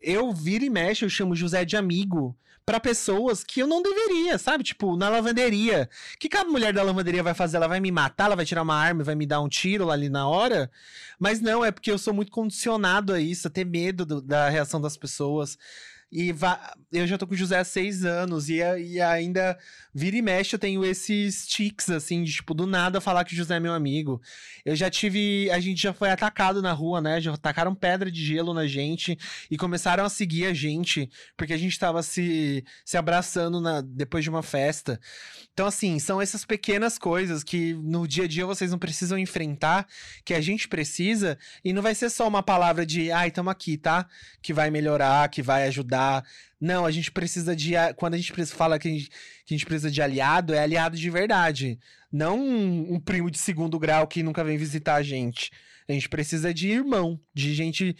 [0.00, 2.36] Eu viro e mexe, eu chamo José de amigo
[2.70, 4.62] para pessoas que eu não deveria, sabe?
[4.62, 5.90] Tipo, na lavanderia.
[6.14, 7.56] O que, que a mulher da lavanderia vai fazer?
[7.56, 10.08] Ela vai me matar, ela vai tirar uma arma vai me dar um tiro ali
[10.08, 10.70] na hora?
[11.18, 14.48] Mas não, é porque eu sou muito condicionado a isso, a ter medo do, da
[14.48, 15.58] reação das pessoas.
[16.12, 16.34] E
[16.92, 19.56] eu já tô com o José há seis anos e, e ainda
[19.94, 23.36] vira e mexe eu tenho esses tics, assim, de tipo, do nada falar que o
[23.36, 24.20] José é meu amigo.
[24.64, 25.48] Eu já tive.
[25.52, 27.20] A gente já foi atacado na rua, né?
[27.20, 29.16] Já tacaram pedra de gelo na gente
[29.48, 34.24] e começaram a seguir a gente porque a gente tava se, se abraçando na, depois
[34.24, 35.00] de uma festa.
[35.52, 39.86] Então, assim, são essas pequenas coisas que no dia a dia vocês não precisam enfrentar,
[40.24, 43.76] que a gente precisa, e não vai ser só uma palavra de, ai, tamo aqui,
[43.76, 44.08] tá?
[44.42, 46.24] Que vai melhorar, que vai ajudar ajudar.
[46.60, 47.72] Não, a gente precisa de.
[47.96, 50.96] Quando a gente fala que a gente, que a gente precisa de aliado, é aliado
[50.96, 51.78] de verdade.
[52.12, 55.50] Não um, um primo de segundo grau que nunca vem visitar a gente.
[55.88, 57.96] A gente precisa de irmão, de gente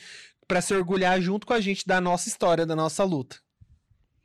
[0.47, 3.39] para se orgulhar junto com a gente da nossa história, da nossa luta.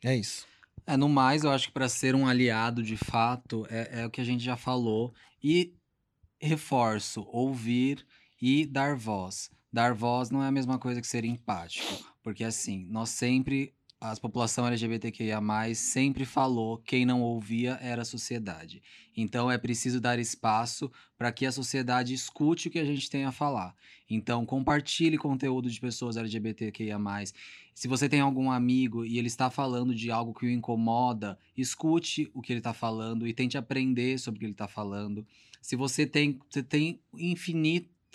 [0.04, 0.46] É isso.
[0.88, 4.10] É, no mais, eu acho que para ser um aliado de fato, é, é o
[4.10, 5.14] que a gente já falou.
[5.44, 5.74] E
[6.40, 8.06] reforço, ouvir
[8.42, 9.50] e dar voz.
[9.72, 13.72] Dar voz não é a mesma coisa que ser empático, porque assim, nós sempre
[14.02, 15.40] a população LGBTQIA+,
[15.76, 18.82] sempre falou quem não ouvia era a sociedade.
[19.16, 23.26] Então é preciso dar espaço para que a sociedade escute o que a gente tem
[23.26, 23.76] a falar.
[24.10, 26.98] Então compartilhe conteúdo de pessoas LGBTQIA+.
[27.76, 32.28] Se você tem algum amigo e ele está falando de algo que o incomoda, escute
[32.34, 35.24] o que ele está falando e tente aprender sobre o que ele está falando.
[35.62, 37.00] Se você tem, você tem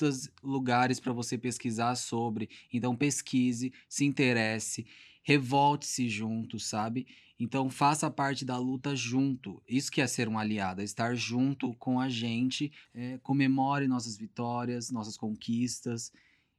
[0.00, 4.86] infinitos lugares para você pesquisar sobre, então pesquise, se interesse
[5.22, 7.06] revolte-se junto, sabe?
[7.38, 9.62] Então faça parte da luta junto.
[9.68, 14.16] Isso que é ser um aliado, é estar junto com a gente, é, comemore nossas
[14.16, 16.12] vitórias, nossas conquistas.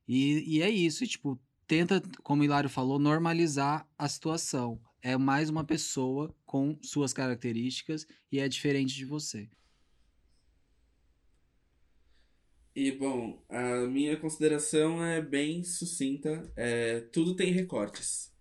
[0.07, 4.79] E, e é isso, e, tipo, tenta, como o Hilário falou, normalizar a situação.
[5.01, 9.49] É mais uma pessoa com suas características e é diferente de você.
[12.75, 16.49] E bom, a minha consideração é bem sucinta.
[16.55, 18.31] É, tudo tem recortes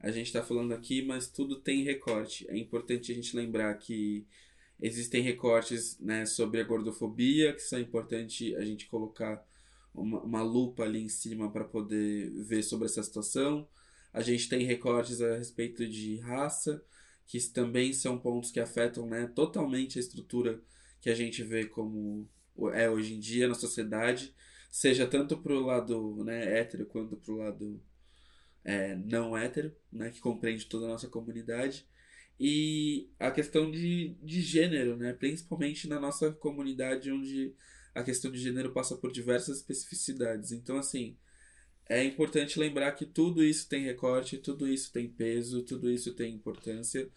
[0.00, 2.46] a gente está falando aqui, mas tudo tem recorte.
[2.48, 4.26] É importante a gente lembrar que
[4.80, 9.44] existem recortes né, sobre a gordofobia, que são importantes a gente colocar
[9.92, 13.68] uma, uma lupa ali em cima para poder ver sobre essa situação.
[14.12, 16.82] A gente tem recortes a respeito de raça,
[17.26, 20.62] que também são pontos que afetam né, totalmente a estrutura
[21.00, 22.28] que a gente vê como
[22.72, 24.34] é hoje em dia na sociedade,
[24.70, 27.82] seja tanto para o lado né, hétero quanto para o lado
[28.64, 31.86] é, não hétero, né, que compreende toda a nossa comunidade.
[32.40, 37.54] E a questão de, de gênero, né, principalmente na nossa comunidade, onde
[37.94, 40.52] a questão de gênero passa por diversas especificidades.
[40.52, 41.16] Então, assim,
[41.88, 46.34] é importante lembrar que tudo isso tem recorte, tudo isso tem peso, tudo isso tem
[46.34, 47.08] importância.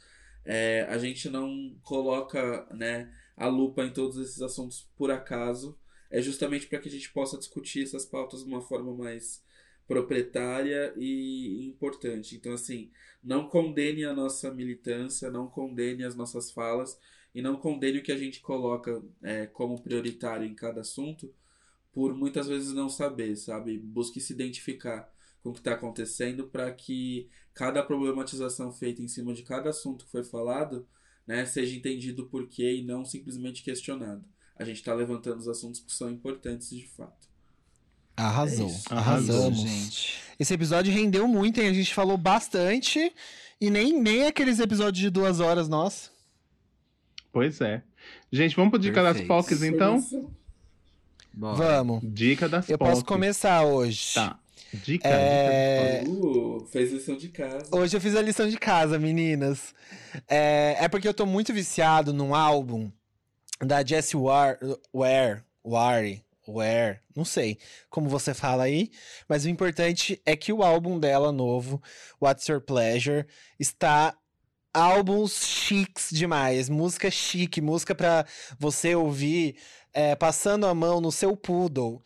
[0.45, 5.75] É, a gente não coloca né, a lupa em todos esses assuntos por acaso.
[6.11, 9.43] É justamente para que a gente possa discutir essas pautas de uma forma mais
[9.87, 12.35] proprietária e importante.
[12.35, 12.91] Então, assim,
[13.23, 16.99] não condene a nossa militância, não condene as nossas falas
[17.33, 21.33] e não condene o que a gente coloca é, como prioritário em cada assunto,
[21.91, 23.79] por muitas vezes não saber, sabe?
[23.79, 25.11] Busque se identificar
[25.41, 30.05] com o que está acontecendo para que cada problematização feita em cima de cada assunto
[30.05, 30.87] que foi falado
[31.27, 34.23] né, seja entendido por quê e não simplesmente questionado.
[34.55, 37.29] A gente está levantando os assuntos que são importantes de fato.
[38.15, 38.69] Arrasou.
[38.69, 39.59] É Arrasamos.
[39.59, 40.21] gente.
[40.39, 41.69] Esse episódio rendeu muito, hein?
[41.69, 43.11] A gente falou bastante.
[43.59, 46.09] E nem, nem aqueles episódios de duas horas, nossa.
[47.31, 47.83] Pois é.
[48.31, 49.27] Gente, vamos pro Dica Perfeito.
[49.27, 50.03] das Pocs, então?
[51.33, 52.01] Vamos.
[52.03, 54.15] Dica das Eu posso começar hoje.
[54.15, 54.39] Tá.
[54.73, 55.99] Dica, é...
[55.99, 57.65] dica uh, fez lição de casa.
[57.71, 59.73] Hoje eu fiz a lição de casa, meninas.
[60.27, 62.91] É, é porque eu tô muito viciado num álbum
[63.59, 64.57] da Jessie Ware,
[64.93, 68.89] Ware, Ware Where, não sei como você fala aí,
[69.27, 71.81] mas o importante é que o álbum dela novo,
[72.21, 73.25] What's Your Pleasure,
[73.59, 74.17] está
[74.73, 78.25] álbuns chiques demais, música chique, música para
[78.57, 79.55] você ouvir
[79.93, 82.01] é, passando a mão no seu poodle,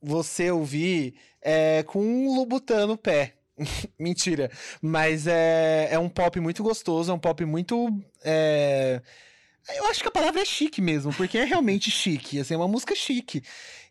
[0.00, 3.34] você ouvir é, com um lubutano no pé.
[3.98, 4.50] Mentira,
[4.80, 7.88] mas é, é um pop muito gostoso, é um pop muito
[8.24, 9.02] é,
[9.76, 12.68] eu acho que a palavra é chique mesmo, porque é realmente chique, assim, é uma
[12.68, 13.42] música chique.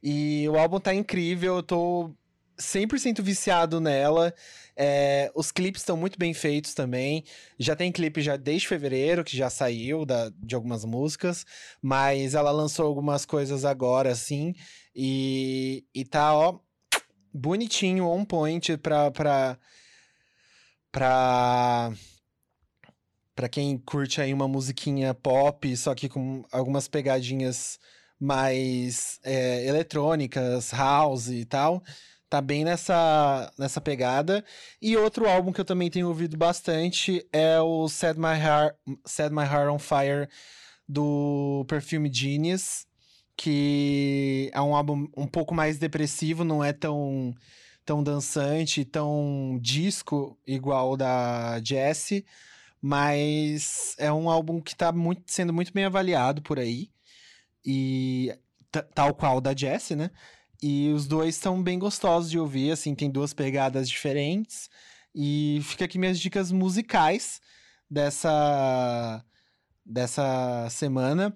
[0.04, 2.12] E o álbum tá incrível, eu tô
[2.58, 4.34] 100% viciado nela.
[4.76, 7.24] É, os clipes estão muito bem feitos também.
[7.58, 11.46] Já tem clipe já desde fevereiro, que já saiu da, de algumas músicas,
[11.82, 14.54] mas ela lançou algumas coisas agora, assim,
[14.96, 16.60] e, e tá, ó,
[17.34, 19.12] bonitinho, on point pra.
[19.12, 19.58] pra,
[20.92, 21.92] pra
[23.34, 27.80] para quem curte aí uma musiquinha pop, só que com algumas pegadinhas
[28.20, 31.82] mais é, eletrônicas, house e tal,
[32.30, 34.46] tá bem nessa, nessa pegada.
[34.82, 38.76] E outro álbum que eu também tenho ouvido bastante é o Set My Heart,
[39.06, 40.30] Set My Heart on Fire
[40.88, 42.86] do Perfume Genius,
[43.36, 47.34] que é um álbum um pouco mais depressivo, não é tão
[47.86, 52.26] tão dançante, tão disco igual da Jessie,
[52.82, 56.90] mas é um álbum que está muito, sendo muito bem avaliado por aí.
[57.66, 58.34] E
[58.96, 60.10] tal qual da Jessie, né?
[60.62, 64.70] E os dois são bem gostosos de ouvir, assim, tem duas pegadas diferentes.
[65.14, 67.42] E fica aqui minhas dicas musicais
[67.90, 69.24] dessa,
[69.86, 71.34] dessa semana.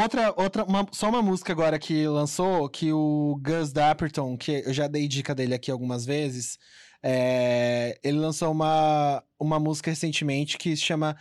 [0.00, 4.72] Outra, outra uma, só uma música agora que lançou, que o Gus Dapperton, que eu
[4.72, 6.56] já dei dica dele aqui algumas vezes,
[7.02, 11.16] é, ele lançou uma, uma música recentemente que se chama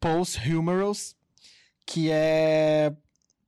[0.00, 1.14] Post Humorous,
[1.86, 2.94] que é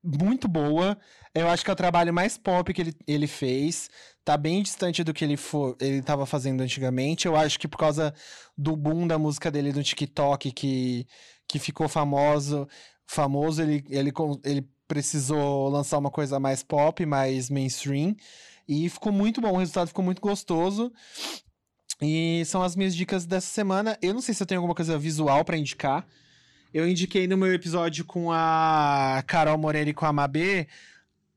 [0.05, 0.99] muito boa.
[1.35, 3.89] Eu acho que é o trabalho mais pop que ele, ele fez.
[4.23, 7.27] Tá bem distante do que ele for, ele estava fazendo antigamente.
[7.27, 8.13] Eu acho que por causa
[8.57, 11.07] do boom da música dele no TikTok, que,
[11.49, 12.69] que ficou famoso,
[13.07, 14.13] famoso ele, ele,
[14.45, 18.17] ele precisou lançar uma coisa mais pop, mais mainstream.
[18.69, 20.93] E ficou muito bom, o resultado ficou muito gostoso.
[22.01, 23.97] E são as minhas dicas dessa semana.
[24.03, 26.07] Eu não sei se eu tenho alguma coisa visual para indicar.
[26.75, 30.67] Eu indiquei no meu episódio com a Carol Moreira e com a Mabê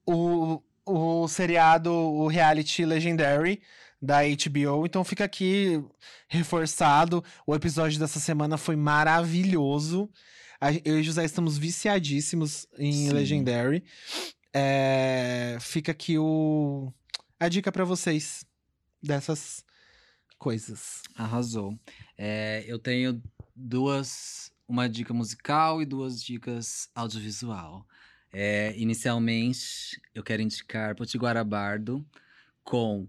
[0.05, 3.61] o, o seriado, o reality Legendary
[4.01, 4.85] da HBO.
[4.85, 5.81] Então fica aqui
[6.27, 7.23] reforçado.
[7.45, 10.09] O episódio dessa semana foi maravilhoso.
[10.83, 13.11] Eu e José estamos viciadíssimos em Sim.
[13.11, 13.83] Legendary.
[14.53, 16.91] É, fica aqui o,
[17.39, 18.45] a dica para vocês
[19.01, 19.63] dessas
[20.37, 21.01] coisas.
[21.15, 21.79] Arrasou.
[22.17, 23.21] É, eu tenho
[23.55, 27.87] duas, uma dica musical e duas dicas audiovisual.
[28.31, 32.05] É, inicialmente, eu quero indicar Potiguara Bardo
[32.63, 33.07] com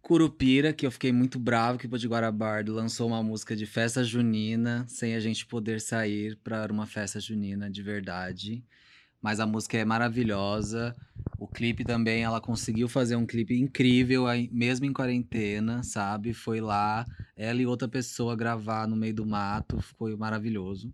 [0.00, 4.86] Curupira, que eu fiquei muito bravo que Potiguara Bardo lançou uma música de festa junina
[4.88, 8.64] sem a gente poder sair para uma festa junina de verdade.
[9.20, 10.94] Mas a música é maravilhosa.
[11.38, 16.32] O clipe também, ela conseguiu fazer um clipe incrível, mesmo em quarentena, sabe?
[16.32, 17.04] Foi lá,
[17.36, 20.92] ela e outra pessoa gravar no meio do mato, foi maravilhoso.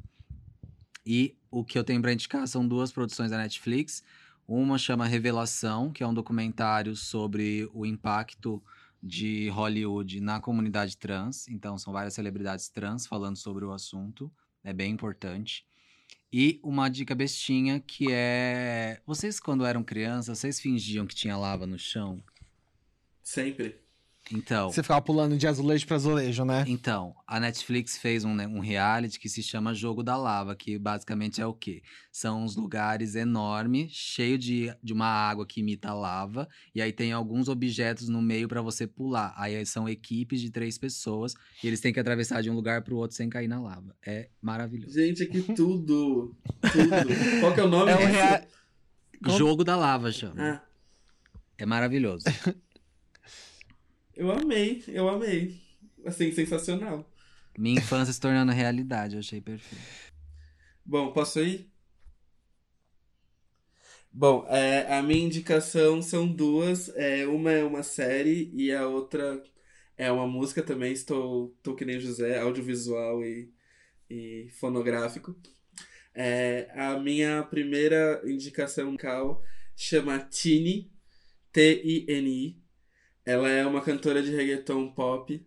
[1.07, 4.03] E o que eu tenho para indicar são duas produções da Netflix.
[4.49, 8.63] Uma chama Revelação, que é um documentário sobre o impacto
[9.05, 11.47] de Hollywood na comunidade trans.
[11.49, 14.33] Então, são várias celebridades trans falando sobre o assunto.
[14.63, 15.67] É bem importante.
[16.33, 19.03] E uma dica bestinha que é.
[19.07, 22.25] Vocês, quando eram crianças, vocês fingiam que tinha lava no chão?
[23.23, 23.84] Sempre.
[24.33, 24.71] Então.
[24.71, 26.65] Você ficava pulando de azulejo para azulejo, né?
[26.67, 30.79] Então, a Netflix fez um, né, um reality que se chama Jogo da Lava, que
[30.79, 31.83] basicamente é o quê?
[32.11, 37.13] São uns lugares enormes, cheio de, de uma água que imita lava, e aí tem
[37.13, 39.35] alguns objetos no meio para você pular.
[39.37, 42.95] Aí são equipes de três pessoas, e eles têm que atravessar de um lugar para
[42.95, 43.95] o outro sem cair na lava.
[44.07, 44.95] É maravilhoso.
[44.95, 46.35] Gente, aqui tudo.
[46.73, 47.41] tudo.
[47.41, 47.91] Qual que é o nome?
[47.91, 48.49] É o rea...
[49.27, 50.35] Jogo da Lava, chama.
[50.37, 50.63] Ah.
[51.57, 52.25] É maravilhoso.
[54.17, 55.61] Eu amei, eu amei.
[56.05, 57.11] Assim, sensacional.
[57.59, 59.85] Minha infância se tornando realidade, eu achei perfeito.
[60.85, 61.71] Bom, posso ir?
[64.13, 66.89] Bom, é, a minha indicação são duas.
[66.91, 69.43] É, uma é uma série e a outra
[69.97, 70.93] é uma música também.
[70.93, 73.53] Estou, estou que nem José, audiovisual e,
[74.09, 75.35] e fonográfico.
[76.15, 79.43] É, a minha primeira indicação cal
[79.77, 80.93] chama Tini,
[81.53, 82.64] T-I-N-I.
[83.25, 85.45] Ela é uma cantora de reggaeton pop.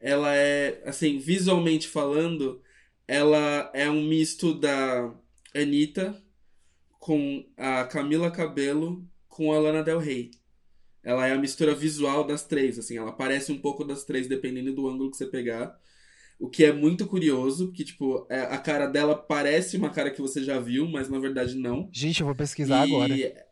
[0.00, 2.60] Ela é, assim, visualmente falando,
[3.08, 5.14] ela é um misto da
[5.54, 6.22] Anitta
[6.98, 10.30] com a Camila Cabello com a Lana Del Rey.
[11.02, 14.74] Ela é a mistura visual das três, assim, ela parece um pouco das três, dependendo
[14.74, 15.78] do ângulo que você pegar.
[16.38, 20.20] O que é muito curioso, porque, tipo, é, a cara dela parece uma cara que
[20.20, 21.88] você já viu, mas na verdade não.
[21.92, 22.94] Gente, eu vou pesquisar e...
[22.94, 23.46] agora.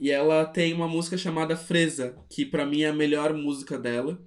[0.00, 4.18] E ela tem uma música chamada Fresa, que para mim é a melhor música dela.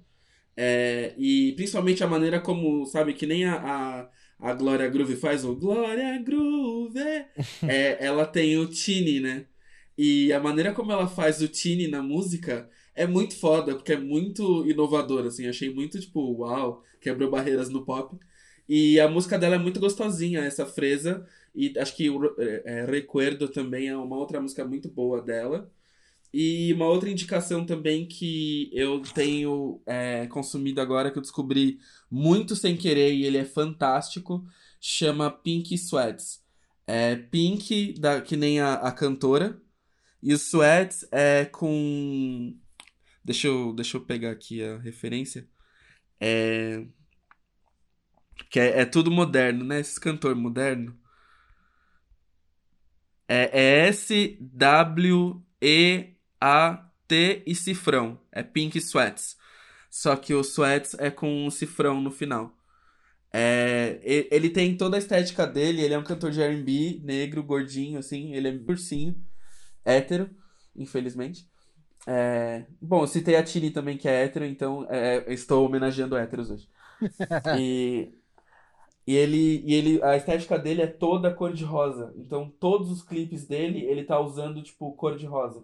[0.56, 5.44] É, e principalmente a maneira como, sabe, que nem a, a, a Glória Groove faz
[5.44, 7.00] o Glória Groove.
[7.66, 9.46] é, ela tem o Tini, né?
[9.98, 13.98] E a maneira como ela faz o Tini na música é muito foda, porque é
[13.98, 15.48] muito inovador, assim.
[15.48, 18.16] Achei muito, tipo, uau, quebrou barreiras no pop.
[18.68, 21.26] E a música dela é muito gostosinha, essa Fresa.
[21.54, 22.08] E acho que
[22.38, 25.70] é, é, Recuerdo também é uma outra música muito boa dela.
[26.32, 31.78] E uma outra indicação também que eu tenho é, consumido agora, que eu descobri
[32.10, 34.44] muito sem querer e ele é fantástico,
[34.80, 36.42] chama Pink Sweats.
[36.86, 39.62] É Pink, da, que nem a, a cantora,
[40.24, 42.56] e o Sweats é com.
[43.22, 45.46] Deixa eu, deixa eu pegar aqui a referência.
[46.18, 46.84] É.
[48.50, 49.80] Que é, é tudo moderno, né?
[49.80, 50.98] Esse cantor moderno.
[53.28, 54.52] É, é S-W-E-A-T
[57.46, 58.18] e cifrão.
[58.30, 59.36] É Pink Sweats.
[59.90, 62.52] Só que o Sweats é com um cifrão no final.
[63.32, 67.98] É, ele tem toda a estética dele, ele é um cantor de R&B, negro, gordinho,
[67.98, 69.20] assim, ele é ursinho,
[69.84, 70.30] hétero,
[70.76, 71.48] infelizmente.
[72.06, 76.50] É, bom, eu citei a Tini também, que é hétero, então é, estou homenageando héteros
[76.50, 76.68] hoje.
[77.58, 78.12] e,
[79.06, 82.12] e ele, e ele, a estética dele é toda cor de rosa.
[82.16, 85.62] Então, todos os clipes dele, ele tá usando, tipo, cor de rosa.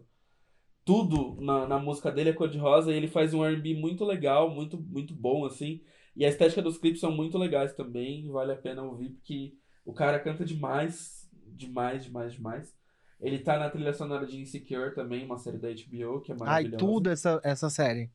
[0.84, 4.04] Tudo na, na música dele é cor de rosa e ele faz um R&B muito
[4.04, 5.80] legal, muito, muito bom, assim.
[6.14, 9.54] E a estética dos clipes são muito legais também, vale a pena ouvir, porque
[9.84, 12.74] o cara canta demais, demais, demais, demais.
[13.20, 16.76] Ele tá na trilha sonora de Insecure também, uma série da HBO, que é maravilhosa.
[16.76, 18.10] Ai, tudo essa, essa série.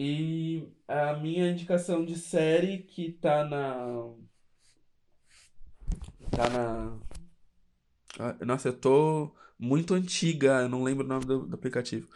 [0.00, 4.14] E a minha indicação de série que tá na.
[6.30, 6.98] Tá na.
[8.16, 12.08] Ah, nossa, eu tô muito antiga, eu não lembro o nome do, do aplicativo.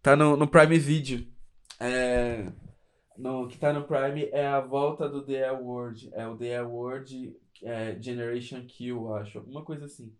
[0.00, 1.26] Tá no, no Prime Video.
[1.80, 2.52] É,
[3.16, 6.10] no, que tá no Prime é a volta do The Award.
[6.12, 9.38] É o The Award é, Generation Q, acho.
[9.38, 10.14] Alguma coisa assim.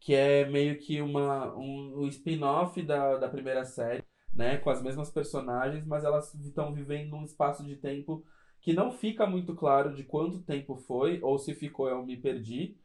[0.00, 4.01] Que é meio que uma, um, um spin-off da, da primeira série
[4.42, 8.24] né, com as mesmas personagens, mas elas estão vivendo num espaço de tempo
[8.60, 12.76] que não fica muito claro de quanto tempo foi, ou se ficou eu me perdi,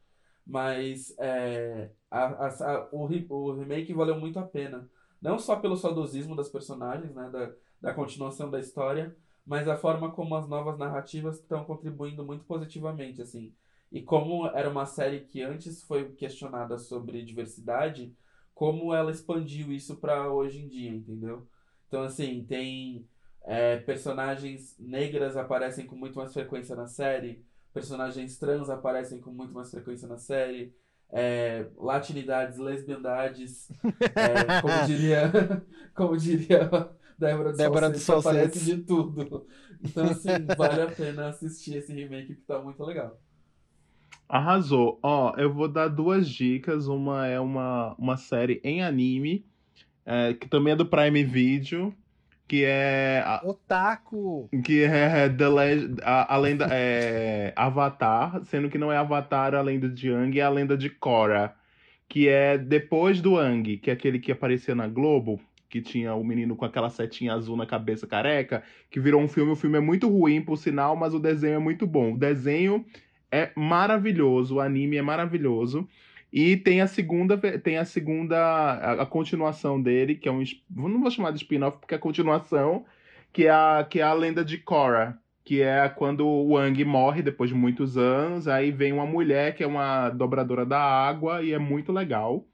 [0.46, 4.88] mas é, a, a, o, o remake valeu muito a pena.
[5.20, 10.12] Não só pelo saudosismo das personagens, né, da, da continuação da história, mas a forma
[10.12, 13.52] como as novas narrativas estão contribuindo muito positivamente, assim.
[13.90, 18.14] E como era uma série que antes foi questionada sobre diversidade,
[18.58, 21.46] como ela expandiu isso para hoje em dia, entendeu?
[21.86, 23.08] Então, assim, tem
[23.44, 29.54] é, personagens negras aparecem com muito mais frequência na série, personagens trans aparecem com muito
[29.54, 30.74] mais frequência na série,
[31.12, 33.70] é, latinidades, lesbiandades,
[34.16, 35.30] é, como diria,
[35.94, 36.68] como diria
[37.16, 39.46] Débora de Débora Salsete, aparece de tudo.
[39.84, 43.20] Então, assim, vale a pena assistir esse remake que tá muito legal.
[44.28, 44.98] Arrasou.
[45.02, 46.86] Ó, eu vou dar duas dicas.
[46.86, 49.46] Uma é uma, uma série em anime,
[50.04, 51.94] é, que também é do Prime Video,
[52.46, 53.22] que é.
[53.42, 54.48] Otaku!
[54.64, 56.66] Que é The Legend, a, a lenda.
[56.70, 60.90] É, Avatar, sendo que não é Avatar a lenda de Yang, é a lenda de
[60.90, 61.54] Korra.
[62.06, 65.38] Que é depois do Ang, que é aquele que aparecia na Globo,
[65.68, 69.52] que tinha o menino com aquela setinha azul na cabeça careca, que virou um filme.
[69.52, 72.14] O filme é muito ruim, por sinal, mas o desenho é muito bom.
[72.14, 72.82] O desenho
[73.30, 75.88] é maravilhoso, o anime é maravilhoso.
[76.32, 81.00] E tem a segunda, tem a segunda, a, a continuação dele, que é um, não
[81.00, 82.84] vou chamar de spin-off porque é a continuação,
[83.32, 87.22] que é a, que é a lenda de Korra, que é quando o Wang morre
[87.22, 91.52] depois de muitos anos, aí vem uma mulher que é uma dobradora da água e
[91.52, 92.44] é muito legal.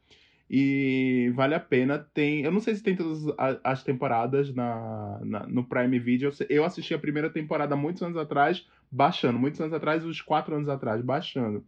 [0.56, 1.98] E vale a pena.
[1.98, 3.24] Tem, eu não sei se tem todas
[3.64, 6.30] as temporadas na, na, no Prime Video.
[6.48, 9.36] Eu assisti a primeira temporada muitos anos atrás, baixando.
[9.36, 11.66] Muitos anos atrás, uns quatro anos atrás, baixando.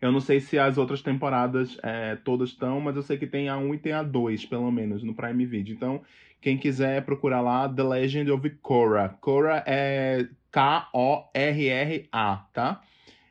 [0.00, 3.50] Eu não sei se as outras temporadas é, todas estão, mas eu sei que tem
[3.50, 5.74] a 1 e tem a 2, pelo menos, no Prime Video.
[5.74, 6.00] Então,
[6.40, 9.18] quem quiser procurar lá, The Legend of Korra.
[9.20, 12.80] Korra é K-O-R-R-A, tá?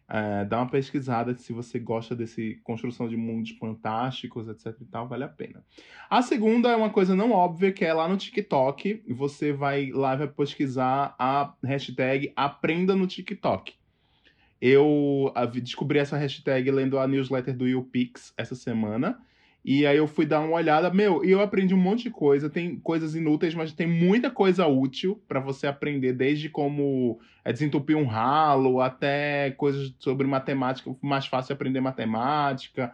[0.07, 5.07] É, dá uma pesquisada se você gosta desse construção de mundos fantásticos, etc e tal,
[5.07, 5.64] vale a pena.
[6.10, 9.03] A segunda é uma coisa não óbvia, que é lá no TikTok.
[9.10, 13.73] Você vai lá e vai pesquisar a hashtag Aprenda no TikTok.
[14.61, 19.19] Eu descobri essa hashtag lendo a newsletter do YouPix essa semana.
[19.68, 22.52] E aí eu fui dar uma olhada, meu, e eu aprendi um monte de coisa.
[22.52, 27.98] Tem coisas inúteis, mas tem muita coisa útil para você aprender, desde como é, desentupir
[27.98, 32.94] um ralo, até coisas sobre matemática, mais fácil aprender matemática.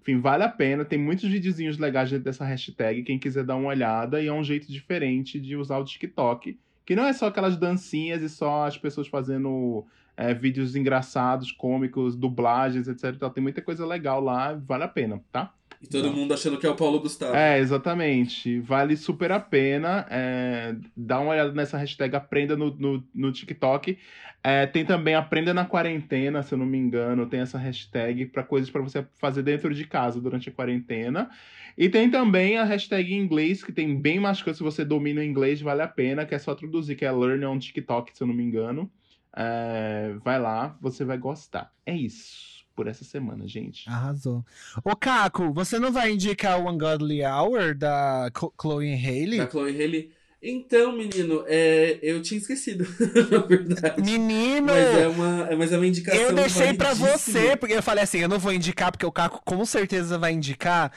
[0.00, 0.84] Enfim, vale a pena.
[0.84, 4.44] Tem muitos videozinhos legais dentro dessa hashtag, quem quiser dar uma olhada, e é um
[4.44, 6.56] jeito diferente de usar o TikTok.
[6.86, 9.84] Que não é só aquelas dancinhas e só as pessoas fazendo
[10.16, 13.16] é, vídeos engraçados, cômicos, dublagens, etc.
[13.34, 15.52] Tem muita coisa legal lá, vale a pena, tá?
[15.82, 16.14] E todo Não.
[16.14, 17.34] mundo achando que é o Paulo Gustavo.
[17.34, 18.60] É, exatamente.
[18.60, 20.06] Vale super a pena.
[20.08, 23.98] É, dá uma olhada nessa hashtag Aprenda no, no, no TikTok.
[24.44, 27.26] É, tem também Aprenda na Quarentena, se eu não me engano.
[27.26, 31.28] Tem essa hashtag para coisas para você fazer dentro de casa durante a quarentena.
[31.76, 34.58] E tem também a hashtag em inglês, que tem bem mais coisas.
[34.58, 37.44] Se você domina o inglês, vale a pena, que é só traduzir, que é Learn
[37.44, 38.88] on TikTok, se eu não me engano.
[39.34, 41.72] É, vai lá, você vai gostar.
[41.84, 43.88] É isso por essa semana, gente.
[43.88, 44.44] Arrasou.
[44.84, 48.30] Ô, Caco, você não vai indicar o Ungodly Hour da
[48.60, 49.38] Chloe Haley?
[49.38, 50.12] Da Chloe Haley?
[50.42, 52.84] Então, menino, é, eu tinha esquecido,
[53.30, 54.02] na verdade.
[54.02, 54.66] Menino!
[54.66, 56.20] Mas é uma, mas é uma indicação.
[56.20, 59.40] Eu deixei para você, porque eu falei assim: eu não vou indicar, porque o Caco
[59.44, 60.92] com certeza vai indicar,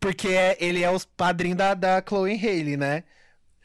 [0.00, 0.28] porque
[0.58, 3.04] ele é o padrinho da, da Chloe Haley, né?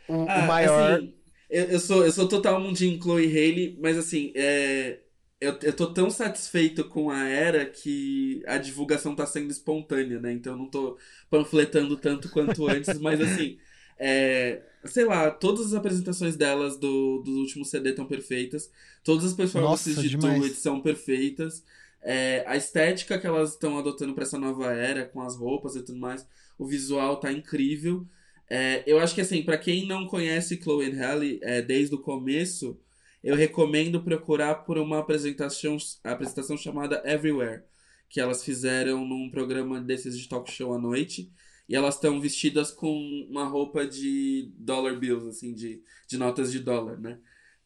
[0.07, 0.99] O, ah, o maior.
[0.99, 1.13] Assim,
[1.49, 4.99] eu, eu, sou, eu sou total mundinho Chloe Haley, mas assim, é,
[5.39, 10.31] eu, eu tô tão satisfeito com a era que a divulgação tá sendo espontânea, né?
[10.33, 10.97] Então eu não tô
[11.29, 13.57] panfletando tanto quanto antes, mas assim,
[13.99, 18.71] é, sei lá, todas as apresentações delas do, do último CD estão perfeitas.
[19.03, 20.39] Todas as performances Nossa, de demais.
[20.39, 21.63] Do It são perfeitas.
[22.01, 25.83] É, a estética que elas estão adotando para essa nova era, com as roupas e
[25.83, 26.25] tudo mais,
[26.57, 28.07] o visual tá incrível.
[28.49, 31.99] É, eu acho que assim, para quem não conhece Chloe and Halle é, desde o
[31.99, 32.79] começo,
[33.27, 37.61] eu recomendo procurar por uma apresentação, apresentação chamada Everywhere,
[38.07, 41.29] que elas fizeram num programa desses de talk show à noite.
[41.67, 42.89] E elas estão vestidas com
[43.29, 47.19] uma roupa de dollar bills, assim, de, de notas de dólar, né?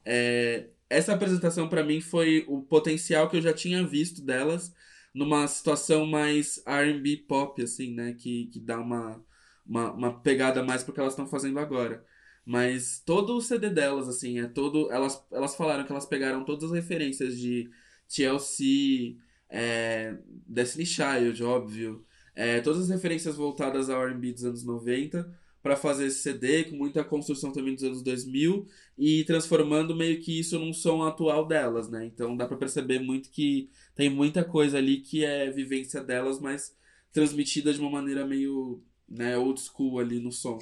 [0.03, 4.73] É, essa apresentação para mim foi o potencial que eu já tinha visto delas
[5.13, 8.13] numa situação mais R&B pop, assim, né?
[8.13, 9.23] Que, que dá uma,
[9.63, 12.03] uma, uma pegada mais pro que elas estão fazendo agora.
[12.45, 14.91] Mas todo o CD delas, assim, é todo...
[14.91, 17.69] Elas, elas falaram que elas pegaram todas as referências de
[18.07, 19.17] TLC,
[19.49, 22.05] é, Destiny Child, óbvio,
[22.35, 26.75] é, todas as referências voltadas ao R&B dos anos 90 para fazer esse CD, com
[26.75, 28.65] muita construção também dos anos 2000
[28.97, 32.05] e transformando meio que isso num som atual delas, né?
[32.05, 36.75] Então dá para perceber muito que tem muita coisa ali que é vivência delas, mas
[37.11, 40.57] transmitida de uma maneira meio, né, old school ali no som.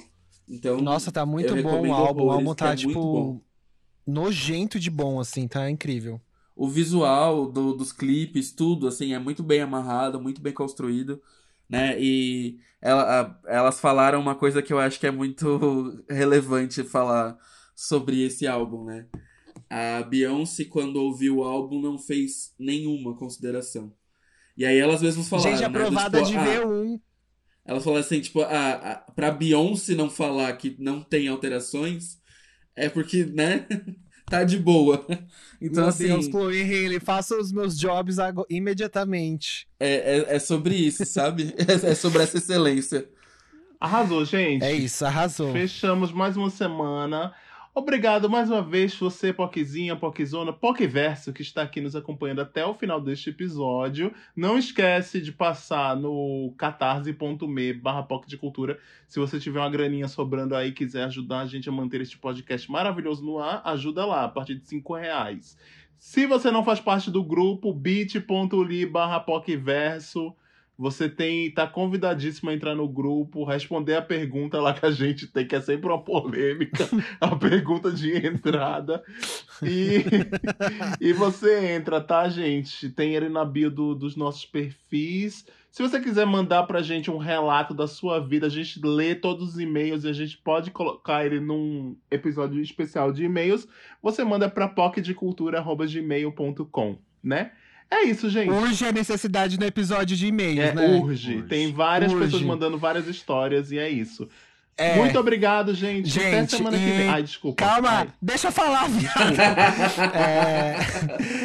[0.50, 2.24] Então, Nossa, tá muito bom o álbum.
[2.24, 3.40] O álbum tá, é tipo,
[4.06, 6.20] nojento de bom, assim, tá incrível.
[6.56, 11.22] O visual do, dos clipes, tudo, assim, é muito bem amarrado, muito bem construído
[11.70, 11.96] né?
[12.00, 17.38] E ela, elas falaram uma coisa que eu acho que é muito relevante falar
[17.76, 19.06] sobre esse álbum, né?
[19.70, 23.92] A Beyoncé, quando ouviu o álbum, não fez nenhuma consideração.
[24.56, 25.52] E aí elas mesmas falaram.
[25.52, 26.24] Gente aprovada né?
[26.24, 27.00] tipo, de ah, ver um.
[27.64, 32.18] Elas falaram assim, tipo, ah, a, pra Beyoncé não falar que não tem alterações,
[32.74, 33.66] é porque, né?
[34.26, 35.04] tá de boa.
[35.60, 36.06] Então, Meu assim.
[36.06, 38.16] Deus, Chloe Haley, faça os meus jobs
[38.48, 39.68] imediatamente.
[39.78, 41.54] É, é, é sobre isso, sabe?
[41.58, 43.08] é, é sobre essa excelência.
[43.78, 44.62] Arrasou, gente.
[44.64, 45.52] É isso, arrasou.
[45.52, 47.34] Fechamos mais uma semana.
[47.72, 52.74] Obrigado mais uma vez, você, Poquezinha, Poquezona, Poqueverso, que está aqui nos acompanhando até o
[52.74, 54.12] final deste episódio.
[54.34, 58.76] Não esquece de passar no catarse.me barra de Cultura.
[59.06, 62.18] Se você tiver uma graninha sobrando aí e quiser ajudar a gente a manter este
[62.18, 65.56] podcast maravilhoso no ar, ajuda lá, a partir de 5 reais.
[65.96, 69.24] Se você não faz parte do grupo, bit.ly barra.
[70.80, 75.26] Você tem tá convidadíssimo a entrar no grupo, responder a pergunta lá que a gente
[75.26, 76.88] tem, que é sempre uma polêmica,
[77.20, 79.04] a pergunta de entrada.
[79.62, 80.02] E,
[80.98, 82.88] e você entra, tá, gente?
[82.88, 85.44] Tem ele na bio do, dos nossos perfis.
[85.70, 89.50] Se você quiser mandar pra gente um relato da sua vida, a gente lê todos
[89.50, 93.68] os e-mails e a gente pode colocar ele num episódio especial de e-mails.
[94.02, 97.52] Você manda pra pocketcultura.gmail.com, né?
[97.90, 98.50] É isso, gente.
[98.50, 100.86] Urge a necessidade no episódio de e-mails, é, né?
[100.86, 101.34] Urge.
[101.34, 101.42] urge.
[101.42, 102.24] Tem várias urge.
[102.24, 104.28] pessoas mandando várias histórias e é isso.
[104.80, 104.96] É.
[104.96, 106.08] Muito obrigado, gente.
[106.08, 106.80] gente Até semana e...
[106.80, 107.08] que vem.
[107.10, 107.62] Ai, desculpa.
[107.62, 108.08] Calma, Ai.
[108.22, 108.88] deixa eu falar,
[110.14, 110.76] é...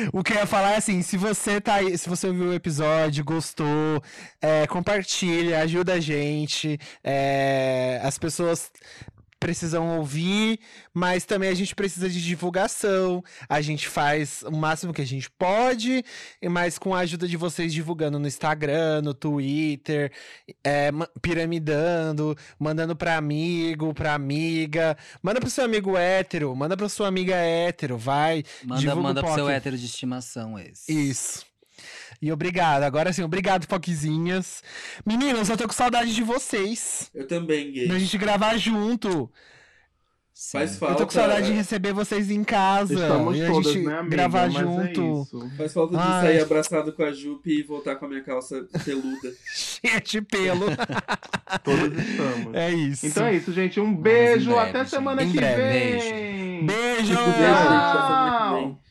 [0.14, 2.54] O que eu ia falar é assim: se você tá aí, se você ouviu o
[2.54, 4.02] episódio, gostou,
[4.42, 6.80] é, compartilha, ajuda a gente.
[7.04, 8.72] É, as pessoas
[9.46, 10.60] precisam ouvir,
[10.92, 13.24] mas também a gente precisa de divulgação.
[13.48, 16.04] A gente faz o máximo que a gente pode,
[16.50, 20.12] mas com a ajuda de vocês divulgando no Instagram, no Twitter,
[20.64, 20.90] é,
[21.22, 27.36] piramidando, mandando para amigo, para amiga, manda pro seu amigo hétero, manda pra sua amiga
[27.36, 28.44] hétero, vai.
[28.64, 30.92] Manda, manda pro seu hétero de estimação esse.
[30.92, 31.46] Isso.
[32.22, 32.84] E obrigado.
[32.84, 34.64] Agora sim, obrigado, Foquezinhas.
[35.06, 37.10] Meninas, eu tô com saudade de vocês.
[37.14, 37.88] Eu também, gay.
[37.88, 39.30] Pra gente gravar junto.
[40.52, 40.96] Faz falta.
[40.96, 42.94] Eu tô com saudade de receber vocês em casa.
[42.94, 44.16] Estamos e todas, a gente né, amiga?
[44.16, 45.28] gravar Mas é junto.
[45.54, 46.22] É Faz falta de Ai.
[46.22, 49.34] sair abraçado com a Jupe e voltar com a minha calça peluda.
[49.56, 50.66] Cheia de pelo.
[51.64, 52.54] Todas estamos.
[52.54, 53.08] É isso.
[53.08, 53.80] Então é isso, gente.
[53.80, 54.52] Um beijo.
[54.52, 55.32] Breve, Até semana gente.
[55.32, 56.66] que vem.
[56.66, 57.16] Beijo.
[57.16, 58.85] Beijo.